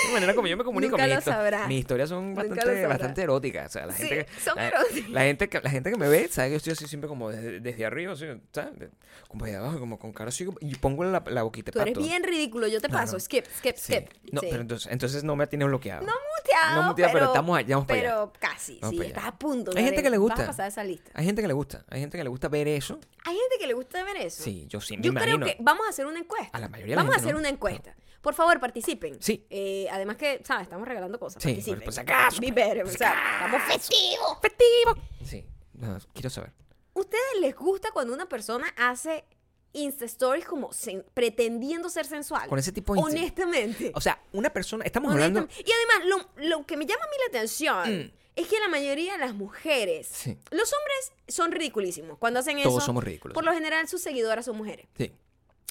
La 0.06 0.12
manera 0.12 0.34
como 0.34 0.46
yo 0.48 0.56
me 0.56 0.64
comunico. 0.64 0.92
Nunca 0.92 1.06
mis 1.06 1.14
lo 1.16 1.20
sabrás. 1.20 1.68
Mis 1.68 1.80
historias 1.80 2.08
son 2.08 2.34
bastante, 2.34 2.86
bastante 2.86 3.22
eróticas. 3.22 3.66
O 3.66 3.72
sea, 3.72 3.86
la 3.86 3.92
Sí, 3.94 4.02
gente, 4.08 4.26
que, 4.26 4.40
son 4.40 4.56
la, 4.56 4.68
eróticas. 4.68 5.10
la 5.10 5.20
gente 5.22 5.48
que, 5.48 5.60
la 5.60 5.70
gente 5.70 5.90
que 5.90 5.96
me 5.96 6.08
ve 6.08 6.28
sabe 6.28 6.48
que 6.48 6.52
yo 6.52 6.56
estoy 6.58 6.72
así 6.74 6.86
siempre 6.88 7.08
como 7.08 7.30
desde, 7.30 7.60
desde 7.60 7.84
arriba, 7.86 8.12
así, 8.12 8.26
¿sabes? 8.52 8.90
Como 9.28 9.44
de 9.46 9.56
abajo, 9.56 9.78
como 9.78 9.98
con 9.98 10.12
cara 10.12 10.28
así. 10.28 10.46
Y 10.60 10.74
pongo 10.76 11.04
la, 11.04 11.22
la 11.26 11.42
boquita 11.42 11.72
Tú 11.72 11.80
eres 11.80 11.94
pato. 11.94 12.06
bien 12.06 12.22
ridículo, 12.22 12.66
yo 12.66 12.80
te 12.80 12.88
paso. 12.88 13.18
Skip, 13.18 13.46
skip, 13.58 13.76
Sí. 13.76 13.92
skip. 13.94 14.08
No, 14.32 14.40
Sí. 14.40 14.46
pero 14.50 14.62
entonces, 14.62 14.90
entonces 14.92 15.24
no 15.24 15.36
me 15.36 15.46
tienes 15.46 15.66
bloqueado. 15.68 16.04
No 16.06 16.12
muteado, 16.36 16.82
No 16.82 16.88
muteado, 16.88 17.12
pero 17.12 17.26
estamos 17.26 17.58
allá, 17.58 17.76
vamos 17.76 17.86
para 17.88 18.00
allá. 18.00 18.08
Pero 18.10 18.32
casi, 18.38 18.78
Vamos 18.80 19.00
sí, 19.00 19.06
estás 19.06 19.24
a 19.24 19.32
punto. 19.38 19.70
Hay 19.76 19.84
gente 19.84 20.02
que 20.02 20.10
le 20.10 20.18
gusta. 20.18 20.36
Vas 20.36 20.44
a 20.44 20.46
pasar 20.48 20.68
esa 20.68 20.84
lista. 20.84 21.10
Hay 21.14 21.24
gente 21.24 21.42
que 21.42 21.48
le 21.48 21.54
gusta. 21.54 21.84
Hay 21.88 22.00
gente 22.00 22.16
que 22.18 22.24
le 22.24 22.30
gusta 22.30 22.48
ver 22.48 22.68
eso. 22.68 22.98
Hay 23.24 23.34
gente 23.34 23.56
que 23.58 23.66
le 23.66 23.74
gusta 23.74 24.02
ver 24.04 24.16
eso. 24.18 24.42
Sí, 24.42 24.66
yo 24.68 24.80
sí 24.80 24.96
me 24.96 25.02
Yo 25.02 25.10
imagino. 25.12 25.38
creo 25.40 25.56
que 25.56 25.62
vamos 25.62 25.86
a 25.86 25.90
hacer 25.90 26.06
una 26.06 26.18
encuesta. 26.18 26.56
A 26.56 26.60
la 26.60 26.68
mayoría 26.68 26.92
de 26.92 26.96
la 26.96 27.02
Vamos 27.02 27.16
a 27.16 27.18
hacer 27.20 27.32
¿no? 27.32 27.38
una 27.40 27.48
encuesta. 27.48 27.94
Por 28.24 28.34
favor, 28.34 28.58
participen. 28.58 29.22
Sí. 29.22 29.46
Eh, 29.50 29.86
además 29.92 30.16
que, 30.16 30.40
¿sabes? 30.44 30.64
Estamos 30.64 30.88
regalando 30.88 31.20
cosas. 31.20 31.40
Sí, 31.42 31.50
participen. 31.50 31.84
por 31.84 31.92
si 31.92 32.00
acaso, 32.00 32.40
Be 32.40 32.50
better, 32.50 32.82
o 32.84 32.88
sea, 32.88 33.14
estamos 33.34 33.62
festivos. 33.62 34.38
¡Efectivo! 34.42 35.06
Sí. 35.24 35.46
No, 35.74 35.96
quiero 36.12 36.30
saber. 36.30 36.52
¿Ustedes 36.94 37.40
les 37.40 37.54
gusta 37.54 37.90
cuando 37.92 38.14
una 38.14 38.26
persona 38.28 38.66
hace 38.76 39.24
Insta 39.72 40.04
Stories 40.06 40.44
como 40.46 40.70
pretendiendo 41.12 41.88
ser 41.88 42.06
sensual? 42.06 42.48
Con 42.48 42.58
ese 42.58 42.72
tipo 42.72 42.94
de 42.94 43.00
Honestamente. 43.02 43.92
O 43.94 44.00
sea, 44.00 44.20
una 44.32 44.50
persona. 44.50 44.84
Estamos 44.84 45.12
hablando. 45.12 45.40
Y 45.58 45.70
además, 45.70 46.28
lo, 46.36 46.44
lo 46.48 46.66
que 46.66 46.76
me 46.76 46.86
llama 46.86 47.02
a 47.04 47.08
mí 47.08 47.16
la 47.30 47.38
atención 47.38 48.12
es 48.36 48.48
que 48.48 48.58
la 48.58 48.68
mayoría 48.68 49.12
de 49.12 49.18
las 49.18 49.34
mujeres, 49.34 50.08
Mm. 50.10 50.14
Sí. 50.14 50.38
los 50.50 50.72
hombres 50.72 51.12
son 51.28 51.52
ridiculísimos 51.52 52.18
cuando 52.18 52.40
hacen 52.40 52.58
eso. 52.58 52.68
Todos 52.70 52.84
somos 52.84 53.04
ridículos. 53.04 53.34
Por 53.34 53.44
lo 53.44 53.52
general, 53.52 53.86
sus 53.88 54.00
seguidoras 54.00 54.44
son 54.46 54.56
mujeres. 54.56 54.86
Sí. 54.96 55.12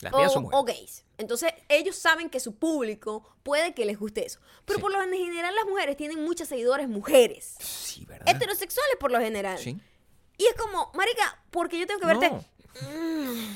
Las 0.02 0.14
O, 0.14 0.18
mías 0.18 0.34
son 0.34 0.46
o 0.46 0.50
mujeres. 0.50 0.78
gays. 0.80 1.06
Entonces, 1.18 1.54
ellos 1.70 1.96
saben 1.96 2.30
que 2.30 2.40
su 2.40 2.56
público 2.56 3.24
puede 3.44 3.74
que 3.74 3.86
les 3.86 3.98
guste 3.98 4.26
eso. 4.26 4.40
Pero 4.66 4.78
Sí. 4.78 4.82
por 4.82 4.92
lo 4.92 5.00
general, 5.02 5.56
las 5.56 5.66
mujeres 5.66 5.96
tienen 5.96 6.24
muchas 6.24 6.48
seguidoras 6.50 6.88
mujeres. 6.90 7.56
Sí, 7.60 8.06
¿verdad? 8.06 8.28
Heterosexuales, 8.28 8.96
por 9.00 9.12
lo 9.12 9.20
general. 9.20 9.58
Sí. 9.60 9.78
Y 10.38 10.46
es 10.46 10.56
como, 10.56 10.92
marica, 10.96 11.42
porque 11.52 11.80
yo 11.80 11.88
tengo 11.88 12.00
que 12.00 12.08
verte... 12.08 12.30
No. 12.32 12.44
Mm, 12.82 13.54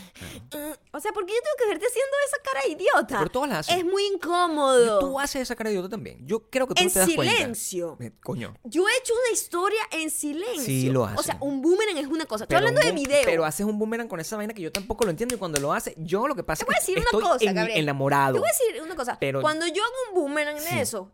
O 0.91 0.99
sea, 0.99 1.11
porque 1.11 1.33
yo 1.33 1.39
tengo 1.41 1.55
que 1.59 1.67
verte 1.67 1.85
haciendo 1.85 2.11
esa 2.27 2.37
cara 2.43 2.61
de 2.63 2.69
idiota. 2.69 3.17
Pero 3.19 3.29
todas 3.31 3.49
las 3.49 3.59
hacen. 3.59 3.79
Es 3.79 3.85
muy 3.85 4.05
incómodo. 4.05 4.99
Tú 4.99 5.19
haces 5.19 5.41
esa 5.43 5.55
cara 5.55 5.69
de 5.69 5.75
idiota 5.75 5.89
también. 5.89 6.25
Yo 6.25 6.49
creo 6.49 6.67
que 6.67 6.73
tú 6.75 6.81
en 6.81 6.87
no 6.87 6.93
te 6.93 6.99
das 6.99 7.09
silencio. 7.09 7.95
cuenta. 7.97 8.15
Eh, 8.15 8.19
Coño. 8.23 8.53
Yo 8.63 8.87
he 8.87 8.97
hecho 8.99 9.13
una 9.13 9.33
historia 9.33 9.79
en 9.91 10.09
silencio. 10.09 10.63
Sí, 10.63 10.89
lo 10.89 11.01
O 11.01 11.05
hace. 11.05 11.23
sea, 11.23 11.37
un 11.41 11.61
boomerang 11.61 11.97
es 11.97 12.07
una 12.07 12.25
cosa. 12.25 12.43
Estoy 12.45 12.57
hablando 12.57 12.81
de 12.81 12.91
video. 12.91 13.21
Pero 13.25 13.45
haces 13.45 13.65
un 13.65 13.77
boomerang 13.79 14.07
con 14.07 14.19
esa 14.19 14.37
vaina 14.37 14.53
que 14.53 14.61
yo 14.61 14.71
tampoco 14.71 15.03
lo 15.05 15.11
entiendo 15.11 15.35
y 15.35 15.37
cuando 15.37 15.59
lo 15.59 15.73
hace, 15.73 15.93
yo 15.97 16.27
lo 16.27 16.35
que 16.35 16.43
pasa 16.43 16.59
Te 16.59 16.65
voy 16.65 16.75
a 16.75 16.77
es 16.79 16.85
que 16.85 16.91
decir 16.93 17.03
estoy 17.05 17.19
una 17.21 17.29
cosa, 17.33 17.45
en- 17.45 17.55
Gabriel. 17.55 17.79
enamorado. 17.79 18.33
Te 18.33 18.39
voy 18.39 18.49
a 18.49 18.51
decir 18.51 18.81
una 18.83 18.95
cosa. 18.95 19.17
Pero- 19.19 19.41
Cuando 19.41 19.67
yo 19.67 19.83
hago 19.83 19.93
un 20.09 20.15
boomerang 20.21 20.59
Sí. 20.59 20.75
de 20.75 20.81
eso, 20.81 21.11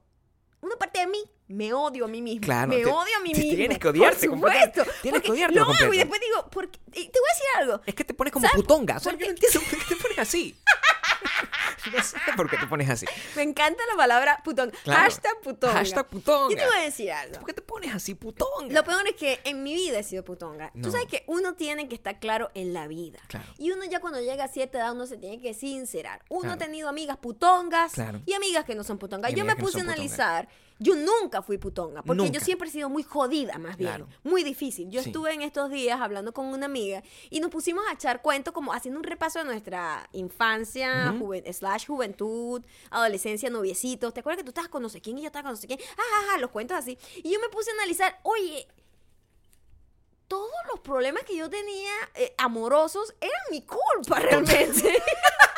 una 0.63 0.76
parte 0.78 0.99
de 1.02 1.08
mí 1.08 1.19
me 1.47 1.73
odio 1.73 2.06
a 2.06 2.08
mí 2.08 2.21
mismo. 2.21 2.41
Claro, 2.41 2.69
Me 2.69 2.78
te- 2.78 2.86
odio 2.86 3.17
a 3.17 3.19
mí 3.21 3.34
mismo. 3.34 3.56
tienes 3.56 3.78
que 3.80 3.88
odiarte 3.89 4.28
Por 4.28 4.38
supuesto. 4.38 4.84
Tienes 5.02 5.21
que 5.21 5.32
odiarte 5.32 5.56
Lo 5.56 5.65
hago 5.65 5.93
y 5.93 5.97
después 5.97 6.19
digo, 6.21 6.49
porque, 6.49 6.80
y 6.88 7.10
te 7.10 7.19
voy 7.19 7.30
a 7.30 7.34
decir 7.34 7.47
algo. 7.60 7.82
Es 7.86 7.93
que 7.95 8.04
te 8.04 8.13
pones 8.13 8.34
como 8.34 8.47
¿Sabes? 8.47 8.62
putonga. 8.62 8.97
O 8.97 8.99
sea, 8.99 9.12
yo 9.13 9.19
no 9.26 9.32
entiendo 9.32 9.60
por 9.69 9.80
qué 9.80 9.86
te 9.89 9.95
pones 10.02 10.19
así. 10.19 10.56
por 12.36 12.50
qué 12.50 12.58
te 12.58 12.67
pones 12.67 12.89
así. 12.89 13.06
Me 13.36 13.41
encanta 13.43 13.82
la 13.91 13.96
palabra 13.98 14.41
putón. 14.43 14.72
Claro. 14.84 15.02
Hashtag 15.02 15.39
putonga. 15.41 15.74
Hashtag 15.74 16.08
putonga. 16.08 16.50
Yo 16.50 16.58
te 16.58 16.65
voy 16.65 16.78
a 16.78 16.84
decir 16.84 17.12
algo. 17.12 17.36
¿Por 17.36 17.46
qué 17.48 17.54
te 17.54 17.62
pones 17.62 17.93
así, 17.93 18.15
putonga? 18.15 18.74
Lo 18.74 18.84
peor 18.84 19.08
es 19.08 19.15
que 19.15 19.39
en 19.43 19.63
mi 19.63 19.74
vida 19.74 20.00
he 20.00 20.04
sido 20.04 20.24
putonga. 20.24 20.72
No. 20.74 20.84
Tú 20.84 20.91
sabes 20.91 21.08
que 21.08 21.24
uno 21.28 21.54
tiene 21.56 21.88
que 21.88 21.96
estar 21.96 22.19
claro 22.19 22.52
en 22.54 22.74
la 22.74 22.88
vida. 22.88 23.19
Claro. 23.28 23.46
Y 23.58 23.72
uno 23.72 23.84
ya 23.86 24.00
cuando 24.00 24.19
llega 24.22 24.43
a 24.46 24.48
cierta 24.48 24.78
edad 24.80 24.93
uno 24.93 25.06
se 25.06 25.17
tiene 25.17 25.41
que 25.41 25.54
sincerar. 25.54 26.22
Uno 26.30 26.41
Claro. 26.41 26.56
ha 26.56 26.58
tenido 26.58 26.89
amigas 26.89 27.17
putongas 27.17 27.93
y 28.26 28.34
amigas 28.34 28.65
que 28.65 28.76
no 28.76 28.84
son 28.84 28.98
putongas. 28.98 29.32
Y 29.32 29.36
yo 29.36 29.46
me 29.46 29.54
no 29.56 29.60
puse 29.60 29.80
a 29.80 29.82
analizar. 29.82 30.48
Yo 30.80 30.96
nunca 30.96 31.42
fui 31.42 31.58
putonga, 31.58 32.02
porque 32.04 32.30
yo 32.32 32.40
siempre 32.42 32.68
he 32.68 32.72
sido 32.72 32.90
muy 32.90 33.04
jodida, 33.04 33.58
más 33.58 33.78
bien. 33.78 33.90
Claro. 33.92 34.08
Muy 34.24 34.44
difícil. 34.44 34.90
Yo 34.90 35.02
Sí. 35.02 35.10
estuve 35.10 35.34
en 35.34 35.42
estos 35.42 35.70
días 35.70 36.02
hablando 36.02 36.34
con 36.34 36.48
una 36.48 36.66
amiga 36.66 37.04
y 37.30 37.40
nos 37.40 37.52
pusimos 37.52 37.86
a 37.90 37.94
echar 37.94 38.22
cuentos 38.22 38.54
como 38.54 38.74
haciendo 38.74 39.00
un 39.00 39.04
repaso 39.04 39.40
de 39.40 39.46
nuestra 39.46 40.10
infancia, 40.14 41.14
juven- 41.18 41.52
slash 41.54 41.86
juventud, 41.88 42.64
adolescencia, 42.90 43.50
noviecitos. 43.50 44.14
¿Te 44.14 44.20
acuerdas 44.20 44.40
que 44.40 44.44
tú 44.44 44.50
estabas 44.50 44.70
con 44.70 44.82
no 44.82 44.90
sé 44.90 45.00
quién 45.00 45.18
y 45.18 45.22
yo 45.22 45.28
estaba 45.28 45.44
con 45.44 45.52
no 45.52 45.58
sé 45.58 45.68
quién? 45.68 45.80
Ajá, 45.80 46.28
ajá, 46.30 46.38
los 46.40 46.50
cuentos 46.52 46.76
así. 46.78 46.98
Y 47.18 47.32
yo 47.32 47.40
me 47.40 47.50
puse 47.50 47.70
a 47.70 47.74
analizar, 47.76 48.20
oye, 48.24 48.68
todos 50.28 50.50
los 50.72 50.80
problemas 50.80 51.24
que 51.24 51.36
yo 51.38 51.50
tenía 51.50 51.92
eh, 52.16 52.34
amorosos 52.40 53.14
eran 53.22 53.42
mi 53.52 53.62
culpa 53.62 54.20
realmente. 54.20 55.02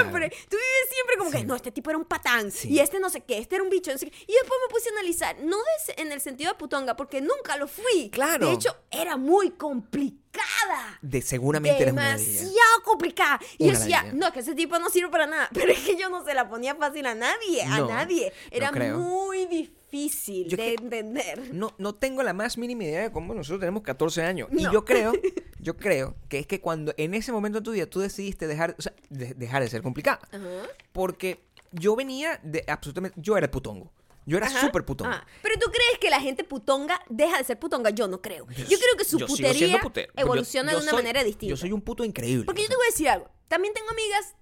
Siempre, 0.00 0.30
tú 0.30 0.56
vives 0.56 0.90
siempre 0.92 1.16
como 1.18 1.30
que, 1.30 1.44
no, 1.44 1.54
este 1.54 1.72
tipo 1.72 1.90
era 1.90 1.98
un 1.98 2.04
patán, 2.04 2.50
Sí. 2.50 2.68
y 2.70 2.78
este 2.80 3.00
no 3.00 3.10
sé 3.10 3.20
qué, 3.22 3.38
este 3.38 3.56
era 3.56 3.64
un 3.64 3.70
bicho, 3.70 3.90
no 3.92 3.98
sé 3.98 4.10
qué. 4.10 4.16
Y 4.26 4.32
después 4.32 4.52
me 4.66 4.72
puse 4.72 4.88
a 4.88 4.92
analizar, 4.92 5.36
no 5.40 5.56
en 5.96 6.12
el 6.12 6.20
sentido 6.20 6.52
de 6.52 6.58
putonga, 6.58 6.96
porque 6.96 7.20
nunca 7.20 7.56
lo 7.56 7.68
fui. 7.68 8.10
Claro. 8.10 8.46
De 8.48 8.52
hecho, 8.54 8.76
era 8.90 9.16
muy 9.16 9.50
complicada. 9.50 10.98
De 11.02 11.20
seguramente 11.22 11.84
Demasiado 11.84 12.82
complicada. 12.84 13.40
Y 13.58 13.66
yo 13.66 13.72
decía, 13.72 14.02
ladilla. 14.02 14.14
no, 14.18 14.26
es 14.28 14.32
que 14.32 14.40
ese 14.40 14.54
tipo 14.54 14.78
no 14.78 14.88
sirve 14.90 15.08
para 15.10 15.26
nada. 15.26 15.48
Pero 15.54 15.72
es 15.72 15.80
que 15.80 15.96
yo 15.96 16.08
no 16.10 16.24
se 16.24 16.34
la 16.34 16.48
ponía 16.48 16.74
fácil 16.74 17.06
a 17.06 17.14
nadie, 17.14 17.62
a 17.62 17.80
nadie. 17.80 18.32
Era 18.50 18.70
muy 18.72 19.46
difícil 19.46 19.77
Yo 19.90 20.56
de 20.56 20.56
que- 20.56 20.74
entender. 20.74 21.54
No, 21.54 21.74
no 21.78 21.94
tengo 21.94 22.22
la 22.22 22.32
más 22.32 22.58
mínima 22.58 22.84
idea 22.84 23.02
de 23.02 23.12
cómo 23.12 23.34
nosotros 23.34 23.60
tenemos 23.60 23.82
14 23.82 24.22
años. 24.22 24.48
Y 24.52 24.62
yo 24.72 24.84
creo, 24.84 25.12
yo 25.60 25.76
creo 25.76 26.14
que 26.28 26.38
es 26.38 26.46
que 26.46 26.60
cuando 26.60 26.92
en 26.96 27.14
ese 27.14 27.32
momento 27.32 27.60
de 27.60 27.64
tu 27.64 27.72
vida 27.72 27.86
tú 27.86 28.00
decidiste 28.00 28.46
dejar, 28.46 28.74
o 28.78 28.82
sea, 28.82 28.92
de- 29.08 29.34
dejar 29.34 29.62
de 29.62 29.68
ser 29.70 29.82
complicada. 29.82 30.20
Ajá. 30.30 30.68
Porque 30.92 31.40
yo 31.72 31.96
venía 31.96 32.40
de 32.42 32.64
absolutamente, 32.66 33.20
yo 33.20 33.36
era 33.36 33.50
putongo. 33.50 33.90
Yo 34.26 34.36
era 34.36 34.46
Ajá. 34.46 34.60
súper 34.60 34.84
putongo. 34.84 35.10
Ah, 35.10 35.26
Pero 35.42 35.54
tú 35.58 35.70
crees 35.70 35.98
que 35.98 36.10
la 36.10 36.20
gente 36.20 36.44
putonga 36.44 37.00
deja 37.08 37.38
de 37.38 37.44
ser 37.44 37.58
putonga? 37.58 37.88
Yo 37.88 38.08
no 38.08 38.20
creo. 38.20 38.46
Yo, 38.50 38.64
Yo 38.66 38.78
creo 38.78 38.96
que 38.98 39.04
su 39.06 39.18
putería 39.18 39.80
putero. 39.80 40.12
Yo- 40.14 40.22
evoluciona 40.22 40.72
yo 40.72 40.78
de 40.78 40.82
una 40.82 40.90
soy- 40.90 40.98
manera 41.02 41.24
distinta. 41.24 41.48
Yo 41.50 41.56
soy 41.56 41.72
un 41.72 41.80
puto 41.80 42.04
increíble. 42.04 42.44
Porque 42.44 42.60
o 42.60 42.64
yo 42.64 42.68
te 42.68 42.76
voy 42.76 42.86
a 42.88 42.90
decir 42.90 43.08
algo. 43.08 43.30
También 43.48 43.72
tengo 43.72 43.88
amigas 43.90 44.34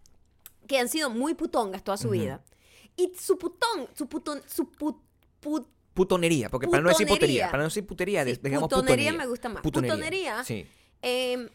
que 0.67 0.81
han 0.81 0.89
sido 0.89 1.09
muy 1.09 1.35
putongas 1.35 1.85
toda 1.85 1.97
su 1.97 2.11
vida. 2.11 2.43
Y 2.97 3.13
su 3.17 3.39
putón, 3.39 3.89
su 3.95 4.09
putón, 4.09 4.43
su 4.49 4.73
put, 4.73 4.97
put- 5.41 5.69
Putonería, 5.95 6.51
porque 6.51 6.69
para 6.69 6.83
no 6.83 6.91
decir 6.91 7.07
putería, 7.09 7.47
para 7.47 7.59
no 7.63 7.65
decir 7.69 7.87
putería, 7.87 8.23
Sí, 8.25 8.39
digamos 8.43 8.69
putonería 8.69 9.13
putonería. 9.13 9.13
me 9.13 9.27
gusta 9.27 9.49
más. 9.49 9.63
Putonería. 9.63 9.95
Putonería. 9.95 10.45
Sí, 10.45 10.67
em, 11.01 11.49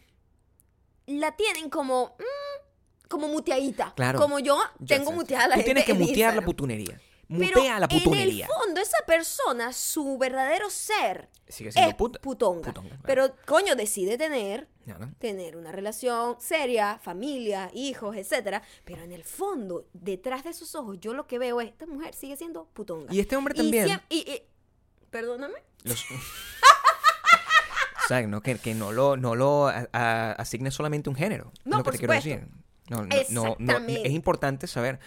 la 1.05 1.35
tienen 1.35 1.69
como 1.69 2.15
mm, 2.17 3.07
como 3.07 3.27
muteadita. 3.27 3.93
Claro. 3.95 4.19
Como 4.19 4.39
yo 4.39 4.57
tengo 4.87 5.11
muteada 5.11 5.47
la 5.49 5.55
Tú 5.55 5.59
gente 5.59 5.65
tienes 5.65 5.85
que 5.85 5.93
mutear 5.93 6.07
la 6.33 6.41
Instagram. 6.41 6.45
putonería. 6.45 7.01
Mutea 7.37 7.79
la 7.79 7.85
en 7.85 7.91
el 7.97 8.03
putonería. 8.03 8.47
fondo 8.47 8.81
esa 8.81 8.97
persona, 9.07 9.71
su 9.73 10.17
verdadero 10.17 10.69
ser 10.69 11.29
Sigue 11.47 11.71
siendo 11.71 11.89
es 11.89 11.95
puta. 11.95 12.19
putonga. 12.19 12.67
Putonga, 12.73 12.89
claro. 12.89 13.03
Pero 13.05 13.35
coño 13.45 13.75
decide 13.75 14.17
tener 14.17 14.67
Claro. 14.83 15.09
tener 15.19 15.55
una 15.55 15.71
relación 15.71 16.35
seria, 16.39 16.99
familia, 17.01 17.69
hijos, 17.73 18.15
etcétera, 18.15 18.61
pero 18.83 19.03
en 19.03 19.11
el 19.11 19.23
fondo, 19.23 19.85
detrás 19.93 20.43
de 20.43 20.53
sus 20.53 20.75
ojos, 20.75 20.97
yo 20.99 21.13
lo 21.13 21.27
que 21.27 21.39
veo 21.39 21.61
es 21.61 21.69
esta 21.69 21.85
mujer 21.85 22.13
sigue 22.13 22.35
siendo 22.35 22.65
putonga. 22.73 23.13
Y 23.13 23.19
este 23.19 23.35
hombre 23.35 23.53
también. 23.53 23.87
siem- 23.87 24.01
y- 24.09 24.17
y- 24.29 24.43
perdóname. 25.09 25.55
Los- 25.83 26.05
o 28.05 28.07
sea, 28.07 28.21
no, 28.27 28.41
que, 28.41 28.57
que 28.57 28.73
no 28.73 28.91
lo, 28.91 29.15
no 29.17 29.35
lo 29.35 29.67
a- 29.67 29.87
a- 29.93 30.31
asigne 30.33 30.71
solamente 30.71 31.09
un 31.09 31.15
género. 31.15 31.51
No, 31.63 31.77
lo 31.77 31.83
que 31.83 31.85
por 31.85 31.93
te 31.93 31.99
quiero 31.99 32.13
supuesto. 32.15 32.29
decir. 32.41 32.61
No, 32.89 33.05
no, 33.05 33.55
no, 33.59 33.79
no, 33.79 33.87
es 33.87 34.11
importante 34.11 34.67
saber 34.67 34.99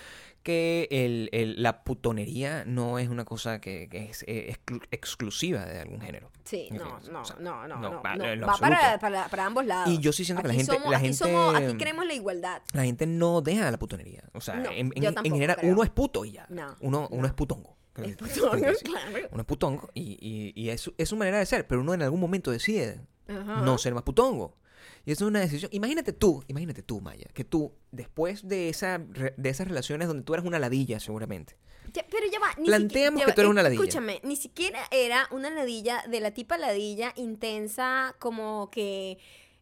que 0.45 0.87
el, 0.93 1.29
el- 1.33 1.61
la 1.61 1.83
putonería 1.83 2.65
no 2.65 3.01
es 3.01 3.09
una 3.09 3.25
cosa 3.25 3.61
que, 3.61 3.89
que 3.89 4.05
es 4.11 4.25
eh, 4.29 4.55
exclu- 4.55 4.87
exclusiva 4.93 5.65
de 5.65 5.81
algún 5.81 6.01
género. 6.01 6.31
Sí, 6.45 6.69
no, 6.71 7.01
no, 7.11 7.23
o 7.23 7.25
sea, 7.25 7.37
no, 7.41 7.67
no, 7.67 7.77
no, 7.79 7.91
no, 7.91 8.03
va- 8.03 8.15
no. 8.15 8.47
para, 8.61 8.99
para, 9.01 9.29
para 9.29 9.47
ambos 9.47 9.65
lados. 9.67 9.89
Y 9.93 9.99
yo 9.99 10.13
sí 10.13 10.25
siento 10.25 10.43
que 10.43 10.49
la 10.49 10.55
gente- 10.55 10.73
somos- 10.73 10.91
la 10.91 10.99
aquí 10.99 11.07
gente- 11.07 11.19
somos- 11.25 11.55
aquí 11.57 11.77
queremos 11.77 12.07
la 12.07 12.15
igualdad. 12.15 12.63
La 12.73 12.85
gente 12.85 13.07
no 13.07 13.41
deja 13.41 13.69
la 13.71 13.79
putonería. 13.79 14.23
O 14.35 14.41
sea, 14.41 14.63
en, 14.71 14.93
general, 14.93 15.57
creo. 15.57 15.73
uno 15.73 15.83
es 15.83 15.91
puto 15.91 16.25
y 16.25 16.33
ya. 16.33 16.47
No, 16.51 16.77
uno, 16.81 17.09
uno 17.11 17.23
no. 17.23 17.27
es 17.27 17.33
putongo. 17.33 17.77
Es 17.97 18.17
putongo, 18.17 18.57
sí. 18.79 18.85
claro. 18.85 19.29
Uno 19.33 19.41
es 19.41 19.47
putongo 19.47 19.91
y, 19.95 20.19
y- 20.21 20.53
y 20.55 20.69
es, 20.69 20.81
su- 20.83 20.95
es 20.99 21.09
su 21.09 21.17
manera 21.17 21.39
de 21.39 21.47
ser, 21.47 21.67
pero 21.67 21.81
uno 21.81 21.95
en 21.95 22.03
algún 22.03 22.21
momento 22.21 22.51
decide 22.51 23.01
Ajá. 23.29 23.63
no 23.63 23.79
ser 23.79 23.95
más 23.95 24.03
putongo. 24.03 24.57
Y 25.07 25.13
eso 25.13 25.25
es 25.25 25.29
una 25.29 25.41
decisión. 25.41 25.71
Imagínate 25.73 26.13
tú, 26.13 26.43
imagínate 26.49 26.83
tú, 26.83 27.01
Maya, 27.01 27.27
que 27.35 27.45
tú, 27.45 27.73
después 27.93 28.47
de, 28.49 28.69
esa, 28.71 28.99
de 28.99 29.49
esas 29.51 29.69
relaciones 29.69 30.09
donde 30.09 30.23
tú 30.25 30.33
eras 30.35 30.47
una 30.47 30.59
ladilla, 30.59 30.99
seguramente. 31.01 31.57
Ya, 31.93 32.05
pero 32.11 32.27
ya 32.31 32.39
va. 32.41 32.49
Ni 32.59 32.65
Planteemos 32.67 33.21
siquiera- 33.21 33.27
que 33.27 33.31
ya 33.31 33.35
tú 33.35 33.41
eres 33.43 33.51
una 33.51 33.63
ladilla. 33.63 33.83
Escúchame, 33.83 34.21
ni 34.25 34.37
siquiera 34.37 34.81
era 34.91 35.29
una 35.31 35.51
ladilla 35.51 36.03
de 36.09 36.21
la 36.21 36.31
tipa 36.33 36.57
ladilla 36.59 37.13
intensa, 37.17 38.17
como 38.19 38.71
que. 38.71 39.19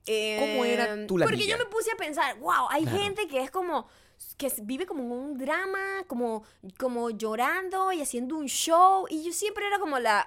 eh, 0.07 0.37
¿Cómo 0.39 0.65
era 0.65 1.07
tu 1.07 1.15
Porque 1.19 1.37
ladilla? 1.37 1.57
yo 1.57 1.65
me 1.65 1.67
puse 1.71 1.91
a 1.93 1.97
pensar, 1.97 2.39
wow, 2.39 2.69
hay 2.71 2.83
Claro. 2.85 2.99
gente 2.99 3.27
que 3.29 3.41
es 3.43 3.51
como 3.51 3.87
que 4.37 4.51
vive 4.63 4.87
como 4.87 5.03
un 5.03 5.37
drama, 5.37 6.05
como, 6.07 6.45
como 6.79 7.11
llorando 7.11 7.93
y 7.93 8.01
haciendo 8.01 8.37
un 8.37 8.47
show. 8.47 9.07
Y 9.11 9.25
yo 9.25 9.33
siempre 9.33 9.67
era 9.67 9.79
como 9.81 9.99
la. 9.99 10.27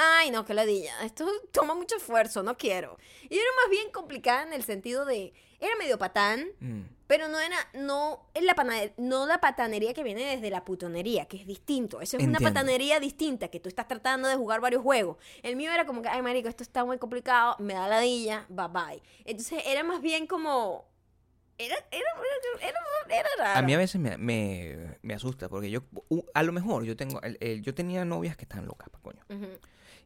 Ay, 0.00 0.30
no, 0.30 0.44
que 0.44 0.54
ladilla. 0.54 0.92
Esto 1.02 1.26
toma 1.50 1.74
mucho 1.74 1.96
esfuerzo, 1.96 2.44
no 2.44 2.56
quiero. 2.56 2.98
Y 3.28 3.34
era 3.34 3.48
más 3.62 3.68
bien 3.68 3.90
complicada 3.90 4.44
en 4.44 4.52
el 4.52 4.62
sentido 4.62 5.04
de. 5.04 5.34
Era 5.58 5.74
medio 5.76 5.98
patán. 5.98 6.46
Mm. 6.60 6.82
Pero 7.08 7.26
no 7.26 7.40
era, 7.40 7.56
no, 7.72 8.28
es 8.34 8.44
la 8.44 8.54
no 8.98 9.26
la 9.26 9.40
patanería 9.40 9.94
que 9.94 10.02
viene 10.04 10.24
desde 10.26 10.50
la 10.50 10.62
putonería, 10.64 11.24
que 11.24 11.38
es 11.38 11.46
distinto. 11.46 12.02
Eso 12.02 12.18
es 12.18 12.22
una 12.22 12.36
Entiendo. 12.36 12.54
patanería 12.54 13.00
distinta, 13.00 13.48
que 13.48 13.60
tú 13.60 13.70
estás 13.70 13.88
tratando 13.88 14.28
de 14.28 14.36
jugar 14.36 14.60
varios 14.60 14.82
juegos. 14.82 15.16
El 15.42 15.56
mío 15.56 15.72
era 15.72 15.86
como 15.86 16.02
que, 16.02 16.08
ay, 16.10 16.20
marico, 16.20 16.50
esto 16.50 16.62
está 16.62 16.84
muy 16.84 16.98
complicado, 16.98 17.56
me 17.60 17.72
da 17.72 17.88
ladilla, 17.88 18.44
bye 18.50 18.68
bye. 18.68 19.02
Entonces 19.24 19.62
era 19.64 19.82
más 19.84 20.02
bien 20.02 20.26
como, 20.26 20.86
era, 21.56 21.76
era, 21.90 22.10
era, 22.60 22.68
era, 22.68 22.78
era 23.20 23.28
raro. 23.38 23.58
A 23.58 23.62
mí 23.62 23.72
a 23.72 23.78
veces 23.78 23.98
me, 23.98 24.18
me, 24.18 24.98
me 25.00 25.14
asusta 25.14 25.48
porque 25.48 25.70
yo, 25.70 25.80
a 26.34 26.42
lo 26.42 26.52
mejor 26.52 26.84
yo 26.84 26.96
tengo, 26.96 27.20
el- 27.22 27.36
el- 27.40 27.62
yo 27.62 27.74
tenía 27.74 28.04
novias 28.04 28.36
que 28.36 28.44
estaban 28.44 28.66
locas, 28.66 28.88
pa' 28.90 28.98
coño. 29.00 29.20
Ujú, 29.28 29.46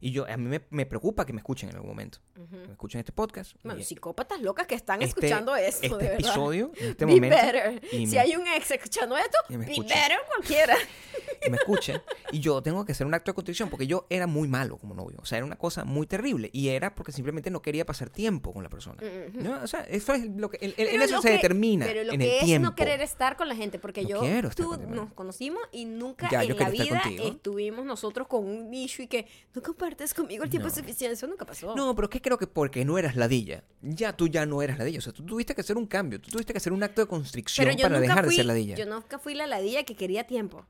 Y 0.05 0.11
yo, 0.11 0.27
a 0.29 0.37
mí 0.37 0.49
me, 0.49 0.61
me 0.71 0.85
preocupa 0.85 1.25
que 1.25 1.33
me 1.33 1.39
escuchen 1.39 1.69
en 1.69 1.77
algún 1.77 1.91
momento. 1.91 2.19
ujú. 2.37 2.49
Que 2.61 2.67
me 2.67 2.73
escuchen 2.73 2.99
este 2.99 3.13
podcast. 3.13 3.53
Bueno, 3.63 3.79
y 3.79 3.85
psicópatas 3.85 4.41
locas 4.43 4.67
que 4.67 4.75
están 4.75 5.01
este- 5.01 5.21
escuchando 5.27 5.55
esto, 5.55 5.85
Este 5.85 5.97
de 5.97 6.03
verdad. 6.11 6.15
episodio, 6.19 6.73
en 6.77 6.89
este 6.91 7.05
Be 7.05 7.15
momento. 7.15 7.37
better. 7.37 7.83
y 7.93 8.07
Si 8.09 8.15
me- 8.17 8.19
hay 8.21 8.35
un 8.35 8.45
ex 8.49 8.69
escuchando 8.73 9.17
esto, 9.17 9.39
y 9.49 9.57
me 9.59 9.67
be 9.67 9.75
better 9.81 10.19
cualquiera. 10.27 10.75
que 11.41 11.51
me 11.51 11.57
escuchen 11.57 12.01
y 12.33 12.41
yo 12.41 12.63
tengo 12.63 12.85
que 12.85 12.93
hacer 12.93 13.07
un 13.07 13.15
acto 13.15 13.31
de 13.31 13.35
contrición 13.35 13.69
porque 13.69 13.87
yo 13.87 14.07
era 14.11 14.27
muy 14.27 14.49
malo 14.49 14.77
como 14.77 14.93
novio. 14.95 15.19
O 15.21 15.25
sea, 15.25 15.39
era 15.39 15.45
una 15.47 15.57
cosa 15.57 15.85
muy 15.85 16.07
terrible 16.09 16.51
y 16.53 16.69
era 16.71 16.95
porque 16.97 17.13
simplemente 17.13 17.51
no 17.51 17.63
quería 17.63 17.85
pasar 17.87 18.11
tiempo 18.11 18.53
con 18.53 18.63
la 18.65 18.69
persona. 18.71 19.01
Ujú. 19.03 19.41
¿No? 19.41 19.63
O 19.63 19.67
sea, 19.69 19.83
eso 19.83 20.15
es 20.15 20.25
lo 20.37 20.51
que 20.51 20.59
en, 20.63 20.71
en 20.71 20.89
Pero 20.91 21.05
eso 21.05 21.23
se 21.23 21.29
que- 21.29 21.35
determina 21.35 21.87
Pero 21.87 22.03
lo 22.03 22.13
en 22.13 22.19
que 22.21 22.27
el 22.27 22.39
es 22.41 22.45
tiempo. 22.45 22.71
no 22.71 22.75
querer 22.75 23.01
estar 23.03 23.37
con 23.37 23.49
la 23.49 23.55
gente, 23.55 23.79
porque 23.79 24.03
No 24.03 24.09
yo, 24.25 24.51
tú 24.51 24.77
nos 24.89 25.13
conocimos 25.13 25.63
y 25.71 25.85
nunca 25.99 26.29
Ya, 26.31 26.43
en 26.43 26.57
la 26.57 26.69
vida 26.71 27.03
estuvimos 27.25 27.85
nosotros 27.85 28.27
con 28.27 28.45
un 28.47 28.73
issue 28.75 29.05
y 29.05 29.07
que 29.09 29.27
no 29.55 29.63
compartes 29.63 30.15
conmigo 30.15 30.45
el 30.45 30.51
tiempo 30.51 30.69
No. 30.69 30.75
suficiente. 30.75 31.15
Eso 31.15 31.27
nunca 31.27 31.45
pasó. 31.45 31.75
No, 31.77 31.95
pero 31.95 32.07
es 32.07 32.11
que 32.11 32.21
creo 32.21 32.39
que 32.39 32.47
porque 32.47 32.85
no 32.85 32.99
eras 32.99 33.17
ladilla, 33.17 33.65
ya 33.83 34.13
tú 34.17 34.29
ya 34.29 34.47
no 34.47 34.63
eras 34.63 34.79
ladilla. 34.79 34.99
O 34.99 35.03
sea, 35.03 35.13
tú 35.13 35.25
tuviste 35.25 35.55
que 35.55 35.61
hacer 35.61 35.77
un 35.77 35.87
cambio, 35.87 36.21
tú 36.21 36.31
tuviste 36.31 36.53
que 36.53 36.59
hacer 36.59 36.73
un 36.73 36.83
acto 36.83 37.01
de 37.01 37.07
constricción 37.07 37.67
pero 37.67 37.77
yo 37.77 37.83
para 37.85 37.97
nunca 38.01 38.09
dejar 38.09 38.25
fui, 38.25 38.31
de 38.35 38.37
ser 38.37 38.47
ladilla. 38.47 38.77
yo 38.77 38.87
nunca 38.87 39.19
fui 39.19 39.35
la 39.35 39.47
ladilla 39.47 39.85
que 39.85 39.95
quería 39.95 40.25
tiempo. 40.27 40.67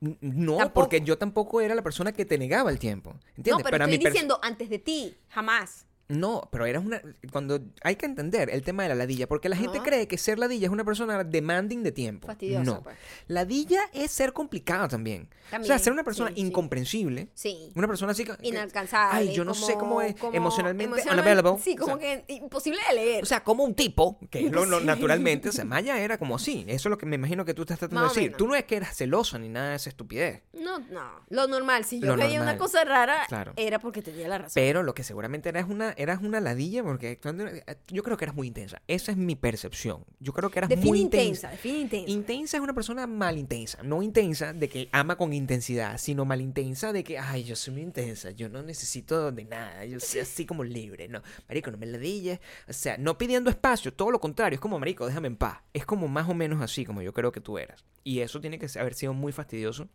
No, 0.00 0.56
Tampoco. 0.58 0.74
porque 0.74 1.00
yo 1.00 1.16
tampoco 1.16 1.60
era 1.62 1.74
la 1.74 1.82
persona 1.82 2.12
que 2.12 2.24
te 2.26 2.36
negaba 2.36 2.70
el 2.70 2.78
tiempo. 2.78 3.14
¿Entiendes? 3.36 3.64
No, 3.64 3.70
pero, 3.70 3.86
mi 3.86 3.94
estoy 3.94 4.10
diciendo 4.10 4.38
antes 4.42 4.68
de 4.68 4.78
ti, 4.78 5.14
jamás. 5.28 5.86
No, 6.08 6.48
pero 6.52 6.66
eras 6.66 6.84
una. 6.84 7.00
Cuando 7.32 7.60
hay 7.82 7.96
que 7.96 8.04
entender 8.04 8.50
el 8.50 8.62
tema 8.62 8.82
de 8.82 8.90
la 8.90 8.94
ladilla, 8.94 9.26
porque 9.26 9.48
la 9.48 9.56
gente 9.56 9.78
Ajá. 9.78 9.86
cree 9.86 10.06
que 10.06 10.18
ser 10.18 10.38
ladilla 10.38 10.66
es 10.66 10.72
una 10.72 10.84
persona 10.84 11.24
demanding 11.24 11.82
de 11.82 11.92
tiempo. 11.92 12.26
Fastidiosa, 12.26 12.62
No. 12.64 12.82
pues. 12.82 12.96
Ladilla 13.26 13.80
es 13.92 14.10
ser 14.10 14.32
complicado 14.34 14.86
también. 14.88 15.28
o 15.58 15.64
sea, 15.64 15.78
ser 15.78 15.92
una 15.92 16.02
persona 16.04 16.30
sí, 16.34 16.40
incomprensible. 16.40 17.28
Sí. 17.34 17.70
Una 17.74 17.86
persona 17.86 18.12
así 18.12 18.24
que. 18.24 18.32
Inalcanzable. 18.42 19.18
Ay, 19.18 19.32
yo 19.34 19.44
no 19.44 19.54
sé 19.54 19.74
cómo 19.74 20.02
es 20.02 20.14
como 20.16 20.34
emocionalmente 20.34 20.94
emocionalmente- 21.00 21.12
unavailable. 21.32 21.62
Sí, 21.62 21.76
como 21.76 21.94
O 21.94 21.98
sea, 21.98 22.22
que 22.26 22.34
imposible 22.34 22.80
de 22.88 22.94
leer. 22.96 23.22
O 23.22 23.26
sea, 23.26 23.42
como 23.44 23.64
un 23.64 23.74
tipo, 23.74 24.18
que 24.30 24.46
es 24.46 24.52
lo, 24.52 24.64
lo 24.66 24.80
naturalmente, 24.80 25.48
o 25.48 25.52
sea, 25.52 25.64
Maya 25.64 25.98
era 26.00 26.18
como 26.18 26.36
así. 26.36 26.64
Eso 26.66 26.88
es 26.88 26.90
lo 26.90 26.98
que 26.98 27.06
me 27.06 27.16
imagino 27.16 27.44
que 27.44 27.54
tú 27.54 27.62
estás 27.62 27.78
tratando 27.78 28.00
de 28.02 28.06
Más 28.08 28.14
decir. 28.14 28.30
menos. 28.30 28.38
Tú 28.38 28.46
no 28.48 28.54
es 28.54 28.64
que 28.64 28.76
eras 28.76 28.94
celosa 28.96 29.38
ni 29.38 29.48
nada 29.48 29.70
de 29.70 29.76
esa 29.76 29.88
estupidez. 29.90 30.42
no, 30.52 30.78
no. 30.80 31.24
Lo 31.30 31.46
normal. 31.46 31.84
Si 31.84 32.00
yo 32.00 32.08
Lo 32.08 32.16
veía 32.16 32.38
normal. 32.38 32.54
una 32.54 32.58
cosa 32.58 32.84
rara, 32.84 33.24
Claro. 33.28 33.52
era 33.56 33.78
porque 33.78 34.02
tenía 34.02 34.28
la 34.28 34.38
razón. 34.38 34.52
Pero 34.54 34.82
lo 34.82 34.94
que 34.94 35.02
seguramente 35.04 35.48
eras 35.48 35.66
una, 35.68 35.93
eras 35.96 36.20
una 36.22 36.40
ladilla, 36.40 36.82
porque 36.82 37.18
cuando- 37.18 37.44
yo 37.88 38.02
creo 38.02 38.16
que 38.16 38.24
eras 38.24 38.34
muy 38.36 38.46
intensa. 38.48 38.80
Esa 38.88 39.12
es 39.12 39.16
mi 39.18 39.36
percepción. 39.36 40.04
Yo 40.20 40.32
creo 40.32 40.50
que 40.50 40.58
eras 40.60 40.68
define 40.70 40.88
muy 40.88 41.00
intensa, 41.00 41.26
intensa. 41.48 41.50
define 41.50 41.78
intensa. 41.78 42.10
Intensa 42.10 42.56
es 42.56 42.62
una 42.62 42.74
persona 42.74 43.06
mal 43.06 43.38
intensa. 43.38 43.82
No 43.82 44.02
intensa 44.02 44.52
de 44.52 44.68
que 44.68 44.88
ama 44.92 45.16
con 45.16 45.32
intensidad, 45.32 45.98
sino 45.98 46.24
mal 46.24 46.40
intensa 46.40 46.92
de 46.92 47.04
que, 47.04 47.18
ay, 47.18 47.44
yo 47.44 47.56
soy 47.56 47.74
muy 47.74 47.82
intensa. 47.82 48.30
Yo 48.30 48.48
no 48.48 48.62
necesito 48.62 49.32
de 49.32 49.44
nada. 49.44 49.84
Yo 49.84 50.00
soy 50.00 50.20
así 50.20 50.46
como 50.46 50.64
libre. 50.64 51.08
No, 51.08 51.22
marico, 51.48 51.70
no 51.70 51.78
me 51.78 51.86
ladilles. 51.86 52.40
O 52.68 52.72
sea, 52.72 52.96
no 52.98 53.18
pidiendo 53.18 53.50
espacio. 53.50 53.92
Todo 53.92 54.10
lo 54.10 54.20
contrario. 54.20 54.54
Es 54.56 54.60
como, 54.60 54.78
marico, 54.78 55.06
déjame 55.06 55.28
en 55.28 55.36
paz. 55.36 55.58
Es 55.72 55.84
como 55.86 56.08
más 56.08 56.28
o 56.28 56.34
menos 56.34 56.60
así 56.62 56.84
como 56.84 57.02
yo 57.02 57.12
creo 57.12 57.32
que 57.32 57.40
tú 57.40 57.58
eras. 57.58 57.84
Y 58.02 58.20
eso 58.20 58.40
tiene 58.40 58.58
que 58.58 58.66
haber 58.78 58.94
sido 58.94 59.14
muy 59.14 59.32
fastidioso 59.32 59.88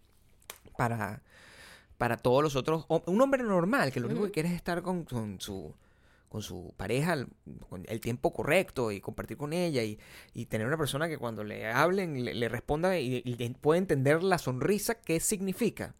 para, 0.78 1.22
para 1.98 2.18
todos 2.18 2.42
los 2.44 2.56
otros. 2.56 2.86
Un 2.88 3.22
hombre 3.22 3.44
normal 3.44 3.92
que 3.92 4.00
lo 4.00 4.08
único 4.08 4.26
que 4.26 4.32
quiere 4.32 4.50
es 4.50 4.56
estar 4.56 4.82
con, 4.82 5.04
con 5.04 5.40
su 5.40 5.74
con 6.30 6.42
su 6.42 6.74
pareja 6.78 7.14
el, 7.14 8.00
tiempo 8.02 8.32
correcto 8.32 8.92
y 8.92 9.02
compartir 9.02 9.36
con 9.36 9.52
ella 9.52 9.84
y, 9.84 10.00
y 10.34 10.46
tener 10.46 10.68
una 10.68 10.78
persona 10.78 11.10
que 11.10 11.18
cuando 11.18 11.44
le 11.44 11.68
hablen 11.68 12.24
le, 12.24 12.34
le 12.34 12.50
responda 12.50 12.98
y, 13.00 13.22
y 13.26 13.50
puede 13.56 13.80
entender 13.80 14.24
la 14.24 14.38
sonrisa 14.38 15.02
qué 15.02 15.20
significa. 15.20 15.96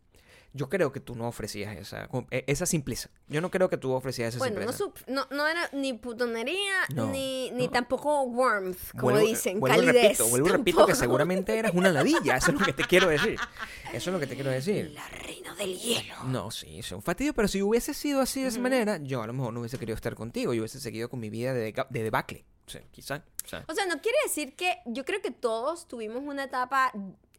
Yo 0.54 0.68
creo 0.68 0.92
que 0.92 1.00
tú 1.00 1.16
no 1.16 1.28
ofrecías 1.28 1.78
esa, 1.78 2.10
e, 2.32 2.44
esa 2.48 2.66
simpleza. 2.66 3.10
Yo 3.28 3.40
no 3.40 3.52
creo 3.52 3.70
que 3.70 3.78
tú 3.78 3.92
ofrecías 3.92 4.30
esa 4.30 4.40
Bueno, 4.40 4.60
no, 4.62 4.72
simpleza. 4.74 4.84
sup- 5.06 5.08
no, 5.08 5.28
no 5.30 5.48
era 5.48 5.70
ni 5.74 5.94
putonería, 5.94 6.74
No, 6.96 7.08
ni, 7.12 7.52
ni 7.52 7.66
no. 7.68 7.72
tampoco 7.72 8.24
warmth, 8.24 8.92
como 8.94 9.12
Vuelvo- 9.12 9.28
dicen, 9.28 9.60
vuelvo 9.60 9.78
calidez. 9.78 10.04
repito, 10.04 10.28
vuelvo 10.28 10.48
y 10.48 10.52
repito 10.52 10.86
que 10.88 10.96
seguramente 10.96 11.58
eras 11.58 11.74
una 11.76 11.92
ladilla. 11.92 12.38
Eso 12.38 12.52
es 12.52 12.60
lo 12.60 12.66
que 12.66 12.74
te 12.74 12.84
quiero 12.86 13.08
decir. 13.10 13.40
Eso 13.94 14.10
es 14.10 14.14
lo 14.14 14.20
que 14.20 14.26
te 14.28 14.36
quiero 14.36 14.50
decir. 14.50 14.92
La 14.96 15.08
reina 15.10 15.54
del 15.56 15.78
hielo. 15.78 16.16
No, 16.26 16.50
sí, 16.50 16.80
es 16.80 16.92
un 16.92 17.02
fastidio, 17.04 17.34
pero 17.36 17.48
si 17.48 17.62
hubiese 17.62 17.94
sido 17.94 18.20
así 18.22 18.42
de 18.42 18.48
esa 18.48 18.60
manera, 18.60 18.98
yo 18.98 19.22
a 19.22 19.28
lo 19.28 19.34
mejor 19.34 19.54
no 19.54 19.60
hubiese 19.60 19.78
querido 19.78 19.96
estar 19.96 20.16
contigo, 20.16 20.54
yo 20.54 20.62
hubiese 20.62 20.80
seguido 20.80 21.10
con 21.10 21.20
mi 21.20 21.30
vida 21.30 21.54
de, 21.54 21.74
de 21.90 22.04
debacle. 22.04 22.46
O 22.66 22.72
sea, 22.72 22.82
quizá. 22.92 23.24
O 23.46 23.48
sea, 23.48 23.66
O 23.68 23.74
sea, 23.74 23.86
no 23.88 24.00
quiere 24.02 24.18
decir 24.24 24.56
que 24.56 24.78
yo 24.86 25.04
creo 25.06 25.22
que 25.22 25.32
todos 25.32 25.88
tuvimos 25.88 26.22
una 26.24 26.44
etapa 26.44 26.92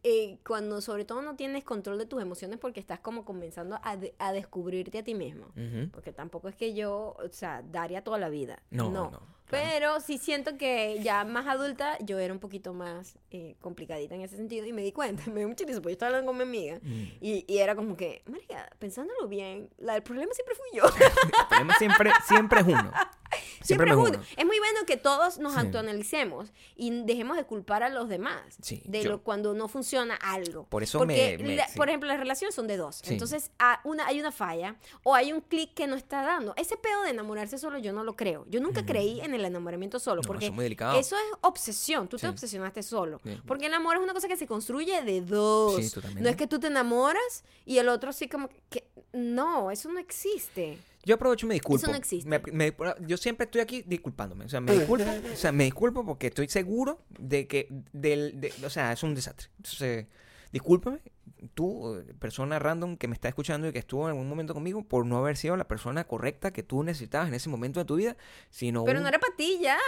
eh, 0.03 0.39
cuando 0.47 0.81
sobre 0.81 1.05
todo 1.05 1.21
no 1.23 1.37
tienes 1.37 1.63
control 1.65 1.99
de 1.99 2.07
tus 2.07 2.23
emociones 2.23 2.59
porque 2.59 2.81
estás 2.81 3.01
como 3.01 3.25
comenzando 3.25 3.79
a, 3.83 3.97
de- 3.97 4.15
a 4.19 4.33
descubrirte 4.33 4.99
a 4.99 5.03
ti 5.05 5.15
mismo. 5.15 5.47
Porque 5.93 6.13
tampoco 6.13 6.49
es 6.49 6.55
que 6.57 6.73
yo, 6.75 7.17
o 7.19 7.29
sea, 7.31 7.63
daría 7.63 8.03
toda 8.03 8.19
la 8.19 8.29
vida. 8.29 8.63
No, 8.71 8.91
No. 8.91 9.11
no, 9.11 9.21
claro. 9.51 9.67
Pero 9.71 10.01
sí 10.01 10.19
siento 10.19 10.57
que 10.57 10.99
ya 11.03 11.25
más 11.25 11.47
adulta 11.47 11.99
yo 12.01 12.19
era 12.19 12.33
un 12.33 12.41
poquito 12.41 12.73
más 12.73 13.17
eh, 13.31 13.57
complicadita 13.61 14.15
en 14.15 14.23
ese 14.23 14.37
sentido 14.37 14.67
y 14.67 14.73
me 14.73 14.83
di 14.83 14.93
cuenta, 14.93 15.23
me 15.31 15.41
dio 15.41 15.49
risa 15.49 15.65
porque 15.81 15.83
yo 15.83 15.91
estaba 15.91 16.09
hablando 16.11 16.31
con 16.31 16.37
mi 16.39 16.43
amiga 16.45 16.79
Mm. 16.83 17.03
y, 17.21 17.45
y 17.47 17.59
era 17.59 17.75
como 17.75 17.97
que, 17.97 18.23
María, 18.27 18.69
pensándolo 18.79 19.29
bien, 19.29 19.69
la, 19.79 19.97
el 19.97 20.03
problema 20.03 20.33
siempre 20.33 20.55
fui 20.55 20.79
yo. 20.79 20.85
El 21.41 21.47
problema 21.49 21.75
siempre, 21.79 22.11
siempre 22.27 22.61
es 22.61 22.67
uno. 22.67 22.93
Siempre, 23.63 23.63
Siempre 23.63 23.91
es 23.91 23.97
uno. 23.97 24.09
uno. 24.09 24.23
Es 24.37 24.45
muy 24.47 24.59
bueno 24.59 24.81
que 24.87 24.97
todos 24.97 25.39
nos 25.39 25.53
Sí. 25.53 25.59
autoanalicemos 25.61 26.53
y 26.77 27.05
dejemos 27.05 27.37
de 27.37 27.45
culpar 27.45 27.83
a 27.83 27.89
los 27.89 28.09
demás 28.09 28.41
Sí, 28.61 28.83
de 28.87 29.03
yo- 29.03 29.11
lo, 29.11 29.23
cuando 29.23 29.55
no 29.55 29.69
funciona 29.69 30.17
algo. 30.17 30.65
Por 30.65 30.83
eso 30.83 30.99
Porque, 30.99 31.37
me- 31.39 31.45
me- 31.45 31.57
la- 31.57 31.69
sí. 31.69 31.77
por 31.77 31.89
ejemplo, 31.89 32.09
las 32.09 32.19
relaciones 32.19 32.55
son 32.55 32.67
de 32.67 32.77
dos. 32.77 33.03
Entonces, 33.09 33.51
a- 33.59 33.81
una, 33.85 34.07
hay 34.07 34.19
una 34.21 34.33
falla 34.33 34.77
o 35.05 35.15
hay 35.15 35.33
un 35.33 35.41
clic 35.43 35.75
que 35.75 35.87
no 35.87 35.95
está 35.97 36.23
dando. 36.23 36.55
Ese 36.57 36.77
pedo 36.77 37.03
de 37.05 37.11
enamorarse 37.11 37.59
solo 37.59 37.79
yo 37.79 37.93
no 37.93 38.03
lo 38.03 38.17
creo. 38.17 38.47
Yo 38.49 38.61
nunca 38.61 38.85
creí 38.85 39.21
en 39.21 39.35
el 39.35 39.40
enamoramiento 39.45 39.99
solo 39.99 40.23
No, 40.23 40.27
porque 40.27 40.45
eso 40.47 40.53
es 40.53 40.57
muy 40.57 40.65
delicado. 40.65 40.99
eso 40.99 41.17
es 41.17 41.23
obsesión. 41.43 42.09
Tú 42.09 42.19
Sí. 42.19 42.23
te 42.23 42.29
obsesionaste 42.29 42.83
solo. 42.83 43.21
Sí. 43.25 43.41
Porque 43.47 43.67
el 43.67 43.75
amor 43.75 43.97
es 43.97 44.03
una 44.03 44.13
cosa 44.15 44.29
que 44.29 44.37
se 44.37 44.47
construye 44.47 45.03
de 45.03 45.21
dos. 45.21 45.77
Sí, 45.85 46.01
no 46.19 46.29
es 46.29 46.37
que 46.37 46.47
tú 46.47 46.59
te 46.61 46.67
enamoras 46.69 47.45
y 47.65 47.79
el 47.79 47.89
otro 47.89 48.11
así 48.11 48.29
como 48.29 48.49
que... 48.69 48.85
No, 49.13 49.71
eso 49.71 49.91
no 49.91 49.99
existe. 49.99 50.79
Yo 51.05 51.15
aprovecho 51.17 51.47
y 51.47 51.49
me 51.49 51.55
disculpo. 51.55 51.83
Eso 51.83 51.91
no 51.91 51.97
existe. 51.97 52.29
Me- 52.29 52.41
me- 52.53 52.75
yo 53.07 53.17
siempre 53.17 53.47
estoy 53.47 53.61
aquí 53.63 53.83
disculpándome. 53.87 54.45
O 54.45 54.49
sea, 54.49 54.61
me 54.61 54.73
disculpo. 54.73 55.05
o 55.33 55.37
sea, 55.37 55.51
me 55.51 55.65
disculpo 55.65 56.05
porque 56.05 56.29
estoy 56.29 56.49
seguro 56.49 57.01
de 57.19 57.49
que. 57.49 57.67
Del, 57.93 58.41
de- 58.41 58.53
o 58.65 58.71
sea, 58.71 58.93
es 58.93 59.03
un 59.03 59.15
desastre. 59.15 59.49
Entonces, 59.57 60.07
discúlpame, 60.53 61.01
tú, 61.55 61.95
eh, 61.97 62.15
persona 62.19 62.59
random 62.59 62.97
que 62.97 63.09
me 63.09 63.15
está 63.15 63.29
escuchando 63.29 63.67
y 63.69 63.73
que 63.73 63.79
estuvo 63.79 64.05
en 64.05 64.11
algún 64.11 64.29
momento 64.29 64.53
conmigo, 64.53 64.83
por 64.83 65.07
no 65.07 65.17
haber 65.19 65.37
sido 65.37 65.57
la 65.57 65.67
persona 65.69 66.05
correcta 66.05 66.53
que 66.53 66.63
tú 66.63 66.83
necesitabas 66.83 67.29
en 67.29 67.35
ese 67.35 67.49
momento 67.49 67.81
de 67.81 67.87
tu 67.87 67.97
vida, 67.97 68.17
sino. 68.51 68.85
Pero 68.85 68.99
un- 68.99 69.05
no 69.05 69.09
era 69.09 69.19
para 69.19 69.35
ti 69.37 69.59
ya. 69.63 69.79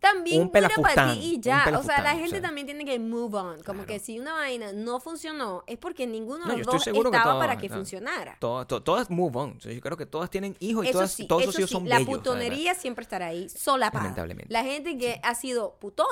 También 0.00 0.50
no 0.52 0.58
era 0.58 0.68
para 0.82 1.12
ti 1.14 1.18
y 1.36 1.40
ya. 1.40 1.64
O 1.78 1.82
sea, 1.82 2.02
la 2.02 2.10
gente 2.12 2.26
o 2.26 2.30
sea. 2.30 2.42
también 2.42 2.66
tiene 2.66 2.84
que 2.84 2.98
move 2.98 3.36
on. 3.38 3.62
Como 3.62 3.84
Claro. 3.84 3.86
que 3.86 3.98
si 4.00 4.18
una 4.18 4.34
vaina 4.34 4.72
no 4.72 5.00
funcionó, 5.00 5.62
es 5.66 5.78
porque 5.78 6.06
ninguno 6.06 6.44
No, 6.44 6.52
de 6.52 6.58
los 6.58 6.66
dos 6.66 6.84
que 6.84 6.90
estaba 6.90 7.22
todas, 7.22 7.38
para 7.38 7.56
que 7.58 7.68
funcionara. 7.68 8.36
to- 8.40 8.66
to- 8.66 8.82
todas 8.82 9.08
move 9.08 9.36
on. 9.38 9.58
Yo 9.60 9.80
creo 9.80 9.96
que 9.96 10.06
todas 10.06 10.28
tienen 10.30 10.56
hijos 10.60 10.84
y 10.84 10.88
Eso 10.88 10.98
todas, 10.98 11.12
sí, 11.12 11.26
todos 11.26 11.42
esos 11.44 11.58
hijos 11.58 11.70
sí, 11.70 11.74
son 11.74 11.88
la 11.88 11.96
bellos. 11.98 12.08
además. 12.08 12.18
putonería 12.24 12.74
siempre 12.74 13.02
estará 13.04 13.26
ahí, 13.26 13.48
solapada. 13.48 14.02
Lamentablemente. 14.04 14.52
La 14.52 14.64
gente 14.64 14.98
que 14.98 15.20
ha 15.22 15.34
sido 15.34 15.76
putona, 15.80 16.08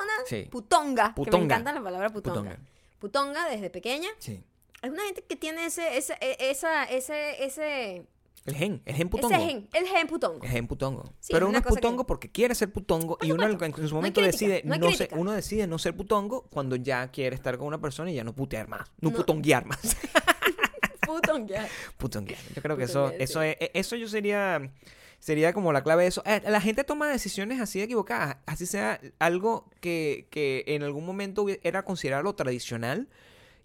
putonga, 0.50 1.02
que 1.14 1.20
me 1.20 1.24
Putonga. 1.26 1.44
encanta 1.56 1.72
la 1.72 1.82
palabra 1.82 2.08
putonga. 2.10 2.40
Putonga. 2.40 2.58
Putonga 3.00 3.48
desde 3.48 3.68
pequeña. 3.70 4.08
Sí. 4.18 4.44
Es 4.82 4.90
una 4.90 5.02
gente 5.04 5.22
que 5.28 5.34
tiene 5.36 5.66
ese, 5.66 5.96
ese, 5.98 6.14
e- 6.20 6.36
esa, 6.50 6.84
ese, 6.84 7.44
ese, 7.44 8.06
El 8.46 8.54
gen, 8.54 8.80
el 8.86 8.94
gen 8.94 9.08
putongo. 9.10 9.34
ese 9.34 9.44
gen, 9.44 9.68
el 9.74 9.86
gen 9.88 10.06
putongo. 10.06 10.44
Es 10.46 10.54
en 10.54 10.66
putongo. 10.68 11.04
Sí, 11.18 11.32
Pero 11.32 11.48
uno 11.48 11.58
es 11.58 11.64
que- 11.64 11.70
putongo 11.70 12.06
porque 12.06 12.30
quiere 12.30 12.54
ser 12.54 12.72
putongo 12.72 13.18
y 13.20 13.32
uno 13.32 13.44
en, 13.44 13.58
su 13.58 13.58
No 13.58 13.66
hay 13.86 13.92
momento 13.92 14.20
crítica, 14.22 14.46
decide 14.46 14.62
no 14.64 14.74
hay 14.74 14.80
no 14.80 14.92
ser, 14.92 15.10
uno 15.16 15.32
decide 15.32 15.66
no 15.66 15.78
ser 15.78 15.94
putongo 15.96 16.42
cuando 16.50 16.76
ya 16.76 17.10
quiere 17.10 17.34
estar 17.36 17.58
con 17.58 17.66
una 17.66 17.80
persona 17.80 18.10
y 18.10 18.14
ya 18.14 18.24
no 18.24 18.34
putear 18.34 18.68
más, 18.68 18.88
no, 19.00 19.10
No. 19.10 19.16
putonguear 19.16 19.66
más, 19.66 19.80
Putonga. 21.06 21.66
putonguear. 21.98 22.38
Yo 22.54 22.62
creo 22.62 22.76
que 22.76 22.84
eso 22.84 23.04
Putonguear, 23.06 23.22
eso 23.22 23.40
sí. 23.42 23.46
es, 23.48 23.56
e, 23.60 23.70
eso 23.74 23.96
yo 23.96 24.08
sería 24.08 24.70
sería 25.20 25.52
como 25.52 25.72
la 25.72 25.84
clave 25.84 26.02
de 26.02 26.08
eso. 26.08 26.22
Eh, 26.26 26.42
La 26.46 26.60
gente 26.60 26.82
toma 26.82 27.08
decisiones 27.08 27.60
así 27.60 27.80
equivocadas, 27.80 28.38
así 28.46 28.66
sea 28.66 29.00
algo 29.20 29.66
que, 29.80 30.26
que 30.30 30.64
en 30.66 30.82
algún 30.82 31.06
momento 31.06 31.46
era 31.62 31.84
considerado 31.84 32.34
tradicional 32.34 33.08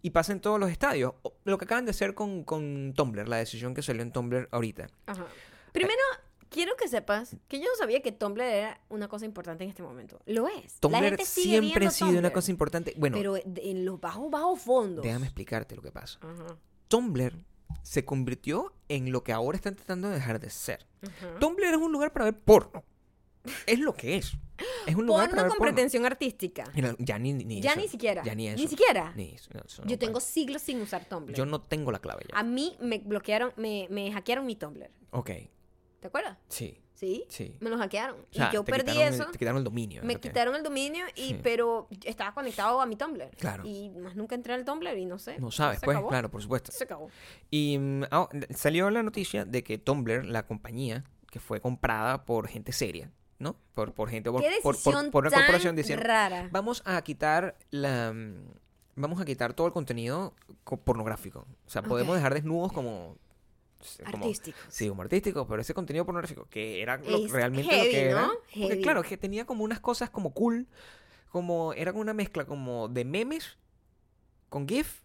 y 0.03 0.11
pasa 0.11 0.33
en 0.33 0.39
todos 0.41 0.59
los 0.59 0.69
estadios. 0.69 1.13
Lo 1.45 1.57
que 1.57 1.65
acaban 1.65 1.85
de 1.85 1.91
hacer 1.91 2.13
con, 2.13 2.43
con 2.43 2.93
Tumblr, 2.95 3.27
la 3.27 3.37
decisión 3.37 3.73
que 3.73 3.81
salió 3.81 4.03
en 4.03 4.11
Tumblr 4.11 4.47
ahorita. 4.51 4.87
Ajá. 5.07 5.25
Primero, 5.71 6.01
quiero 6.49 6.75
que 6.75 6.87
sepas 6.87 7.35
que 7.47 7.59
yo 7.59 7.65
no 7.65 7.75
sabía 7.75 8.01
que 8.01 8.11
Tumblr 8.11 8.43
era 8.43 8.79
una 8.89 9.07
cosa 9.07 9.25
importante 9.25 9.63
en 9.63 9.71
este 9.71 9.81
momento. 9.81 10.19
Lo 10.27 10.47
es. 10.47 10.75
La 10.75 10.79
Tumblr 10.81 11.03
gente 11.03 11.25
sigue 11.25 11.59
siempre 11.59 11.87
ha 11.87 11.91
sido 11.91 12.19
una 12.19 12.31
cosa 12.31 12.51
importante. 12.51 12.93
Bueno, 12.97 13.17
Pero 13.17 13.35
en 13.37 13.85
los 13.85 13.99
bajos, 13.99 14.29
bajos 14.29 14.61
fondos. 14.61 15.03
Déjame 15.03 15.25
explicarte 15.25 15.75
lo 15.75 15.81
que 15.81 15.91
pasa. 15.91 16.19
Ajá. 16.21 16.55
Tumblr 16.87 17.33
se 17.83 18.05
convirtió 18.05 18.73
en 18.89 19.11
lo 19.11 19.23
que 19.23 19.31
ahora 19.33 19.55
están 19.57 19.75
tratando 19.75 20.09
de 20.09 20.15
dejar 20.15 20.39
de 20.39 20.49
ser. 20.49 20.85
Tumblr 21.39 21.63
es 21.65 21.77
un 21.77 21.91
lugar 21.91 22.11
para 22.13 22.25
ver 22.25 22.39
porno. 22.39 22.83
Es 23.67 23.79
lo 23.79 23.93
que 23.93 24.17
es. 24.17 24.33
Es 24.87 24.95
un 24.95 25.05
lugar 25.05 25.29
para 25.29 25.41
Porno 25.41 25.43
ver 25.43 25.49
con 25.49 25.57
porno. 25.59 25.73
pretensión 25.73 26.05
artística. 26.05 26.63
Mira, 26.73 26.95
Ya 26.97 27.19
ni, 27.19 27.33
ni 27.33 27.61
Ya 27.61 27.71
eso. 27.71 27.81
ni 27.81 27.87
siquiera. 27.87 28.23
Ya 28.23 28.33
ni 28.33 28.47
eso. 28.47 28.57
Ni 28.57 28.67
siquiera. 28.67 29.13
Ni 29.15 29.29
eso, 29.35 29.49
no, 29.53 29.61
eso 29.67 29.83
no 29.83 29.89
Yo 29.89 29.99
tengo 29.99 30.13
puede. 30.13 30.25
siglos 30.25 30.61
sin 30.63 30.81
usar 30.81 31.05
Tumblr. 31.05 31.33
Yo 31.35 31.45
no 31.45 31.61
tengo 31.61 31.91
la 31.91 31.99
clave 31.99 32.23
ya. 32.31 32.39
A 32.39 32.43
mí 32.43 32.75
me 32.79 32.99
bloquearon, 32.99 33.51
me, 33.57 33.87
me 33.91 34.11
hackearon 34.11 34.45
mi 34.45 34.55
Tumblr. 34.55 34.89
Ok. 35.11 35.29
¿Te 36.05 36.09
acuerdas? 36.09 36.37
Sí. 36.49 36.79
Sí. 36.93 37.25
Sí. 37.29 37.57
Me 37.61 37.71
lo 37.71 37.77
hackearon. 37.79 38.15
O 38.21 38.25
sea, 38.33 38.49
y 38.51 38.53
yo 38.53 38.63
te 38.63 38.71
perdí 38.71 39.01
el- 39.01 39.13
eso. 39.15 39.25
te 39.25 39.39
quitaron 39.39 39.57
el 39.57 39.63
dominio. 39.63 40.03
Me 40.03 40.15
quitaron 40.17 40.53
el 40.55 40.61
dominio, 40.61 41.03
y, 41.15 41.29
Sí. 41.29 41.39
pero 41.41 41.87
estaba 42.05 42.31
conectado 42.35 42.79
a 42.79 42.85
mi 42.85 42.95
Tumblr. 42.95 43.31
Claro. 43.37 43.63
Y 43.65 43.89
más 43.89 44.15
nunca 44.15 44.35
entré 44.35 44.53
al 44.53 44.63
Tumblr 44.63 44.95
y 44.97 45.05
no 45.05 45.17
sé. 45.17 45.39
No 45.39 45.49
sabes, 45.49 45.79
pues, 45.83 45.97
acabó. 45.97 46.09
claro, 46.09 46.29
por 46.29 46.41
supuesto. 46.43 46.71
Se 46.71 46.83
acabó. 46.83 47.09
Y 47.49 47.77
mm, 47.79 48.03
ah, 48.11 48.29
salió 48.51 48.89
la 48.91 49.01
noticia 49.01 49.43
de 49.45 49.63
que 49.63 49.77
Tumblr, 49.79 50.23
la 50.25 50.45
compañía, 50.45 51.03
que 51.31 51.39
fue 51.39 51.59
comprada 51.59 52.23
por 52.23 52.47
gente 52.47 52.71
seria, 52.71 53.11
¿no? 53.39 53.57
Por, 53.73 53.93
por 53.93 54.09
gente, 54.09 54.29
por, 54.31 54.41
Qué 54.41 54.51
por- 54.61 54.81
por- 54.81 54.93
una 54.95 55.09
tan 55.31 55.39
corporación 55.41 55.75
diciendo, 55.75 56.05
rara. 56.05 56.47
vamos 56.51 56.81
a 56.85 57.01
quitar 57.01 57.57
la 57.71 58.13
mm, 58.13 58.51
vamos 58.95 59.19
a 59.19 59.25
quitar 59.25 59.53
todo 59.53 59.67
el 59.67 59.73
contenido 59.73 60.33
co- 60.63 60.77
pornográfico. 60.77 61.45
O 61.65 61.69
sea, 61.69 61.81
podemos 61.81 62.15
dejar 62.15 62.33
desnudos 62.35 62.71
como 62.71 63.17
como- 64.11 64.25
Artísticos. 64.25 64.61
Sí, 64.69 64.87
como 64.89 65.01
artístico, 65.01 65.47
pero 65.47 65.61
ese 65.61 65.73
contenido 65.73 66.05
pornográfico, 66.05 66.47
que 66.49 66.81
era 66.81 66.97
lo- 66.97 67.27
realmente 67.27 67.69
heavy, 67.71 67.85
lo 67.85 67.91
que 67.91 68.05
era. 68.09 68.21
¿no? 68.21 68.33
Porque 68.61 68.81
claro, 68.81 69.03
que 69.03 69.17
tenía 69.17 69.45
como 69.45 69.63
unas 69.63 69.79
cosas 69.79 70.09
como 70.09 70.33
cool, 70.33 70.67
como 71.29 71.73
era 71.73 71.91
una 71.93 72.13
mezcla 72.13 72.45
como 72.45 72.87
de 72.87 73.03
memes 73.05 73.57
con 74.49 74.67
GIF, 74.67 75.01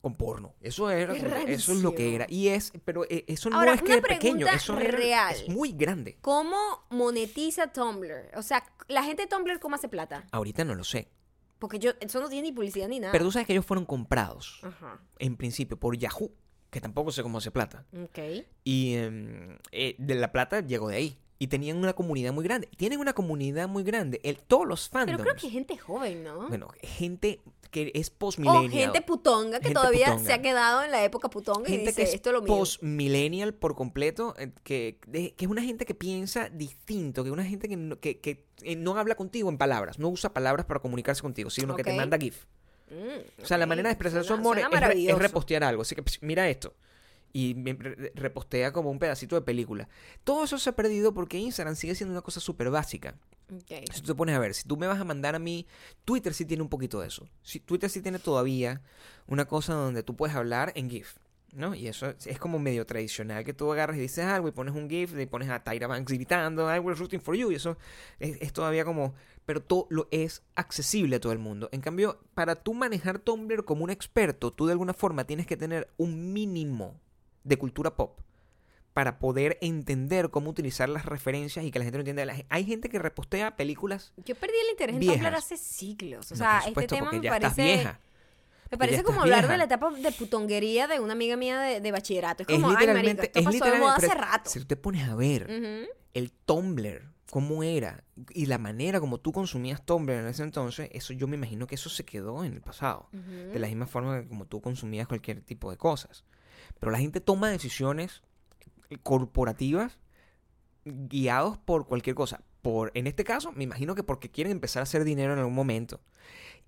con 0.00 0.14
porno. 0.16 0.54
Eso 0.60 0.90
era, 0.90 1.14
eso 1.46 1.72
es 1.72 1.80
lo 1.82 1.94
que 1.94 2.14
era. 2.14 2.26
Y 2.28 2.48
es, 2.48 2.72
pero 2.84 3.04
eh, 3.08 3.24
eso 3.26 3.48
no 3.48 3.62
es 3.62 3.80
una 3.80 3.94
que 3.96 4.02
pequeño, 4.02 4.46
eso 4.46 4.78
es- 4.78 4.92
real. 4.94 5.34
es 5.34 5.48
muy 5.48 5.72
grande. 5.72 6.18
¿Cómo 6.20 6.56
monetiza 6.90 7.72
Tumblr? 7.72 8.30
O 8.36 8.42
sea, 8.42 8.62
la 8.88 9.02
gente 9.02 9.22
de 9.22 9.28
Tumblr, 9.28 9.58
¿cómo 9.60 9.76
hace 9.76 9.88
plata? 9.88 10.26
Ahorita 10.30 10.62
no 10.64 10.74
lo 10.74 10.84
sé. 10.84 11.08
Porque 11.58 11.78
yo, 11.78 11.92
eso 12.00 12.20
no 12.20 12.28
tiene 12.28 12.48
ni 12.48 12.52
publicidad 12.52 12.88
ni 12.88 13.00
nada. 13.00 13.12
Pero 13.12 13.24
tú 13.24 13.32
sabes 13.32 13.46
que 13.46 13.54
ellos 13.54 13.64
fueron 13.64 13.86
comprados, 13.86 14.60
Ajá. 14.62 15.00
en 15.18 15.36
principio, 15.36 15.78
por 15.78 15.96
Yahoo, 15.96 16.30
que 16.74 16.80
tampoco 16.80 17.12
sé 17.12 17.22
cómo 17.22 17.38
hace 17.38 17.52
plata. 17.52 17.86
Ok. 18.02 18.18
Y 18.64 18.94
em, 18.94 19.56
eh, 19.70 19.94
de 19.96 20.14
la 20.16 20.32
plata 20.32 20.60
llegó 20.60 20.88
de 20.88 20.96
ahí. 20.96 21.18
Y 21.38 21.46
tenían 21.46 21.76
una 21.76 21.92
comunidad 21.92 22.32
muy 22.32 22.42
grande. 22.42 22.68
Tienen 22.76 22.98
una 22.98 23.12
comunidad 23.12 23.68
muy 23.68 23.84
grande. 23.84 24.20
El, 24.24 24.38
todos 24.38 24.66
los 24.66 24.88
fandoms. 24.88 25.18
Pero 25.18 25.22
creo 25.22 25.40
que 25.40 25.50
gente 25.50 25.76
joven, 25.76 26.24
¿no? 26.24 26.48
Bueno, 26.48 26.68
gente 26.82 27.40
que 27.70 27.92
es 27.94 28.10
o 28.10 28.14
post-millennial. 28.18 28.70
gente 28.70 29.02
putonga 29.02 29.58
que 29.58 29.66
Gente 29.66 29.74
todavía 29.74 30.06
putonga. 30.06 30.24
se 30.24 30.32
ha 30.32 30.42
quedado 30.42 30.82
en 30.82 30.90
la 30.90 31.04
época 31.04 31.28
putonga 31.28 31.68
y 31.68 31.72
gente 31.72 31.86
dice, 31.86 31.96
que 31.96 32.02
es 32.02 32.14
esto 32.14 32.30
es 32.30 32.34
lo 32.34 32.42
mío. 32.42 32.48
post-millennial 32.56 33.54
por 33.54 33.74
completo, 33.76 34.34
eh, 34.38 34.52
que, 34.64 34.98
que 35.12 35.34
es 35.38 35.48
una 35.48 35.62
gente 35.62 35.84
que 35.84 35.94
piensa 35.94 36.48
distinto, 36.48 37.22
que 37.22 37.28
es 37.30 37.32
una 37.32 37.44
gente 37.44 37.68
que 37.68 37.76
no, 37.76 37.98
que, 37.98 38.20
que, 38.20 38.46
eh, 38.62 38.76
no 38.76 38.96
habla 38.96 39.16
contigo 39.16 39.48
en 39.48 39.58
palabras, 39.58 39.98
no 39.98 40.08
usa 40.08 40.32
palabras 40.32 40.66
para 40.66 40.80
comunicarse 40.80 41.22
contigo, 41.22 41.50
sino 41.50 41.74
que 41.76 41.84
te 41.84 41.94
manda 41.94 42.16
GIF. 42.16 42.46
Mm, 42.90 43.42
O 43.42 43.46
sea, 43.46 43.58
la 43.58 43.66
manera 43.66 43.88
de 43.88 43.92
expresar 43.92 44.24
su 44.24 44.34
amor 44.34 44.58
es, 44.58 44.64
re- 44.70 45.14
repostear 45.18 45.64
algo. 45.64 45.82
Así 45.82 45.94
que, 45.94 46.02
pues, 46.02 46.22
mira 46.22 46.48
esto. 46.48 46.74
Y 47.32 47.54
repostea 48.14 48.72
como 48.72 48.90
un 48.92 48.98
pedacito 49.00 49.34
de 49.34 49.42
película. 49.42 49.88
Todo 50.22 50.44
eso 50.44 50.56
se 50.56 50.70
ha 50.70 50.76
perdido 50.76 51.12
porque 51.14 51.36
Instagram 51.38 51.74
sigue 51.74 51.96
siendo 51.96 52.12
una 52.12 52.22
cosa 52.22 52.38
súper 52.38 52.70
básica. 52.70 53.16
Ok. 53.52 53.72
Si 53.92 54.00
tú 54.02 54.06
te 54.08 54.14
pones 54.14 54.36
a 54.36 54.38
ver, 54.38 54.54
si 54.54 54.68
tú 54.68 54.76
me 54.76 54.86
vas 54.86 55.00
a 55.00 55.04
mandar 55.04 55.34
a 55.34 55.40
mí, 55.40 55.66
Twitter 56.04 56.32
sí 56.32 56.44
tiene 56.44 56.62
un 56.62 56.68
poquito 56.68 57.00
de 57.00 57.08
eso. 57.08 57.28
Si, 57.42 57.58
Twitter 57.58 57.90
sí 57.90 58.02
tiene 58.02 58.20
todavía 58.20 58.82
una 59.26 59.46
cosa 59.46 59.74
donde 59.74 60.04
tú 60.04 60.14
puedes 60.14 60.36
hablar 60.36 60.72
en 60.76 60.88
GIF, 60.88 61.16
¿no? 61.54 61.74
Y 61.74 61.88
eso 61.88 62.14
es, 62.24 62.38
como 62.38 62.58
medio 62.58 62.84
tradicional, 62.86 63.44
que 63.44 63.52
tú 63.54 63.72
agarras 63.72 63.96
y 63.96 64.00
dices 64.00 64.24
algo 64.24 64.48
y 64.48 64.52
pones 64.52 64.74
un 64.74 64.88
GIF, 64.88 65.18
y 65.18 65.26
pones 65.26 65.48
a 65.48 65.62
Tyra 65.62 65.86
Banks 65.86 66.12
gritando, 66.12 66.74
I 66.74 66.78
was 66.78 66.98
rooting 66.98 67.20
for 67.20 67.34
you, 67.34 67.50
y 67.52 67.54
eso 67.56 67.76
es, 68.18 68.36
es 68.40 68.52
todavía 68.52 68.84
como... 68.84 69.14
Pero 69.46 69.62
todo 69.62 69.86
lo 69.90 70.08
es 70.10 70.42
accesible 70.54 71.16
a 71.16 71.20
todo 71.20 71.32
el 71.32 71.38
mundo. 71.38 71.68
En 71.70 71.82
cambio, 71.82 72.18
para 72.32 72.56
tú 72.56 72.72
manejar 72.72 73.18
Tumblr 73.18 73.64
como 73.66 73.84
un 73.84 73.90
experto, 73.90 74.52
tú 74.52 74.64
de 74.64 74.72
alguna 74.72 74.94
forma 74.94 75.24
tienes 75.24 75.46
que 75.46 75.58
tener 75.58 75.88
un 75.98 76.32
mínimo 76.32 76.98
de 77.42 77.58
cultura 77.58 77.94
pop 77.94 78.20
para 78.94 79.18
poder 79.18 79.58
entender 79.60 80.30
cómo 80.30 80.48
utilizar 80.48 80.88
las 80.88 81.04
referencias 81.04 81.64
y 81.64 81.70
que 81.70 81.78
la 81.78 81.84
gente 81.84 81.98
lo 81.98 82.08
entienda. 82.08 82.32
Hay 82.48 82.64
gente 82.64 82.88
que 82.88 82.98
repostea 82.98 83.56
películas 83.56 84.14
Yo 84.24 84.34
perdí 84.34 84.54
el 84.64 84.70
interés 84.70 84.94
en 84.94 85.00
Viejas. 85.00 85.18
Tumblr 85.18 85.34
hace 85.36 85.56
siglos. 85.58 86.30
O 86.30 86.34
No, 86.34 86.38
sea, 86.38 86.62
este 86.66 86.86
tema 86.86 87.10
me 87.12 87.20
ya 87.20 87.30
parece... 87.30 87.48
estás 87.48 87.56
vieja. 87.56 88.00
Me 88.74 88.78
parece 88.78 89.02
como 89.02 89.22
hablar 89.22 89.40
vieja. 89.40 89.52
de 89.52 89.58
la 89.58 89.64
etapa 89.64 89.90
de 89.90 90.12
putonguería 90.12 90.86
de 90.86 91.00
una 91.00 91.12
amiga 91.12 91.36
mía 91.36 91.60
de, 91.60 91.80
de 91.80 91.92
bachillerato. 91.92 92.42
Es 92.42 92.48
Es 92.48 92.54
como, 92.54 92.68
ay, 92.68 92.74
marica, 92.74 92.92
literalmente, 92.92 93.26
esto 93.26 93.38
es 93.38 93.44
pasó 93.60 93.72
de 93.72 93.78
moda 93.78 93.96
hace 93.96 94.14
rato. 94.14 94.50
si 94.50 94.60
tú 94.60 94.66
te 94.66 94.76
pones 94.76 95.08
a 95.08 95.14
ver 95.14 95.48
el 96.14 96.32
Tumblr, 96.32 97.12
cómo 97.30 97.62
era, 97.62 98.04
y 98.30 98.46
la 98.46 98.58
manera 98.58 99.00
como 99.00 99.18
tú 99.18 99.32
consumías 99.32 99.84
Tumblr 99.84 100.12
en 100.12 100.26
ese 100.26 100.42
entonces, 100.42 100.88
eso 100.92 101.12
yo 101.12 101.26
me 101.26 101.36
imagino 101.36 101.66
que 101.66 101.74
eso 101.74 101.88
se 101.88 102.04
quedó 102.04 102.44
en 102.44 102.52
el 102.52 102.60
pasado. 102.60 103.08
De 103.12 103.58
la 103.58 103.66
misma 103.66 103.86
forma 103.86 104.22
que 104.22 104.28
como 104.28 104.46
tú 104.46 104.60
consumías 104.60 105.08
cualquier 105.08 105.40
tipo 105.40 105.70
de 105.70 105.76
cosas. 105.76 106.24
Pero 106.78 106.92
la 106.92 106.98
gente 106.98 107.20
toma 107.20 107.50
decisiones 107.50 108.22
corporativas 109.02 109.98
guiados 110.84 111.58
por 111.58 111.86
cualquier 111.86 112.14
cosa. 112.14 112.42
Por, 112.62 112.90
en 112.94 113.06
este 113.06 113.24
caso, 113.24 113.52
me 113.52 113.64
imagino 113.64 113.94
que 113.94 114.02
porque 114.02 114.30
quieren 114.30 114.52
empezar 114.52 114.80
a 114.80 114.84
hacer 114.84 115.04
dinero 115.04 115.32
en 115.32 115.38
algún 115.38 115.54
momento. 115.54 116.00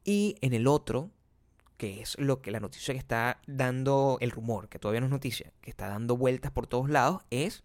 Y 0.04 0.36
en 0.40 0.52
el 0.52 0.66
otro, 0.66 1.11
que 1.77 2.01
es 2.01 2.18
lo 2.18 2.41
que 2.41 2.51
la 2.51 2.61
noticia 2.61 2.95
que 2.95 2.99
está 2.99 3.41
dando 3.47 4.18
el 4.20 4.31
rumor, 4.31 4.68
que 4.68 4.79
todavía 4.79 5.01
no 5.01 5.07
es 5.07 5.12
noticia, 5.12 5.53
que 5.61 5.70
está 5.70 5.89
dando 5.89 6.16
vueltas 6.16 6.51
por 6.53 6.66
todos 6.66 6.89
lados, 6.89 7.22
es 7.31 7.64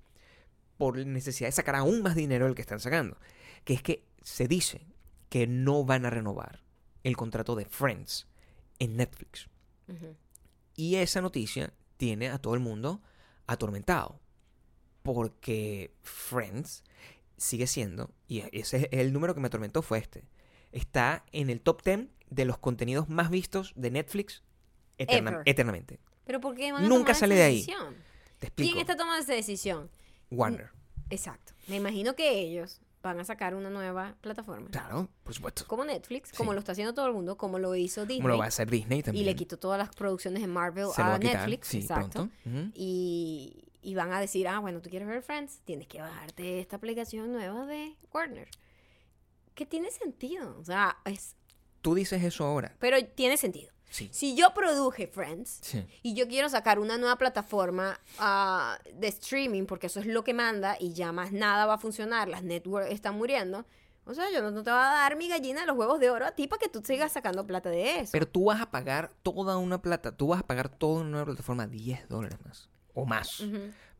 por 0.78 0.97
la 0.97 1.05
necesidad 1.05 1.47
de 1.47 1.53
sacar 1.53 1.76
aún 1.76 2.01
más 2.01 2.16
dinero 2.16 2.45
del 2.45 2.55
que 2.55 2.62
están 2.62 2.80
sacando. 2.80 3.18
Que 3.64 3.74
es 3.74 3.84
que 3.84 4.03
se 4.22 4.47
dice 4.47 4.86
que 5.30 5.47
no 5.47 5.86
van 5.86 6.05
a 6.05 6.09
renovar 6.09 6.64
el 7.03 7.16
contrato 7.16 7.55
de 7.55 7.66
Friends 7.66 8.28
en 8.80 8.97
Netflix. 8.97 9.47
Y 10.76 10.95
esa 10.95 11.22
noticia 11.22 11.74
tiene 11.97 12.30
a 12.30 12.39
todo 12.39 12.53
el 12.53 12.59
mundo 12.62 13.01
atormentado. 13.47 14.20
Porque 15.03 15.93
Friends 16.01 16.84
sigue 17.38 17.68
siendo, 17.68 18.12
y 18.28 18.43
ese 18.51 18.78
es 18.78 18.88
el 18.91 19.14
número 19.14 19.34
que 19.34 19.39
me 19.39 19.47
atormentó 19.47 19.82
fue 19.82 19.97
este, 19.97 20.24
está 20.72 21.26
en 21.32 21.49
el 21.49 21.59
top 21.59 21.82
10 21.84 22.07
de 22.32 22.45
los 22.45 22.57
contenidos 22.57 23.07
más 23.09 23.29
vistos 23.29 23.73
de 23.75 23.91
Netflix 23.91 24.41
eterna- 24.97 25.43
eternamente. 25.45 25.99
Pero 26.25 26.39
¿por 26.41 26.55
qué 26.55 26.71
van 26.71 26.84
a 26.86 26.88
Nunca 26.88 27.13
tomar 27.13 27.15
sale 27.15 27.36
esa 27.36 27.43
de 27.43 27.47
ahí. 27.47 27.55
decisión? 27.57 27.95
Te 28.39 28.47
explico. 28.47 28.71
¿Quién 28.71 28.82
está 28.82 28.95
tomando 28.97 29.21
esa 29.21 29.34
decisión? 29.34 29.91
Warner. 30.32 30.71
Exacto. 31.11 31.53
Me 31.67 31.75
imagino 31.75 32.15
que 32.15 32.39
ellos 32.39 32.79
van 33.03 33.19
a 33.19 33.25
sacar 33.25 33.55
una 33.55 33.69
nueva 33.69 34.15
plataforma. 34.21 34.69
Claro, 34.69 35.09
por 35.23 35.34
supuesto. 35.34 35.65
Como 35.67 35.84
Netflix, 35.84 36.32
como 36.34 36.51
Sí. 36.51 36.55
lo 36.55 36.59
está 36.59 36.71
haciendo 36.71 36.93
todo 36.93 37.07
el 37.07 37.13
mundo, 37.13 37.36
como 37.38 37.59
lo 37.59 37.75
hizo 37.75 38.01
Disney. 38.01 38.19
Como 38.19 38.29
lo 38.29 38.38
va 38.38 38.45
a 38.45 38.47
hacer 38.47 38.69
Disney 38.69 39.01
también. 39.03 39.23
y 39.23 39.25
le 39.25 39.36
quitó 39.36 39.57
todas 39.57 39.77
las 39.79 39.89
producciones 39.95 40.41
de 40.41 40.47
Marvel 40.47 40.88
Se 40.95 41.01
lo 41.01 41.07
va 41.07 41.13
a 41.13 41.15
a 41.15 41.19
Netflix. 41.19 41.67
sí, 41.67 41.79
exacto. 41.79 42.29
Ujú. 42.45 42.71
Y, 42.75 43.65
y 43.82 43.95
van 43.95 44.13
a 44.13 44.19
decir, 44.19 44.47
ah, 44.47 44.59
bueno, 44.59 44.82
tú 44.82 44.89
quieres 44.91 45.07
ver 45.07 45.23
Friends, 45.23 45.61
tienes 45.65 45.88
que 45.88 45.99
bajarte 45.99 46.59
esta 46.59 46.75
aplicación 46.75 47.32
nueva 47.34 47.65
de 47.65 47.97
Warner. 48.13 48.47
Que 49.55 49.65
tiene 49.65 49.89
sentido. 49.91 50.55
O 50.59 50.63
sea, 50.63 50.97
es. 51.05 51.36
Tú 51.82 51.95
dices 51.95 52.23
eso 52.23 52.45
ahora. 52.45 52.75
Pero 52.79 52.97
tiene 53.15 53.38
sentido. 53.38 53.71
Sí. 53.89 54.09
Si 54.13 54.36
yo 54.36 54.53
produje 54.53 55.07
Friends 55.07 55.59
Sí. 55.61 55.86
y 56.01 56.13
yo 56.13 56.27
quiero 56.27 56.47
sacar 56.47 56.79
una 56.79 56.97
nueva 56.97 57.17
plataforma 57.17 57.99
ah, 58.19 58.79
de 58.93 59.07
streaming, 59.09 59.65
porque 59.65 59.88
eso 59.88 59.99
es 59.99 60.05
lo 60.05 60.23
que 60.23 60.34
manda 60.34 60.77
y 60.79 60.93
ya 60.93 61.11
más 61.11 61.34
nada 61.34 61.65
va 61.65 61.73
a 61.73 61.77
funcionar, 61.77 62.29
las 62.29 62.43
networks 62.43 62.89
están 62.91 63.17
muriendo. 63.17 63.65
O 64.05 64.13
sea, 64.13 64.32
yo 64.34 64.41
no, 64.41 64.49
no 64.49 64.63
te 64.63 64.71
voy 64.71 64.79
a 64.79 64.84
dar 64.84 65.15
mi 65.17 65.27
gallina 65.27 65.61
de 65.61 65.67
los 65.67 65.77
huevos 65.77 65.99
de 65.99 66.09
oro 66.09 66.25
a 66.25 66.32
ti 66.32 66.47
para 66.47 66.59
que 66.59 66.69
tú 66.69 66.82
sigas 66.84 67.11
sacando 67.11 67.45
plata 67.45 67.69
de 67.69 67.99
eso. 67.99 68.11
Pero 68.13 68.27
tú 68.27 68.45
vas 68.45 68.61
a 68.61 68.71
pagar 68.71 69.11
toda 69.23 69.57
una 69.57 69.82
plata, 69.82 70.11
tú 70.15 70.27
vas 70.27 70.39
a 70.39 70.47
pagar 70.47 70.69
toda 70.69 71.01
una 71.01 71.25
plataforma 71.25 71.67
10 71.67 72.07
dólares 72.07 72.39
más. 72.45 72.69
O 72.93 73.05
más. 73.05 73.43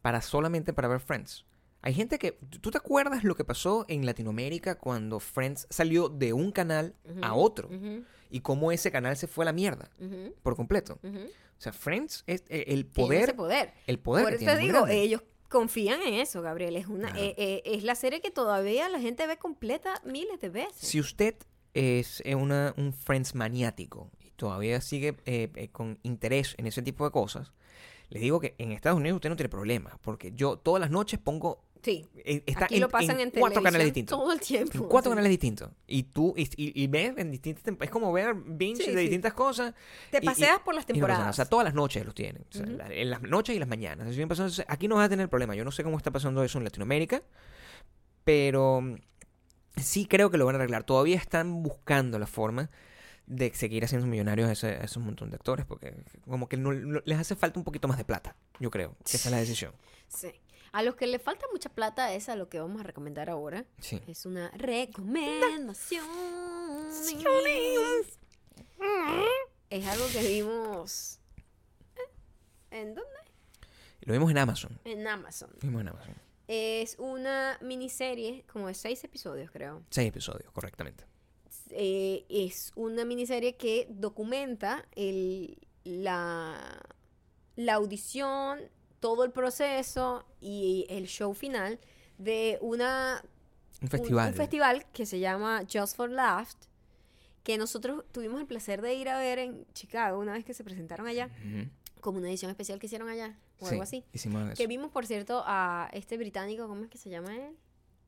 Para 0.02 0.22
solamente 0.22 0.74
para 0.74 0.88
ver 0.88 1.00
Friends. 1.02 1.46
Hay 1.82 1.94
gente 1.94 2.20
que. 2.20 2.34
¿Tú 2.62 2.72
te 2.72 2.78
acuerdas 2.78 3.24
lo 3.24 3.36
que 3.36 3.44
pasó 3.44 3.86
en 3.88 4.06
Latinoamérica 4.06 4.78
cuando 4.78 5.20
Friends 5.20 5.68
salió 5.70 6.10
de 6.10 6.34
un 6.34 6.52
canal 6.52 6.96
a 7.22 7.34
otro? 7.34 7.70
Y 8.30 8.42
cómo 8.42 8.72
ese 8.72 8.92
canal 8.92 9.18
se 9.18 9.28
fue 9.28 9.44
a 9.44 9.48
la 9.48 9.54
mierda 9.54 9.90
por 10.44 10.56
completo. 10.56 11.00
O 11.04 11.62
sea, 11.64 11.74
Friends 11.74 12.24
es 12.26 12.44
eh, 12.50 12.66
el 12.68 12.86
poder. 12.86 13.24
ese 13.24 13.34
poder. 13.34 13.74
El 13.86 14.00
poder. 14.00 14.24
Por 14.24 14.34
eso 14.34 14.46
te 14.46 14.58
digo, 14.58 14.88
ellos 14.88 15.22
confían 15.48 16.02
en 16.02 16.16
eso, 16.16 16.42
Gabriel. 16.42 16.76
Es 16.76 16.88
una, 16.88 17.10
eh, 17.10 17.36
eh, 17.38 17.62
es 17.66 17.84
la 17.84 17.94
serie 17.94 18.20
que 18.20 18.32
todavía 18.32 18.90
la 18.90 19.00
gente 19.00 19.28
ve 19.28 19.38
completa 19.38 20.02
miles 20.04 20.40
de 20.40 20.50
veces. 20.50 20.78
Si 20.78 21.00
usted 21.00 21.36
es 21.74 22.22
eh, 22.26 22.36
una, 22.36 22.74
un 22.78 22.94
Friends 22.94 23.36
maniático 23.36 24.10
y 24.20 24.32
todavía 24.32 24.82
sigue 24.82 25.16
eh, 25.26 25.52
eh, 25.56 25.70
con 25.70 26.00
interés 26.04 26.56
en 26.58 26.68
ese 26.68 26.82
tipo 26.82 27.06
de 27.06 27.12
cosas, 27.12 27.54
le 28.10 28.20
digo 28.20 28.40
que 28.40 28.56
en 28.58 28.72
Estados 28.72 29.00
Unidos 29.00 29.18
usted 29.18 29.30
no 29.30 29.36
tiene 29.36 29.50
problema, 29.50 29.98
porque 30.02 30.32
yo 30.34 30.58
todas 30.58 30.82
las 30.82 30.92
noches 30.92 31.20
pongo. 31.20 31.64
Sí. 31.84 32.08
está 32.46 32.66
Aquí 32.66 32.76
en, 32.76 32.82
lo 32.82 32.90
pasan 32.90 33.20
en, 33.20 33.28
en 33.28 33.32
cuatro 33.32 33.64
canales 33.64 33.86
distintos. 33.86 34.18
Todo 34.20 34.32
el 34.32 34.40
tiempo. 34.40 34.78
En 34.78 34.84
cuatro 34.86 35.10
Sí. 35.12 35.16
canales 35.16 35.30
distintos. 35.32 35.70
Y 35.88 36.04
tú, 36.04 36.34
y, 36.38 36.44
y, 36.56 36.84
y 36.84 36.88
ves 36.88 37.14
en 37.18 37.32
distintas 37.32 37.64
temporadas. 37.64 37.90
Es 37.90 37.92
como 37.92 38.12
ver 38.14 38.36
binge 38.36 38.84
Sí, 38.84 38.92
de 38.92 38.98
sí. 38.98 39.02
distintas 39.02 39.34
cosas. 39.34 39.74
Te 40.12 40.20
y- 40.22 40.26
paseas 40.26 40.60
por 40.60 40.76
las 40.76 40.84
no 40.88 40.94
temporadas. 40.94 41.30
O 41.30 41.34
sea, 41.34 41.46
todas 41.46 41.66
las 41.66 41.74
noches 41.74 42.06
los 42.06 42.14
tienen. 42.14 42.44
O 42.50 42.54
sea, 42.54 42.64
Ujú. 42.64 42.74
la- 42.78 42.94
en 42.94 43.10
las 43.10 43.22
noches 43.24 43.56
y 43.56 43.60
las 43.60 43.68
mañanas. 43.68 44.16
Entonces, 44.16 44.64
aquí 44.68 44.88
no 44.88 44.96
vas 44.96 45.08
a 45.08 45.10
tener 45.10 45.28
problema. 45.30 45.56
Yo 45.56 45.64
no 45.66 45.72
sé 45.72 45.84
cómo 45.84 45.98
está 45.98 46.12
pasando 46.12 46.44
eso 46.44 46.58
en 46.60 46.64
Latinoamérica. 46.66 47.24
Pero 48.24 48.82
mm, 48.82 48.96
sí 49.78 50.06
creo 50.06 50.30
que 50.30 50.38
lo 50.38 50.46
van 50.46 50.56
a 50.56 50.58
arreglar. 50.60 50.84
Todavía 50.84 51.18
están 51.18 51.64
buscando 51.64 52.20
la 52.20 52.28
forma 52.28 52.70
de 53.26 53.54
seguir 53.54 53.84
haciendo 53.86 54.08
millonarios 54.08 54.50
a, 54.50 54.52
ese, 54.52 54.68
a 54.68 54.82
esos 54.84 55.02
montón 55.04 55.30
de 55.30 55.36
actores. 55.38 55.66
Porque 55.66 55.94
como 56.28 56.48
que 56.48 56.58
no- 56.58 56.74
no- 56.74 57.02
les 57.06 57.18
hace 57.18 57.36
falta 57.36 57.60
un 57.60 57.64
poquito 57.64 57.88
más 57.88 57.98
de 57.98 58.06
plata. 58.06 58.36
Yo 58.60 58.70
creo. 58.70 58.96
Que 59.10 59.18
esa 59.18 59.30
es 59.30 59.32
la 59.32 59.38
decisión. 59.40 59.74
Sí. 60.08 60.32
A 60.74 60.84
los 60.84 60.96
que 60.96 61.06
le 61.08 61.20
falta 61.20 61.46
mucha 61.52 61.70
plata 61.70 62.14
es 62.14 62.30
a 62.30 62.36
lo 62.36 62.48
que 62.48 62.60
vamos 62.60 62.80
a 62.80 62.84
recomendar 62.84 63.30
ahora. 63.30 63.66
Sí. 63.80 64.02
Es 64.08 64.26
una 64.26 64.50
recomendación. 64.52 66.06
Es 69.70 69.88
algo 69.88 70.06
que 70.12 70.28
vimos. 70.28 71.20
¿eh? 71.96 72.02
¿En 72.72 72.96
dónde? 72.96 73.10
Lo 74.02 74.14
vimos 74.14 74.32
en 74.32 74.38
Amazon. 74.38 74.80
En 74.86 75.08
Amazon. 75.08 75.50
Lo 75.54 75.60
vimos 75.62 75.82
en 75.82 75.88
Amazon. 75.90 76.16
Es 76.48 76.96
una 77.00 77.58
miniserie, 77.62 78.44
como 78.52 78.68
de 78.68 78.74
seis 78.74 79.04
episodios, 79.04 79.52
creo. 79.52 79.84
Seis 79.90 80.10
episodios, 80.10 80.52
correctamente. 80.52 81.06
Eh, 81.70 82.26
es 82.30 82.72
una 82.76 83.06
miniserie 83.06 83.56
que 83.56 83.88
documenta 83.90 84.86
el, 84.96 85.58
la, 85.84 86.82
la 87.56 87.74
audición, 87.76 88.60
todo 89.02 89.26
el 89.26 89.32
proceso 89.32 90.26
y 90.40 90.86
el 90.88 91.08
show 91.08 91.34
final 91.34 91.80
de 92.18 92.58
una 92.62 93.22
Un 93.82 93.90
festival. 93.90 94.30
Un, 94.30 94.36
festival 94.36 94.86
que 94.94 95.06
se 95.06 95.20
llama 95.20 95.64
Just 95.70 95.98
for 95.98 96.10
Laughs 96.10 96.56
que 97.44 97.58
nosotros 97.58 98.06
tuvimos 98.12 98.40
el 98.40 98.48
placer 98.48 98.82
de 98.82 98.94
ir 98.94 99.10
a 99.10 99.18
ver 99.18 99.40
en 99.40 99.66
Chicago 99.74 100.20
una 100.20 100.34
vez 100.34 100.46
que 100.46 100.54
se 100.54 100.64
presentaron 100.64 101.08
allá, 101.08 101.30
como 102.00 102.20
una 102.20 102.30
edición 102.30 102.52
especial 102.52 102.80
que 102.80 102.86
hicieron 102.86 103.10
allá, 103.10 103.36
o 103.60 103.66
Sí, 103.66 103.72
algo 103.72 103.84
así. 103.84 104.06
Hicimos 104.14 104.44
eso. 104.44 104.56
Que 104.56 104.68
vimos, 104.68 104.92
por 104.92 105.06
cierto, 105.08 105.44
a 105.46 105.90
este 105.94 106.18
británico, 106.18 106.68
¿cómo 106.68 106.84
es 106.84 106.90
que 106.90 106.98
se 106.98 107.10
llama 107.10 107.36
él? 107.36 107.56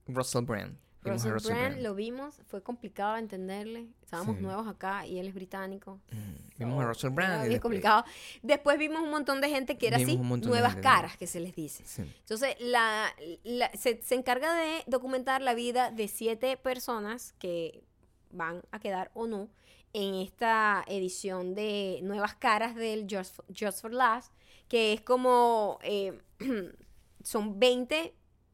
Russell 0.08 0.46
Brand. 0.46 0.78
A 1.06 1.14
Russell 1.14 1.32
Brand, 1.32 1.46
Brand. 1.74 1.82
lo 1.82 1.96
vimos, 1.96 2.42
fue 2.48 2.62
complicado 2.64 3.18
entenderle. 3.18 3.88
Estábamos 4.04 4.38
Sí. 4.38 4.42
nuevos 4.44 4.68
acá 4.68 5.06
y 5.06 5.20
él 5.20 5.28
es 5.28 5.34
británico. 5.34 6.00
Mm, 6.12 6.60
Vimos 6.60 6.84
a 6.84 6.88
Russell 6.88 7.10
Brand. 7.10 7.32
bien 7.42 7.44
después- 7.52 7.62
complicado. 7.62 8.06
Después 8.42 8.78
vimos 8.78 9.02
un 9.02 9.10
montón 9.10 9.42
de 9.42 9.50
gente 9.50 9.78
que 9.78 9.88
era 9.88 9.98
así, 9.98 10.18
nuevas 10.18 10.76
caras 10.78 11.18
que 11.18 11.28
se 11.28 11.40
les 11.40 11.56
dice. 11.56 11.84
Sí. 11.86 12.02
Entonces, 12.20 12.56
la, 12.60 13.08
la- 13.44 13.72
se, 13.74 14.02
se 14.02 14.16
encarga 14.16 14.54
de 14.56 14.84
documentar 14.88 15.42
la 15.42 15.54
vida 15.54 15.92
de 15.92 16.08
siete 16.08 16.56
personas 16.58 17.34
que 17.40 17.84
van 18.32 18.62
a 18.72 18.80
quedar 18.80 19.12
o 19.14 19.28
no 19.28 19.50
en 19.94 20.16
esta 20.16 20.84
edición 20.88 21.54
de 21.54 22.00
Nuevas 22.04 22.34
Caras 22.36 22.76
del 22.76 23.06
Just 23.10 23.36
for, 23.36 23.46
Just 23.56 23.82
for 23.82 23.94
Laughs, 23.94 24.32
que 24.68 24.94
es 24.94 25.02
como, 25.02 25.78
eh, 25.84 26.20
son 27.24 27.60
20 27.60 28.14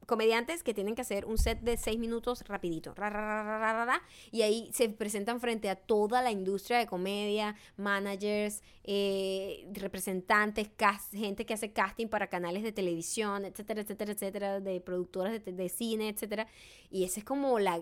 comediantes 0.10 0.64
que 0.64 0.74
tienen 0.74 0.96
que 0.96 1.02
hacer 1.02 1.24
un 1.26 1.38
set 1.38 1.62
de 1.62 1.78
6 1.78 1.98
minutos 2.00 2.44
rapidito, 2.48 2.94
ra, 2.96 3.10
ra, 3.10 3.22
ra, 3.22 3.44
ra, 3.44 3.60
ra, 3.60 3.74
ra, 3.74 3.86
ra, 3.86 4.02
y 4.32 4.42
ahí 4.42 4.70
se 4.74 4.90
presentan 4.90 5.40
frente 5.40 5.70
a 5.70 5.76
toda 5.76 6.22
la 6.22 6.32
industria 6.32 6.80
de 6.80 6.88
comedia, 6.88 7.56
managers, 7.78 8.62
eh, 8.84 9.68
representantes, 9.74 10.70
cast- 10.76 11.14
gente 11.16 11.46
que 11.46 11.54
hace 11.54 11.72
casting 11.72 12.08
para 12.08 12.28
canales 12.28 12.64
de 12.64 12.72
televisión, 12.72 13.46
etcétera, 13.46 13.82
etcétera, 13.82 14.12
etcétera, 14.14 14.60
de 14.60 14.82
productoras 14.82 15.44
de, 15.46 15.52
de 15.54 15.70
cine, 15.70 16.10
etcétera, 16.10 16.48
y 16.90 17.04
ese 17.04 17.20
es 17.20 17.26
como 17.26 17.60
la, 17.60 17.82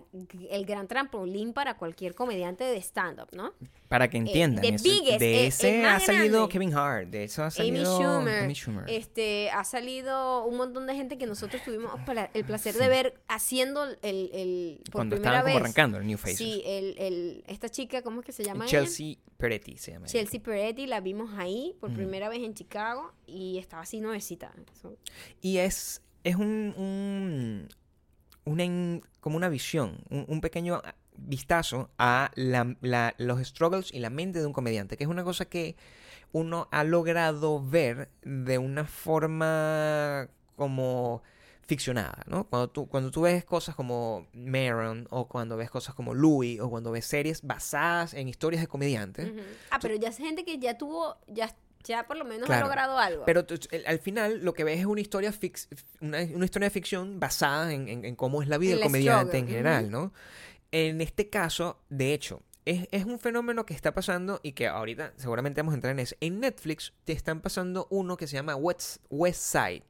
el 0.50 0.66
gran 0.66 0.86
trampolín 0.86 1.54
para 1.54 1.78
cualquier 1.78 2.14
comediante 2.14 2.64
de 2.64 2.76
stand-up, 2.76 3.28
¿no? 3.32 3.54
Para 3.88 4.08
que 4.10 4.18
entiendan. 4.18 4.60
The 4.62 4.74
eso- 4.74 4.84
Biggest, 4.84 5.18
de 5.20 5.46
ese 5.46 5.84
ha 5.86 5.98
salido 5.98 6.40
grande. 6.46 6.52
Kevin 6.52 6.74
Hart. 6.74 7.08
De 7.08 7.24
eso 7.24 7.42
ha 7.42 7.46
Amy 7.46 7.54
salido 7.56 7.98
Schumer, 7.98 8.44
Amy 8.44 8.54
Schumer. 8.54 8.84
Este, 8.90 9.50
ha 9.50 9.64
salido 9.64 10.44
un 10.44 10.58
montón 10.58 10.86
de 10.86 10.94
gente 10.94 11.16
que 11.16 11.24
nosotros 11.26 11.62
tuvimos 11.64 11.98
pla- 12.26 12.30
el 12.34 12.44
placer 12.44 12.74
de 12.74 12.88
ver 12.88 13.20
haciendo 13.28 13.84
el, 13.84 13.96
el 14.02 14.80
por 14.84 14.92
Cuando 14.92 15.16
primera 15.16 15.36
estaban 15.36 15.52
como 15.52 15.64
arrancando 15.64 15.98
el 15.98 16.06
New 16.06 16.18
Faces. 16.18 16.38
Sí, 16.38 16.62
el, 16.66 16.96
el, 16.98 17.44
esta 17.46 17.68
chica, 17.68 18.02
¿cómo 18.02 18.20
es 18.20 18.26
que 18.26 18.32
se 18.32 18.44
llama 18.44 18.64
ella? 18.64 18.70
Chelsea 18.70 19.16
Peretti 19.36 19.76
se 19.78 19.92
llama. 19.92 20.06
ella. 20.06 20.12
Chelsea 20.12 20.40
Peretti, 20.42 20.86
la 20.86 21.00
vimos 21.00 21.30
ahí 21.38 21.74
por 21.80 21.92
primera 21.92 22.28
vez 22.28 22.40
en 22.42 22.54
Chicago 22.54 23.12
y 23.26 23.58
estaba 23.58 23.82
así 23.82 24.00
nuevecita. 24.00 24.52
Eso- 24.72 24.96
Y 25.40 25.58
es, 25.58 26.02
es 26.24 26.36
un, 26.36 26.74
un- 26.76 27.68
una 28.44 28.64
in- 28.64 29.02
como 29.20 29.36
una 29.36 29.48
visión, 29.48 29.98
un, 30.10 30.24
un 30.28 30.40
pequeño 30.40 30.82
vistazo 31.16 31.90
a 31.98 32.30
la- 32.36 32.76
la- 32.80 33.14
los 33.18 33.40
struggles 33.46 33.92
y 33.92 33.98
la 33.98 34.08
mente 34.10 34.38
de 34.38 34.46
un 34.46 34.52
comediante, 34.52 34.96
que 34.96 35.04
es 35.04 35.10
una 35.10 35.24
cosa 35.24 35.44
que 35.46 35.76
uno 36.32 36.68
ha 36.70 36.84
logrado 36.84 37.64
ver 37.64 38.10
de 38.22 38.58
una 38.58 38.84
forma 38.84 40.28
como 40.56 41.22
ficcionada, 41.68 42.24
¿no? 42.26 42.44
Cuando 42.48 42.68
tú, 42.70 42.88
cuando 42.88 43.10
tú 43.10 43.20
ves 43.20 43.44
cosas 43.44 43.74
como 43.76 44.26
Maron 44.32 45.06
o 45.10 45.28
cuando 45.28 45.56
ves 45.56 45.70
cosas 45.70 45.94
como 45.94 46.14
Louis 46.14 46.58
o 46.60 46.70
cuando 46.70 46.90
ves 46.90 47.04
series 47.04 47.42
basadas 47.42 48.14
en 48.14 48.26
historias 48.26 48.62
de 48.62 48.66
comediantes. 48.68 49.30
Ah, 49.70 49.78
pero 49.80 49.94
ya 49.94 50.08
es 50.08 50.16
gente 50.16 50.44
que 50.46 50.58
ya 50.58 50.78
tuvo, 50.78 51.18
ya, 51.28 51.54
ya 51.84 52.06
por 52.06 52.16
lo 52.16 52.24
menos 52.24 52.46
Claro, 52.46 52.64
ha 52.64 52.68
logrado 52.68 52.98
algo. 52.98 53.24
Pero 53.26 53.44
al 53.86 53.98
final 53.98 54.40
lo 54.42 54.54
que 54.54 54.64
ves 54.64 54.80
es 54.80 54.86
una 54.86 55.02
historia 55.02 55.30
fix- 55.30 55.68
una, 56.00 56.22
una 56.34 56.46
historia 56.46 56.66
de 56.66 56.70
ficción 56.70 57.20
basada 57.20 57.70
en, 57.72 57.86
en- 57.88 58.04
en 58.06 58.16
cómo 58.16 58.40
es 58.42 58.48
la 58.48 58.56
vida 58.56 58.72
del 58.72 58.80
comediante 58.84 59.36
en 59.36 59.46
general, 59.46 59.90
¿no? 59.90 60.12
En 60.72 61.00
este 61.02 61.28
caso, 61.28 61.78
de 61.90 62.14
hecho, 62.14 62.42
es, 62.68 62.86
es 62.92 63.04
un 63.06 63.18
fenómeno 63.18 63.64
que 63.64 63.72
está 63.72 63.94
pasando 63.94 64.40
y 64.42 64.52
que 64.52 64.68
ahorita 64.68 65.14
seguramente 65.16 65.62
vamos 65.62 65.72
a 65.72 65.76
entrar 65.76 65.92
en 65.92 66.00
eso. 66.00 66.14
En 66.20 66.40
Netflix 66.40 66.92
te 67.04 67.14
están 67.14 67.40
pasando 67.40 67.86
uno 67.88 68.18
que 68.18 68.26
se 68.26 68.36
llama 68.36 68.56
West, 68.56 68.98
West 69.08 69.40
Side, 69.40 69.84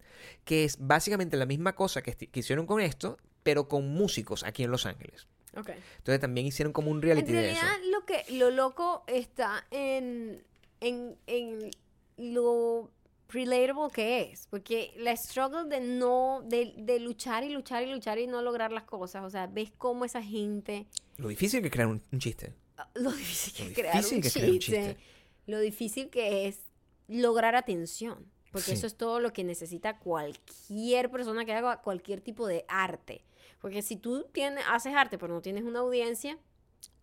que 0.45 0.64
es 0.64 0.76
básicamente 0.79 1.37
la 1.37 1.45
misma 1.45 1.74
cosa 1.74 2.03
que, 2.03 2.16
hicieron 2.35 2.66
con 2.66 2.81
esto, 2.81 3.18
pero 3.43 3.68
con 3.68 3.89
músicos 3.89 4.45
aquí 4.45 4.62
en 4.62 4.70
Los 4.70 4.87
Ángeles. 4.87 5.26
Ok. 5.57 5.70
Entonces 5.97 6.20
también 6.20 6.47
hicieron 6.47 6.72
como 6.72 6.93
un 6.93 6.99
En 6.99 7.03
reality 7.03 7.33
de 7.33 7.51
eso. 7.51 7.61
realidad, 7.61 7.91
lo 7.91 8.05
que 8.07 8.24
lo 8.35 8.51
loco 8.53 9.03
está 9.09 9.66
en, 9.72 10.45
en, 10.81 11.16
en 11.26 11.70
lo 12.16 12.93
relatable 13.29 13.93
que 13.93 14.31
es. 14.31 14.47
Porque 14.47 14.95
la 14.99 15.16
struggle 15.16 15.64
de 15.64 15.81
no, 15.81 16.45
de, 16.45 16.74
de 16.76 17.01
luchar 17.01 17.43
y 17.43 17.49
luchar 17.49 17.83
y 17.83 17.91
luchar 17.91 18.20
y 18.20 18.29
no 18.29 18.41
lograr 18.41 18.70
las 18.70 18.85
cosas. 18.85 19.24
O 19.24 19.31
sea, 19.31 19.49
ves 19.49 19.72
cómo 19.76 20.05
esa 20.05 20.22
gente, 20.22 20.87
Lo 21.16 21.26
difícil 21.26 21.61
que 21.61 21.72
crear 21.72 21.89
un, 21.89 22.01
un 22.12 22.18
chiste. 22.20 22.55
Ah, 22.79 22.89
lo 22.95 23.11
difícil 23.12 23.53
que 23.55 23.62
Lo 23.64 23.68
es 23.70 23.74
crear 23.74 23.95
difícil 23.97 24.16
un 24.16 24.22
que 24.22 24.29
es 24.29 24.33
crear 24.35 24.51
un 24.51 24.59
chiste, 24.59 24.76
chiste. 24.87 24.97
lo 25.47 25.59
difícil 25.61 26.11
que 26.11 26.47
es 26.49 26.61
lograr 27.09 27.55
atención. 27.57 28.26
Porque 28.51 28.68
Sí. 28.68 28.72
eso 28.72 28.87
es 28.87 28.97
todo 28.97 29.20
lo 29.20 29.33
que 29.35 29.45
necesita 29.45 29.99
cualquier 29.99 31.11
persona 31.11 31.45
que 31.45 31.53
haga 31.53 31.83
cualquier 31.83 32.20
tipo 32.22 32.47
de 32.47 32.64
arte. 32.68 33.22
Porque 33.61 33.83
si 33.83 33.97
tú 33.97 34.24
tienes, 34.33 34.64
haces 34.70 34.95
arte 34.95 35.18
pero 35.18 35.35
no 35.35 35.43
tienes 35.43 35.64
una 35.64 35.81
audiencia, 35.81 36.39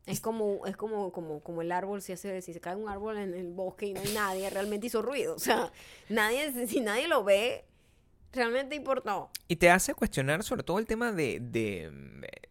es 0.07 0.19
como, 0.21 0.65
es 0.65 0.75
como, 0.77 1.11
como, 1.11 1.41
como 1.41 1.61
el 1.61 1.71
árbol, 1.71 2.01
si, 2.01 2.13
hace, 2.13 2.41
si 2.41 2.53
se 2.53 2.61
cae 2.61 2.75
un 2.75 2.89
árbol 2.89 3.17
en 3.17 3.33
el 3.33 3.51
bosque 3.51 3.87
y 3.87 3.93
no 3.93 4.01
hay 4.01 4.13
nadie, 4.13 4.49
realmente 4.49 4.87
hizo 4.87 5.01
ruido. 5.01 5.35
O 5.35 5.39
sea, 5.39 5.71
nadie, 6.09 6.67
si 6.67 6.79
nadie 6.79 7.07
lo 7.07 7.23
ve, 7.23 7.65
realmente 8.35 8.75
importó. 8.75 9.29
Y 9.47 9.55
te 9.57 9.69
hace 9.69 9.93
cuestionar 9.93 10.43
sobre 10.43 10.63
todo 10.63 10.79
el 10.79 10.85
tema 10.85 11.11
de, 11.11 11.39
de, 11.39 11.91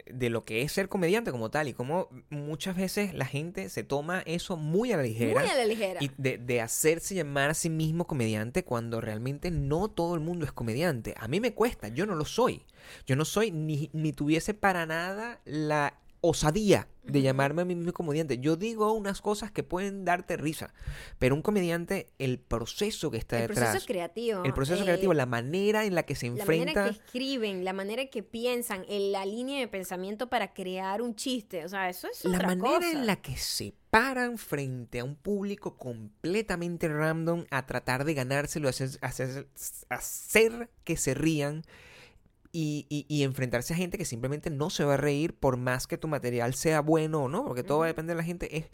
de 0.06 0.30
lo 0.30 0.44
que 0.44 0.62
es 0.62 0.72
ser 0.72 0.88
comediante 0.88 1.30
como 1.30 1.50
tal 1.50 1.68
y 1.68 1.74
cómo 1.74 2.08
muchas 2.30 2.76
veces 2.76 3.14
la 3.14 3.26
gente 3.26 3.68
se 3.68 3.84
toma 3.84 4.22
eso 4.26 4.56
muy 4.56 4.92
a 4.92 4.96
la 4.96 5.02
ligera. 5.02 5.40
Muy 5.40 5.50
a 5.50 5.54
la 5.54 5.66
ligera. 5.66 6.00
Y 6.02 6.10
de, 6.16 6.38
de 6.38 6.60
hacerse 6.60 7.14
llamar 7.14 7.50
a 7.50 7.54
sí 7.54 7.70
mismo 7.70 8.06
comediante 8.06 8.64
cuando 8.64 9.00
realmente 9.00 9.50
no 9.50 9.88
todo 9.88 10.14
el 10.14 10.20
mundo 10.20 10.44
es 10.44 10.52
comediante. 10.52 11.14
A 11.18 11.28
mí 11.28 11.40
me 11.40 11.54
cuesta, 11.54 11.88
yo 11.88 12.06
no 12.06 12.14
lo 12.14 12.24
soy. 12.24 12.62
Yo 13.06 13.16
no 13.16 13.24
soy 13.24 13.50
ni, 13.50 13.90
ni 13.92 14.12
tuviese 14.12 14.54
para 14.54 14.86
nada 14.86 15.40
la 15.44 15.94
osadía 16.26 16.88
de 17.02 17.20
llamarme 17.20 17.60
a 17.60 17.64
mí 17.66 17.74
mismo 17.74 17.92
comediante. 17.92 18.38
Yo 18.38 18.56
digo 18.56 18.90
unas 18.92 19.20
cosas 19.20 19.50
que 19.50 19.62
pueden 19.62 20.06
darte 20.06 20.38
risa, 20.38 20.72
pero 21.18 21.34
un 21.34 21.42
comediante, 21.42 22.06
el 22.18 22.38
proceso 22.38 23.10
que 23.10 23.18
está 23.18 23.36
el 23.42 23.48
detrás, 23.48 23.70
proceso 23.72 23.86
creativo. 23.86 24.42
el 24.42 24.54
proceso 24.54 24.80
eh, 24.80 24.84
creativo, 24.84 25.12
la 25.12 25.26
manera 25.26 25.84
en 25.84 25.94
la 25.94 26.04
que 26.04 26.14
se 26.14 26.26
La 26.30 26.40
enfrenta... 26.40 26.72
manera 26.80 26.84
que 26.98 27.04
escriben, 27.04 27.64
la 27.64 27.74
manera 27.74 28.06
que 28.06 28.22
piensan, 28.22 28.86
en 28.88 29.12
la 29.12 29.26
línea 29.26 29.60
de 29.60 29.68
pensamiento 29.68 30.30
para 30.30 30.54
crear 30.54 31.02
un 31.02 31.14
chiste. 31.14 31.62
O 31.66 31.68
sea, 31.68 31.90
eso 31.90 32.08
es 32.08 32.24
La 32.24 32.36
otra 32.38 32.46
manera 32.48 32.76
cosa. 32.78 32.90
en 32.92 33.06
la 33.06 33.16
que 33.16 33.36
se 33.36 33.74
paran 33.90 34.38
frente 34.38 35.00
a 35.00 35.04
un 35.04 35.16
público 35.16 35.76
completamente 35.76 36.88
random 36.88 37.44
a 37.50 37.66
tratar 37.66 38.04
de 38.04 38.14
ganárselo, 38.14 38.70
hacer, 38.70 38.88
hacer, 39.02 39.46
hacer 39.90 40.70
que 40.84 40.96
se 40.96 41.12
rían 41.12 41.64
y, 42.54 42.86
y- 42.88 43.04
y 43.08 43.24
enfrentarse 43.24 43.74
a 43.74 43.76
gente 43.76 43.98
que 43.98 44.04
simplemente 44.04 44.48
no 44.48 44.70
se 44.70 44.84
va 44.84 44.94
a 44.94 44.96
reír 44.96 45.34
por 45.34 45.56
más 45.58 45.86
que 45.88 45.98
tu 45.98 46.06
material 46.08 46.54
sea 46.54 46.80
bueno 46.80 47.24
o 47.24 47.28
no, 47.28 47.44
porque 47.44 47.64
todo 47.64 47.80
va 47.80 47.84
a 47.86 47.88
depender 47.88 48.14
de 48.16 48.22
la 48.22 48.24
gente. 48.24 48.56
Es, 48.56 48.66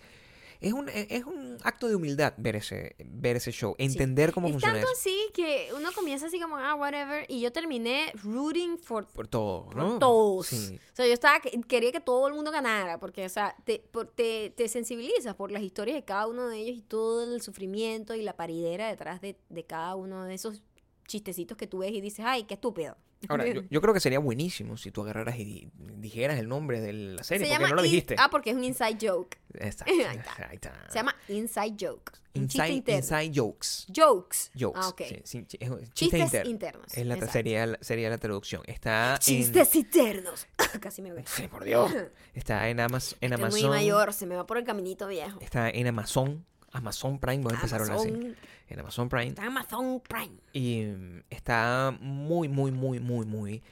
es, 0.60 0.74
un, 0.74 0.90
es 0.90 1.24
un 1.24 1.56
acto 1.62 1.88
de 1.88 1.94
humildad 1.96 2.34
ver 2.36 2.56
ese, 2.56 2.94
ver 3.06 3.36
ese 3.36 3.50
show, 3.50 3.74
entender 3.78 4.30
cómo 4.34 4.48
es 4.48 4.52
funciona 4.52 4.74
tanto 4.74 4.90
eso. 4.92 5.00
así 5.00 5.16
que 5.32 5.70
uno 5.74 5.88
comienza 5.94 6.26
así 6.26 6.38
como, 6.38 6.58
ah, 6.58 6.74
whatever, 6.74 7.24
y 7.28 7.40
yo 7.40 7.50
terminé 7.50 8.12
rooting 8.22 8.76
for, 8.76 9.06
Por 9.06 9.26
todo, 9.26 9.64
por 9.70 9.76
¿no? 9.76 9.98
todos. 9.98 10.48
Sí. 10.48 10.78
O 10.92 10.96
sea, 10.96 11.06
yo 11.06 11.14
estaba, 11.14 11.40
quería 11.66 11.92
que 11.92 12.00
todo 12.00 12.28
el 12.28 12.34
mundo 12.34 12.50
ganara, 12.50 13.00
porque, 13.00 13.24
o 13.24 13.28
sea, 13.30 13.56
te, 13.64 13.78
por- 13.78 14.08
te, 14.08 14.50
te 14.54 14.68
sensibilizas 14.68 15.34
por 15.34 15.50
las 15.50 15.62
historias 15.62 15.94
de 15.96 16.04
cada 16.04 16.26
uno 16.26 16.46
de 16.48 16.58
ellos 16.58 16.76
y 16.76 16.82
todo 16.82 17.34
el 17.34 17.40
sufrimiento 17.40 18.14
y 18.14 18.20
la 18.20 18.36
paridera 18.36 18.88
detrás 18.88 19.22
de, 19.22 19.38
de 19.48 19.64
cada 19.64 19.94
uno 19.94 20.24
de 20.26 20.34
esos 20.34 20.60
chistecitos 21.08 21.56
que 21.56 21.66
tú 21.66 21.78
ves 21.78 21.92
y 21.92 22.02
dices, 22.02 22.26
ay, 22.28 22.44
qué 22.44 22.52
estúpido. 22.54 22.98
Ahora, 23.28 23.46
yo, 23.46 23.62
yo 23.68 23.80
creo 23.82 23.92
que 23.92 24.00
sería 24.00 24.18
buenísimo 24.18 24.76
si 24.76 24.90
tú 24.90 25.02
agarraras 25.02 25.38
y 25.38 25.44
di- 25.44 25.70
dijeras 25.98 26.38
el 26.38 26.48
nombre 26.48 26.80
de 26.80 26.92
la 26.92 27.22
serie, 27.22 27.46
Se 27.48 27.52
porque 27.54 27.68
no 27.68 27.74
lo 27.76 27.84
in- 27.84 27.90
dijiste. 27.90 28.16
Ah, 28.18 28.28
porque 28.30 28.50
es 28.50 28.56
un 28.56 28.64
inside 28.64 28.96
joke. 29.00 29.36
Exacto, 29.54 29.92
Ahí 30.08 30.16
está. 30.16 30.48
ahí 30.48 30.54
está. 30.54 30.86
Se 30.88 30.94
llama 30.94 31.14
inside 31.28 31.76
joke. 31.78 32.12
Inside, 32.32 32.84
inside 32.86 33.32
Jokes. 33.34 33.86
Jokes. 33.94 34.50
Jokes. 34.58 34.80
Ah, 34.80 34.88
ok. 34.88 35.02
sí, 35.08 35.20
sí, 35.24 35.44
chi- 35.46 35.58
es 35.60 35.68
un 35.68 35.80
chiste 35.80 35.92
Chistes 35.94 36.22
interno. 36.22 36.50
internos. 36.50 36.86
Es 36.96 37.04
la, 37.06 37.14
Exacto. 37.14 37.32
sería, 37.32 37.66
la- 37.66 37.78
sería 37.80 38.08
la 38.08 38.18
traducción. 38.18 38.62
Está 38.66 39.16
Chistes 39.20 39.74
internos. 39.74 40.46
Casi 40.80 41.02
me 41.02 41.10
voy. 41.10 41.20
en... 41.20 41.26
Sí, 41.26 41.48
por 41.48 41.64
Dios. 41.64 41.90
Está 42.34 42.68
en, 42.68 42.78
Amaz- 42.78 43.16
en 43.20 43.32
Estoy 43.32 43.50
muy 43.50 43.60
Amazon. 43.60 43.70
mayor, 43.70 44.12
se 44.14 44.26
me 44.26 44.36
va 44.36 44.46
por 44.46 44.58
el 44.58 44.64
caminito 44.64 45.08
viejo. 45.08 45.40
Está 45.40 45.68
en 45.70 45.86
Amazon. 45.88 46.46
Amazon 46.72 47.18
Prime. 47.18 47.42
Voy 47.42 47.52
a 47.52 47.56
empezar 47.56 47.80
ahora 47.80 47.96
así. 47.96 48.34
En 48.68 48.80
Amazon 48.80 49.08
Prime. 49.08 49.28
está 49.28 49.46
Amazon 49.46 50.00
Prime. 50.00 50.36
Y 50.52 50.82
mm, 50.82 51.22
está 51.30 51.96
muy, 52.00 52.48
muy, 52.48 52.70
muy, 52.70 53.00
muy, 53.00 53.26
muy, 53.26 53.62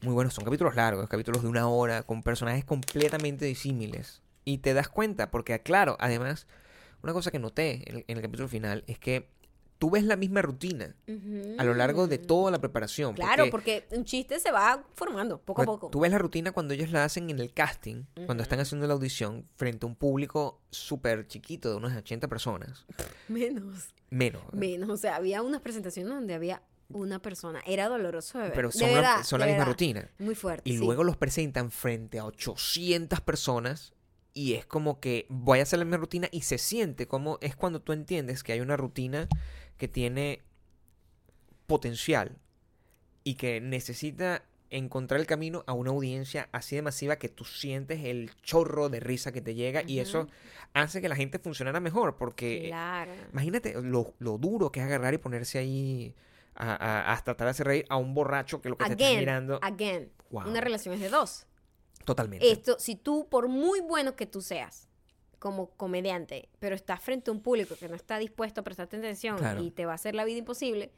muy 0.00 0.14
bueno. 0.14 0.30
Son 0.30 0.44
capítulos 0.44 0.74
largos, 0.76 1.08
capítulos 1.08 1.42
de 1.42 1.48
una 1.48 1.68
hora, 1.68 2.02
con 2.02 2.22
personajes 2.22 2.64
completamente 2.64 3.44
disímiles. 3.44 4.22
Y 4.44 4.58
te 4.58 4.74
das 4.74 4.88
cuenta, 4.88 5.30
porque 5.30 5.58
claro, 5.60 5.96
además, 5.98 6.46
una 7.02 7.12
cosa 7.12 7.30
que 7.30 7.38
noté 7.38 7.88
en 7.88 7.96
el, 7.96 8.04
en 8.08 8.16
el 8.18 8.22
capítulo 8.22 8.48
final 8.48 8.84
es 8.86 8.98
que 8.98 9.28
tú 9.78 9.90
ves 9.90 10.04
la 10.04 10.16
misma 10.16 10.42
rutina 10.42 10.94
a 11.58 11.64
lo 11.64 11.74
largo 11.74 12.06
de 12.06 12.18
toda 12.18 12.50
la 12.50 12.58
preparación. 12.58 13.14
Claro, 13.14 13.46
porque, 13.50 13.86
un 13.90 14.04
chiste 14.04 14.38
se 14.40 14.50
va 14.50 14.84
formando 14.94 15.38
poco 15.38 15.62
a 15.62 15.64
poco. 15.64 15.90
Tú 15.90 16.00
ves 16.00 16.10
la 16.10 16.18
rutina 16.18 16.52
cuando 16.52 16.74
ellos 16.74 16.90
la 16.90 17.04
hacen 17.04 17.30
en 17.30 17.38
el 17.38 17.52
casting, 17.52 18.04
cuando 18.26 18.42
están 18.42 18.60
haciendo 18.60 18.86
la 18.86 18.94
audición, 18.94 19.46
frente 19.56 19.86
a 19.86 19.88
un 19.88 19.96
público 19.96 20.60
súper 20.70 21.26
chiquito 21.26 21.70
de 21.70 21.76
unas 21.76 21.96
80 21.96 22.28
personas. 22.28 22.86
Menos. 23.28 23.88
Menos. 24.10 24.42
Menos. 24.52 24.90
O 24.90 24.96
sea, 24.96 25.16
había 25.16 25.42
unas 25.42 25.60
presentaciones 25.60 26.12
donde 26.12 26.34
había 26.34 26.62
una 26.88 27.20
persona. 27.20 27.60
Era 27.66 27.88
doloroso 27.88 28.38
de 28.38 28.44
ver. 28.44 28.52
Pero 28.54 28.68
De 28.68 28.78
son, 28.78 28.92
la, 28.92 29.24
son 29.24 29.40
la 29.40 29.46
de 29.46 29.52
misma 29.52 29.64
rutina. 29.64 30.10
Muy 30.18 30.34
fuerte. 30.34 30.68
Y 30.68 30.74
sí. 30.74 30.78
luego 30.78 31.04
los 31.04 31.16
presentan 31.16 31.70
frente 31.70 32.18
a 32.18 32.26
800 32.26 33.20
personas 33.20 33.92
y 34.34 34.54
es 34.54 34.66
como 34.66 35.00
que 35.00 35.26
voy 35.28 35.60
a 35.60 35.62
hacer 35.62 35.78
la 35.78 35.84
misma 35.84 35.98
rutina 35.98 36.28
y 36.32 36.42
se 36.42 36.58
siente 36.58 37.06
como 37.06 37.38
es 37.40 37.54
cuando 37.54 37.80
tú 37.80 37.92
entiendes 37.92 38.42
que 38.42 38.52
hay 38.52 38.60
una 38.60 38.76
rutina 38.76 39.28
que 39.78 39.88
tiene 39.88 40.40
potencial 41.66 42.36
y 43.22 43.34
que 43.34 43.60
necesita 43.60 44.42
encontrar 44.70 45.20
el 45.20 45.26
camino 45.26 45.62
a 45.66 45.72
una 45.72 45.90
audiencia 45.90 46.48
así 46.52 46.74
de 46.76 46.82
masiva 46.82 47.16
que 47.16 47.28
tú 47.28 47.44
sientes 47.44 48.00
el 48.04 48.32
chorro 48.42 48.88
de 48.88 48.98
risa 49.00 49.30
que 49.32 49.40
te 49.40 49.54
llega 49.54 49.82
y 49.86 50.00
eso 50.00 50.26
hace 50.72 51.00
que 51.00 51.08
la 51.08 51.14
gente 51.16 51.38
funcionara 51.38 51.78
mejor 51.80 52.16
porque 52.16 52.64
Claro. 52.66 53.12
imagínate 53.32 53.74
lo, 53.82 54.14
lo 54.18 54.36
duro 54.38 54.72
que 54.72 54.80
es 54.80 54.86
agarrar 54.86 55.14
y 55.14 55.18
ponerse 55.18 55.58
ahí 55.58 56.14
a, 56.56 56.72
a- 56.74 57.12
a 57.12 57.22
tratar 57.24 57.46
de 57.46 57.50
hacer 57.52 57.66
reír 57.66 57.86
a 57.88 57.96
un 57.96 58.14
borracho 58.14 58.60
que 58.60 58.68
lo 58.68 58.76
que 58.76 58.84
te 58.84 58.92
está 58.92 59.18
mirando 59.20 59.58
again. 59.62 60.10
Wow. 60.30 60.48
Una 60.48 60.60
relación 60.60 60.94
es 60.94 61.00
de 61.00 61.08
dos. 61.08 61.46
totalmente 62.04 62.50
Esto, 62.50 62.76
si 62.80 62.96
tú, 62.96 63.28
por 63.30 63.46
muy 63.48 63.80
bueno 63.80 64.16
que 64.16 64.26
tú 64.26 64.40
seas 64.42 64.88
como 65.44 65.68
comediante, 65.76 66.48
pero 66.58 66.74
estás 66.74 67.02
frente 67.02 67.30
a 67.30 67.34
un 67.34 67.40
público 67.42 67.76
que 67.78 67.86
no 67.86 67.94
está 67.94 68.18
dispuesto 68.18 68.62
a 68.62 68.64
prestarte 68.64 68.96
atención 68.96 69.36
Claro. 69.36 69.62
y 69.62 69.70
te 69.70 69.84
va 69.84 69.92
a 69.92 69.96
hacer 69.96 70.14
la 70.14 70.24
vida 70.24 70.38
imposible, 70.38 70.90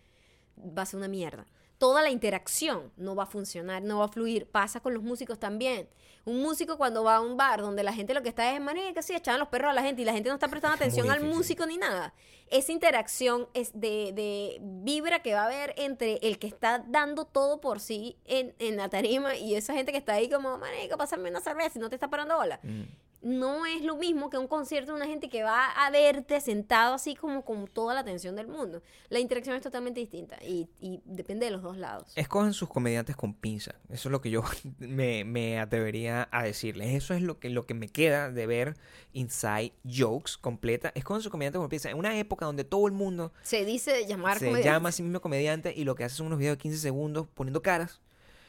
va 0.56 0.82
a 0.82 0.86
ser 0.86 0.98
una 0.98 1.08
mierda. 1.08 1.46
Toda 1.78 2.00
la 2.00 2.10
interacción 2.10 2.92
no 2.96 3.16
va 3.16 3.24
a 3.24 3.26
funcionar, 3.26 3.82
no 3.82 3.98
va 3.98 4.04
a 4.04 4.08
fluir. 4.08 4.46
Pasa 4.46 4.78
con 4.78 4.94
los 4.94 5.02
músicos 5.02 5.40
también. 5.40 5.88
Un 6.24 6.40
músico 6.40 6.78
cuando 6.78 7.02
va 7.02 7.16
a 7.16 7.20
un 7.20 7.36
bar 7.36 7.60
donde 7.60 7.82
la 7.82 7.92
gente 7.92 8.14
lo 8.14 8.22
que 8.22 8.28
está 8.28 8.54
es, 8.54 8.60
que 8.94 9.02
sí, 9.02 9.14
echaban 9.14 9.40
los 9.40 9.48
perros 9.48 9.70
a 9.72 9.74
la 9.74 9.82
gente 9.82 10.02
y 10.02 10.04
la 10.04 10.12
gente 10.12 10.28
no 10.28 10.36
está 10.36 10.46
prestando 10.46 10.76
atención 10.80 11.10
al 11.10 11.24
músico 11.24 11.66
ni 11.66 11.76
nada. 11.76 12.14
Esa 12.48 12.70
interacción 12.70 13.48
es 13.52 13.72
de, 13.72 14.12
de 14.14 14.58
vibra 14.62 15.22
que 15.22 15.34
va 15.34 15.42
a 15.42 15.46
haber 15.46 15.74
entre 15.76 16.18
el 16.22 16.38
que 16.38 16.46
está 16.46 16.84
dando 16.86 17.24
todo 17.24 17.60
por 17.60 17.80
sí 17.80 18.16
en, 18.24 18.54
en 18.60 18.76
la 18.76 18.88
tarima 18.88 19.34
y 19.34 19.56
esa 19.56 19.74
gente 19.74 19.90
que 19.90 19.98
está 19.98 20.12
ahí 20.12 20.30
como, 20.30 20.56
marico, 20.58 20.96
pásame 20.96 21.28
una 21.30 21.40
cerveza 21.40 21.72
y 21.78 21.80
no 21.80 21.88
te 21.88 21.96
está 21.96 22.08
parando 22.08 22.36
bola. 22.36 22.60
Mm. 22.62 22.82
No 23.26 23.66
es 23.66 23.82
lo 23.82 23.96
mismo 23.96 24.30
que 24.30 24.38
un 24.38 24.46
concierto 24.46 24.92
de 24.92 24.96
una 24.98 25.06
gente 25.06 25.28
que 25.28 25.42
va 25.42 25.66
a 25.72 25.90
verte 25.90 26.40
sentado 26.40 26.94
así 26.94 27.16
como 27.16 27.44
con 27.44 27.66
toda 27.66 27.92
la 27.92 27.98
atención 28.00 28.36
del 28.36 28.46
mundo. 28.46 28.82
La 29.08 29.18
interacción 29.18 29.56
es 29.56 29.62
totalmente 29.62 29.98
distinta 29.98 30.38
y, 30.44 30.68
y 30.78 31.00
depende 31.04 31.46
de 31.46 31.50
los 31.50 31.60
dos 31.60 31.76
lados. 31.76 32.12
Escojan 32.14 32.52
sus 32.52 32.68
comediantes 32.68 33.16
con 33.16 33.34
pinza. 33.34 33.74
Eso 33.88 34.08
es 34.08 34.12
lo 34.12 34.20
que 34.20 34.30
yo 34.30 34.44
me, 34.78 35.24
me 35.24 35.58
atrevería 35.58 36.28
a 36.30 36.44
decirles. 36.44 36.94
Eso 36.94 37.14
es 37.14 37.22
lo 37.22 37.40
que, 37.40 37.50
lo 37.50 37.66
que 37.66 37.74
me 37.74 37.88
queda 37.88 38.30
de 38.30 38.46
ver 38.46 38.76
Inside 39.12 39.72
Jokes 39.84 40.34
completa. 40.40 40.92
Escojan 40.94 41.20
sus 41.20 41.32
comediantes 41.32 41.58
con 41.58 41.68
pinza. 41.68 41.90
En 41.90 41.98
una 41.98 42.16
época 42.16 42.46
donde 42.46 42.62
todo 42.62 42.86
el 42.86 42.92
mundo 42.92 43.32
Se 43.42 43.64
dice 43.64 44.06
llamar 44.06 44.38
se 44.38 44.44
comediante. 44.46 44.70
llama 44.70 44.88
a 44.90 44.92
sí 44.92 45.02
mismo 45.02 45.20
comediante 45.20 45.74
y 45.76 45.82
lo 45.82 45.96
que 45.96 46.04
hace 46.04 46.14
son 46.14 46.28
unos 46.28 46.38
videos 46.38 46.58
de 46.58 46.62
15 46.62 46.78
segundos 46.78 47.26
poniendo 47.34 47.60
caras. 47.60 48.00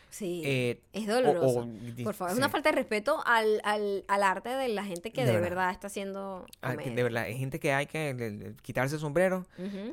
Sí, 0.09 0.41
eh, 0.45 0.81
es 0.93 1.05
doloroso. 1.05 1.59
o- 1.59 2.03
Por 2.03 2.13
favor, 2.13 2.31
es 2.31 2.35
sí. 2.35 2.39
una 2.39 2.49
falta 2.49 2.69
de 2.71 2.75
respeto 2.77 3.21
al, 3.25 3.61
al, 3.63 4.05
al 4.07 4.23
arte 4.23 4.49
de 4.49 4.67
la 4.69 4.83
gente 4.83 5.11
que 5.11 5.21
De 5.21 5.27
de, 5.27 5.33
verdad. 5.33 5.49
verdad. 5.49 5.71
está 5.71 5.87
haciendo 5.87 6.45
Ah, 6.61 6.75
de 6.75 7.03
verdad, 7.03 7.23
hay 7.23 7.37
gente 7.37 7.59
que 7.59 7.73
hay 7.73 7.85
que 7.87 8.13
le- 8.13 8.31
le- 8.31 8.55
quitarse 8.61 8.95
el 8.95 9.01
sombrero. 9.01 9.45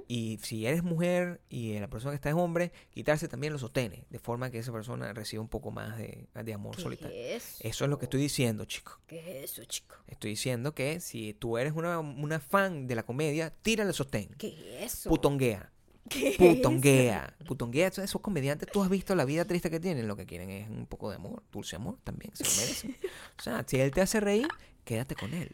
Y 0.09 0.39
si 0.43 0.67
eres 0.67 0.83
mujer 0.83 1.41
y 1.49 1.79
la 1.79 1.89
persona 1.89 2.13
que 2.13 2.17
está 2.17 2.29
es 2.31 2.35
hombre, 2.37 2.73
quitarse 2.91 3.29
también 3.29 3.53
los 3.53 3.61
sostenes. 3.61 4.05
De 4.11 4.19
forma 4.19 4.51
que 4.51 4.59
esa 4.59 4.73
persona 4.73 5.13
reciba 5.13 5.43
un 5.43 5.49
poco 5.49 5.71
más 5.71 5.99
de, 5.99 6.27
de 6.33 6.55
amor 6.55 6.77
¿Qué 6.77 6.83
solitario. 6.83 7.17
es 7.17 7.57
Eso 7.61 7.85
es 7.85 7.91
lo 7.91 7.99
que 7.99 8.07
estoy 8.07 8.21
diciendo, 8.21 8.65
chicos. 8.65 8.99
¿Qué 9.07 9.43
es 9.45 9.51
eso, 9.53 9.65
chico? 9.65 9.97
Estoy 10.07 10.31
diciendo 10.31 10.75
que 10.75 11.01
si 11.01 11.35
tú 11.35 11.59
eres 11.59 11.73
una, 11.75 11.99
una 11.99 12.39
fan 12.41 12.87
de 12.87 12.95
la 12.95 13.03
comedia, 13.03 13.51
tírale 13.63 13.89
el 13.91 13.95
sostén. 13.95 14.29
¿Qué 14.39 14.49
es 14.85 14.95
eso? 14.95 15.11
Putonguea. 15.11 15.71
¿Qué 16.09 16.29
es 16.29 16.37
Putonguea. 16.37 17.35
Putonguea. 17.47 17.89
Esos, 17.89 18.05
esos 18.05 18.21
comediantes, 18.21 18.69
tú 18.71 18.83
has 18.83 18.91
visto 18.91 19.15
la 19.15 19.25
vida 19.25 19.45
triste 19.45 19.71
que 19.71 19.81
tienen. 19.81 20.07
Lo 20.07 20.17
que 20.17 20.27
quieren 20.27 20.51
es 20.51 20.69
un 20.69 20.87
poco 20.87 21.11
de 21.11 21.17
amor. 21.17 21.43
Dulce 21.51 21.77
amor 21.77 21.99
también. 22.05 22.35
Se 22.37 22.45
lo 22.45 22.51
merecen. 22.61 22.97
O 23.39 23.43
sea, 23.43 23.65
si 23.67 23.81
él 23.81 23.91
te 23.91 24.01
hace 24.03 24.21
reír, 24.21 24.49
quédate 24.85 25.15
con 25.15 25.33
él. 25.33 25.51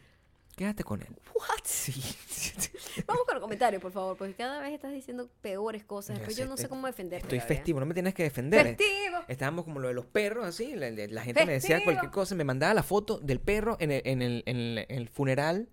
Quédate 0.57 0.83
con 0.83 1.01
él. 1.01 1.07
What? 1.33 1.63
Sí. 1.63 1.93
Vamos 3.07 3.23
con 3.25 3.35
los 3.35 3.41
comentarios, 3.41 3.81
por 3.81 3.91
favor, 3.93 4.17
porque 4.17 4.33
cada 4.35 4.59
vez 4.59 4.73
estás 4.73 4.91
diciendo 4.91 5.29
peores 5.41 5.83
cosas. 5.85 6.19
Yo 6.19 6.45
no 6.45 6.57
sé 6.57 6.63
Estoy- 6.63 6.69
cómo. 6.69 6.87
Estoy 6.87 7.39
festivo. 7.39 7.79
No 7.79 7.85
me 7.85 7.93
tienes 7.93 8.13
que 8.13 8.23
defender. 8.23 8.63
Festivo. 8.75 9.19
Estábamos 9.29 9.63
como 9.63 9.79
lo 9.79 9.87
de 9.87 9.93
los 9.93 10.05
perros, 10.05 10.45
así. 10.45 10.75
La, 10.75 11.23
gente 11.23 11.45
me 11.45 11.53
decía 11.53 11.81
cualquier 11.83 12.11
cosa. 12.11 12.35
Me 12.35 12.43
mandaba 12.43 12.73
la 12.73 12.83
foto 12.83 13.17
del 13.19 13.39
perro 13.39 13.77
en 13.79 13.91
el, 13.91 14.01
en 14.05 14.21
el, 14.21 14.43
en 14.45 14.57
el- 14.57 14.77
en 14.89 14.97
el 14.97 15.07
funeral 15.09 15.69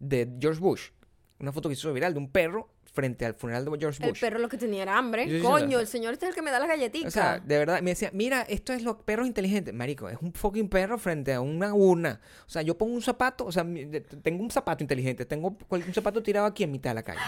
de 0.00 0.36
George 0.40 0.60
Bush. 0.60 0.90
Una 1.38 1.52
foto 1.52 1.68
que 1.68 1.74
hizo 1.74 1.92
viral 1.92 2.12
de 2.14 2.18
un 2.18 2.30
perro 2.30 2.68
frente 2.96 3.24
al 3.26 3.34
funeral 3.34 3.64
de 3.64 3.78
George 3.78 4.02
El 4.02 4.08
Bush. 4.10 4.20
perro 4.20 4.38
lo 4.38 4.48
que 4.48 4.56
tenía 4.56 4.82
era 4.82 4.96
hambre. 4.98 5.28
Yo 5.28 5.36
sí, 5.36 5.42
Coño, 5.42 5.66
o 5.66 5.70
sea- 5.72 5.80
el 5.82 5.86
señor 5.86 6.12
este 6.14 6.24
es 6.26 6.30
el 6.30 6.34
que 6.34 6.40
me 6.42 6.50
da 6.50 6.58
las 6.58 6.68
galletitas. 6.68 7.08
O 7.08 7.10
sea, 7.10 7.38
de 7.38 7.58
verdad, 7.58 7.80
me 7.82 7.90
decía, 7.90 8.10
mira, 8.14 8.42
esto 8.42 8.72
es 8.72 8.82
los 8.82 8.96
perros 8.96 9.26
inteligentes. 9.26 9.74
Marico, 9.74 10.08
es 10.08 10.16
un 10.20 10.32
fucking 10.32 10.68
perro 10.68 10.98
frente 10.98 11.34
a 11.34 11.40
una 11.42 11.74
urna. 11.74 12.20
O 12.46 12.50
sea, 12.50 12.62
yo 12.62 12.76
pongo 12.76 12.94
un 12.94 13.02
zapato, 13.02 13.44
o 13.44 13.52
sea, 13.52 13.64
tengo 14.22 14.42
un 14.42 14.50
zapato 14.50 14.82
inteligente, 14.82 15.26
tengo 15.26 15.56
un 15.68 15.94
zapato 15.94 16.22
tirado 16.22 16.46
aquí 16.46 16.64
en 16.64 16.72
mitad 16.72 16.90
de 16.90 16.94
la 16.94 17.02
calle. 17.02 17.20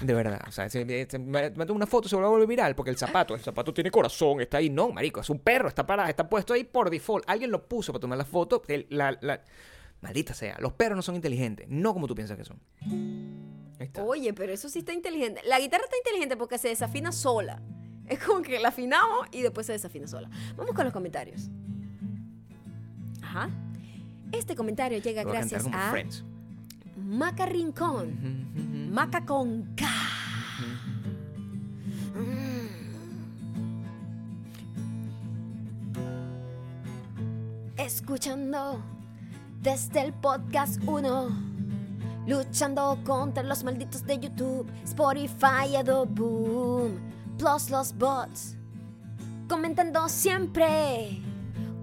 De 0.00 0.14
verdad. 0.14 0.40
O 0.46 0.52
sea, 0.52 0.70
se, 0.70 1.06
se- 1.10 1.18
me 1.18 1.50
tomo 1.50 1.74
una 1.74 1.86
foto, 1.86 2.08
se 2.08 2.14
va 2.16 2.24
a 2.26 2.28
volver 2.30 2.46
viral 2.46 2.74
porque 2.76 2.90
el 2.90 2.96
zapato, 2.96 3.34
el 3.34 3.40
zapato 3.40 3.74
tiene 3.74 3.90
corazón, 3.90 4.40
está 4.40 4.58
ahí. 4.58 4.70
No, 4.70 4.90
marico, 4.90 5.20
es 5.20 5.28
un 5.30 5.40
perro, 5.40 5.68
está 5.68 5.84
parado, 5.86 6.08
está 6.08 6.28
puesto 6.28 6.54
ahí 6.54 6.64
por 6.64 6.88
default. 6.88 7.24
Alguien 7.28 7.50
lo 7.50 7.66
puso 7.66 7.92
para 7.92 8.00
tomar 8.00 8.16
la 8.18 8.24
foto. 8.24 8.62
el- 8.68 8.86
la- 8.90 9.18
la- 9.20 9.42
Maldita 10.02 10.34
sea, 10.34 10.56
los 10.60 10.74
perros 10.74 10.94
no 10.94 11.02
son 11.02 11.16
inteligentes, 11.16 11.66
no 11.70 11.94
como 11.94 12.06
tú 12.06 12.14
piensas 12.14 12.36
que 12.36 12.44
son. 12.44 12.60
Oye, 14.04 14.32
pero 14.32 14.52
eso 14.52 14.68
sí 14.68 14.80
está 14.80 14.92
inteligente. 14.92 15.40
La 15.46 15.58
guitarra 15.58 15.84
está 15.84 15.96
inteligente 15.96 16.36
porque 16.36 16.58
se 16.58 16.68
desafina 16.68 17.12
sola. 17.12 17.60
Es 18.06 18.18
como 18.24 18.42
que 18.42 18.58
la 18.58 18.68
afinamos 18.68 19.26
y 19.32 19.42
después 19.42 19.66
se 19.66 19.72
desafina 19.72 20.06
sola. 20.06 20.30
Vamos 20.56 20.74
con 20.74 20.84
los 20.84 20.92
comentarios. 20.92 21.50
Ajá. 23.22 23.50
Este 24.32 24.54
comentario 24.54 24.98
llega 24.98 25.22
voy 25.22 25.32
a 25.32 25.40
gracias 25.40 25.66
a 25.72 25.90
Friends. 25.90 26.24
Maca 26.96 27.46
Rincón. 27.46 28.90
Maca 28.92 29.24
con 29.24 29.74
K. 29.74 29.86
Mm. 32.14 32.66
Escuchando 37.76 38.82
desde 39.60 40.00
el 40.00 40.12
podcast 40.14 40.80
1. 40.86 41.55
Luchando 42.26 42.98
contra 43.04 43.44
los 43.44 43.62
malditos 43.62 44.04
de 44.04 44.18
YouTube, 44.18 44.68
Spotify, 44.82 45.76
Adobe 45.76 46.10
Boom, 46.12 46.98
plus 47.38 47.70
los 47.70 47.96
bots. 47.96 48.56
Comentando 49.48 50.08
siempre, 50.08 51.22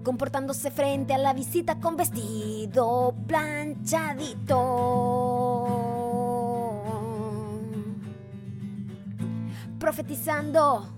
comportándose 0.02 0.70
frente 0.70 1.14
a 1.14 1.18
la 1.18 1.32
visita 1.32 1.80
con 1.80 1.96
vestido 1.96 3.14
planchadito. 3.26 4.58
Profetizando 9.78 10.90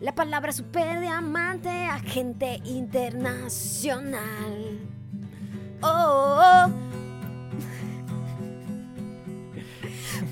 la 0.00 0.14
palabra 0.14 0.52
super 0.52 1.00
diamante, 1.00 1.68
agente 1.68 2.62
internacional. 2.64 4.78
Oh, 5.82 5.86
oh, 5.86 6.66
oh. 6.66 6.83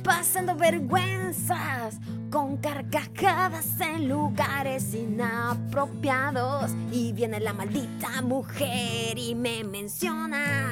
Pasando 0.03 0.55
vergüenzas 0.55 1.99
con 2.31 2.57
carcajadas 2.57 3.81
en 3.81 4.09
lugares 4.09 4.95
inapropiados. 4.95 6.73
Y 6.91 7.13
viene 7.13 7.41
la 7.41 7.53
maldita 7.53 8.23
mujer 8.23 9.19
y 9.19 9.35
me 9.35 9.65
menciona 9.65 10.71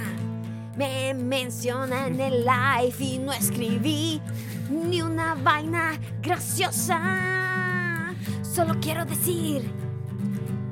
me 0.81 1.13
menciona 1.13 2.07
en 2.07 2.19
el 2.21 2.45
live 2.45 2.95
y 3.01 3.19
no 3.19 3.33
escribí 3.33 4.19
ni 4.71 5.03
una 5.03 5.35
vaina 5.35 5.93
graciosa. 6.23 8.15
Solo 8.43 8.79
quiero 8.81 9.05
decir 9.05 9.71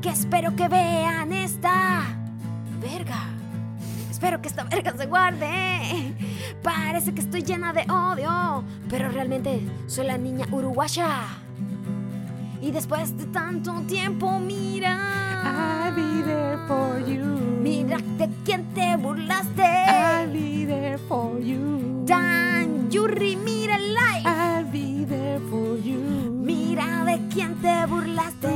que 0.00 0.08
espero 0.08 0.56
que 0.56 0.66
vean 0.68 1.32
esta 1.32 2.04
verga 2.80 3.37
Espero 4.18 4.42
que 4.42 4.48
esta 4.48 4.64
verga 4.64 4.92
se 4.96 5.06
guarde. 5.06 6.12
Parece 6.60 7.14
que 7.14 7.20
estoy 7.20 7.42
llena 7.42 7.72
de 7.72 7.82
odio, 7.88 8.64
pero 8.90 9.08
realmente 9.10 9.60
soy 9.86 10.08
la 10.08 10.18
niña 10.18 10.44
uruguaya. 10.50 11.20
Y 12.60 12.72
después 12.72 13.16
de 13.16 13.26
tanto 13.26 13.72
tiempo, 13.82 14.40
mira. 14.40 14.98
I'll 15.44 15.94
be 15.94 16.24
there 16.24 16.58
for 16.66 16.98
you. 17.06 17.22
Mira 17.62 17.98
de 18.18 18.28
quién 18.44 18.64
te 18.74 18.96
burlaste. 18.96 19.62
I'll 19.62 20.32
be 20.32 20.66
there 20.66 20.98
for 20.98 21.38
you. 21.40 22.02
Dan 22.04 22.90
Yurri, 22.90 23.36
mira 23.36 23.76
el 23.76 23.94
like. 23.94 24.28
I'll 24.28 24.64
be 24.72 24.88
quién 27.32 27.54
te 27.62 27.86
burlaste. 27.86 28.48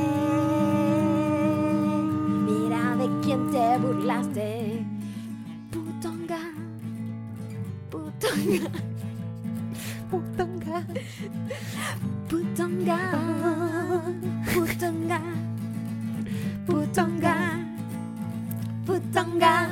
Mira 2.47 2.97
de 2.97 3.21
quién 3.23 3.51
te 3.53 3.79
burlaste. 3.79 4.82
Putonga. 10.11 10.85
Putonga. 12.29 12.99
Putonga. 14.49 14.51
Putonga. 14.55 15.21
Putonga. 16.67 17.37
Putonga. 18.87 19.69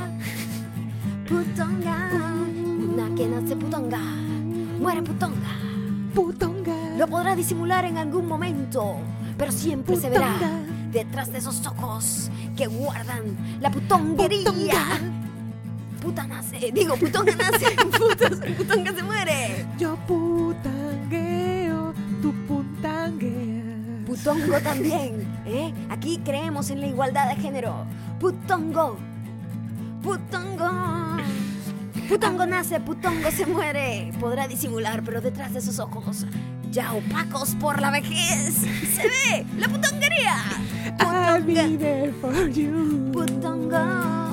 Putonga. 1.28 2.11
Una 2.92 3.14
que 3.14 3.28
nace 3.28 3.55
putonga. 3.55 4.01
Muere 4.80 5.03
putonga. 5.03 5.55
Putonga. 6.14 6.96
Lo 6.98 7.07
podrá 7.07 7.36
disimular 7.36 7.84
en 7.84 7.98
algún 7.98 8.26
momento, 8.26 8.96
pero 9.38 9.53
siempre 9.53 9.96
se 9.96 10.11
verá 10.11 10.32
detrás 10.90 11.30
de 11.30 11.38
esos 11.38 11.64
ojos 11.66 12.30
que 12.57 12.66
guardan 12.66 13.36
la 13.61 13.70
putonguería. 13.70 14.98
Puta 16.01 16.26
nace, 16.26 16.70
digo, 16.72 16.96
putonga 16.96 17.34
nace, 17.36 17.66
puta- 17.98 18.30
putonga 18.57 18.92
se 18.94 19.03
muere. 19.03 19.66
Yo 19.78 19.96
putangueo, 20.07 21.92
tú 22.22 22.32
putangueas. 22.46 23.61
Putongo 24.07 24.59
también, 24.61 25.26
¿eh? 25.46 25.72
Aquí 25.90 26.18
creemos 26.24 26.70
en 26.70 26.80
la 26.80 26.86
igualdad 26.88 27.28
de 27.34 27.36
género. 27.40 27.84
Putongo. 28.18 28.96
Putongo. 30.03 31.16
Putongo 32.09 32.46
nace, 32.46 32.80
putongo 32.80 33.30
se 33.30 33.46
muere. 33.46 34.11
Podrá 34.18 34.48
disimular, 34.48 35.03
pero 35.05 35.20
detrás 35.20 35.53
de 35.55 35.61
sus 35.61 35.78
ojos, 35.78 36.26
ya 36.72 36.92
opacos 36.94 37.55
por 37.57 37.80
la 37.80 37.90
vejez, 37.90 38.55
se 38.55 39.03
ve 39.07 39.46
la 39.59 39.68
putonguería. 39.68 40.36
I'll 40.98 41.42
be 41.44 41.55
Putonga. 41.55 41.78
there 41.78 42.12
for 42.20 42.48
you. 42.51 43.11
Putongo. 43.12 44.30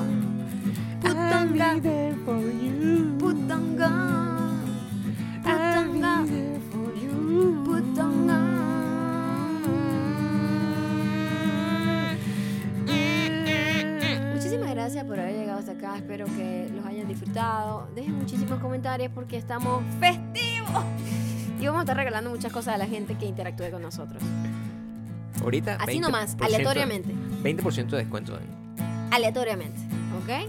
I'll 1.30 1.46
Putonga. 1.46 1.74
be 1.74 1.80
there 1.80 2.14
for 2.24 2.40
you. 2.40 3.16
Putongo. 3.18 3.90
I'll 5.44 5.92
be 5.92 6.30
there 6.30 6.60
for 6.70 6.94
you. 6.96 7.18
Muchísimas 14.34 14.70
gracias 14.70 15.04
por 15.04 15.18
haber 15.18 15.34
llegado 15.36 15.58
hasta 15.58 15.72
acá. 15.72 15.96
Espero 15.96 16.26
que 16.26 16.68
los 16.74 16.84
hayan 16.86 17.08
disfrutado. 17.08 17.88
Dejen 17.94 18.16
muchísimos 18.18 18.58
comentarios 18.60 19.10
porque 19.14 19.36
estamos 19.36 19.82
festivos. 20.00 20.84
Y 21.60 21.66
vamos 21.66 21.80
a 21.80 21.82
estar 21.82 21.96
regalando 21.96 22.30
muchas 22.30 22.52
cosas 22.52 22.74
a 22.74 22.78
la 22.78 22.86
gente 22.86 23.14
que 23.16 23.26
interactúe 23.26 23.70
con 23.70 23.82
nosotros. 23.82 24.22
Ahorita. 25.42 25.74
Así 25.80 25.98
20% 25.98 26.00
nomás, 26.00 26.36
aleatoriamente. 26.40 27.12
20% 27.42 27.96
de 27.96 27.96
descuento. 27.98 28.36
en- 28.38 29.12
Aleatoriamente. 29.12 29.78
¿Ok? 30.22 30.48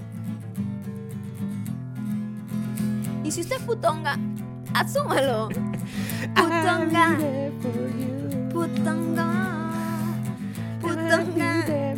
Y 3.30 3.32
si 3.32 3.42
usted 3.42 3.58
es 3.58 3.62
putonga, 3.62 4.18
asúmalo. 4.74 5.50
Putonga. 6.36 7.16
Putonga. 8.52 9.70
Putonga. 10.82 11.90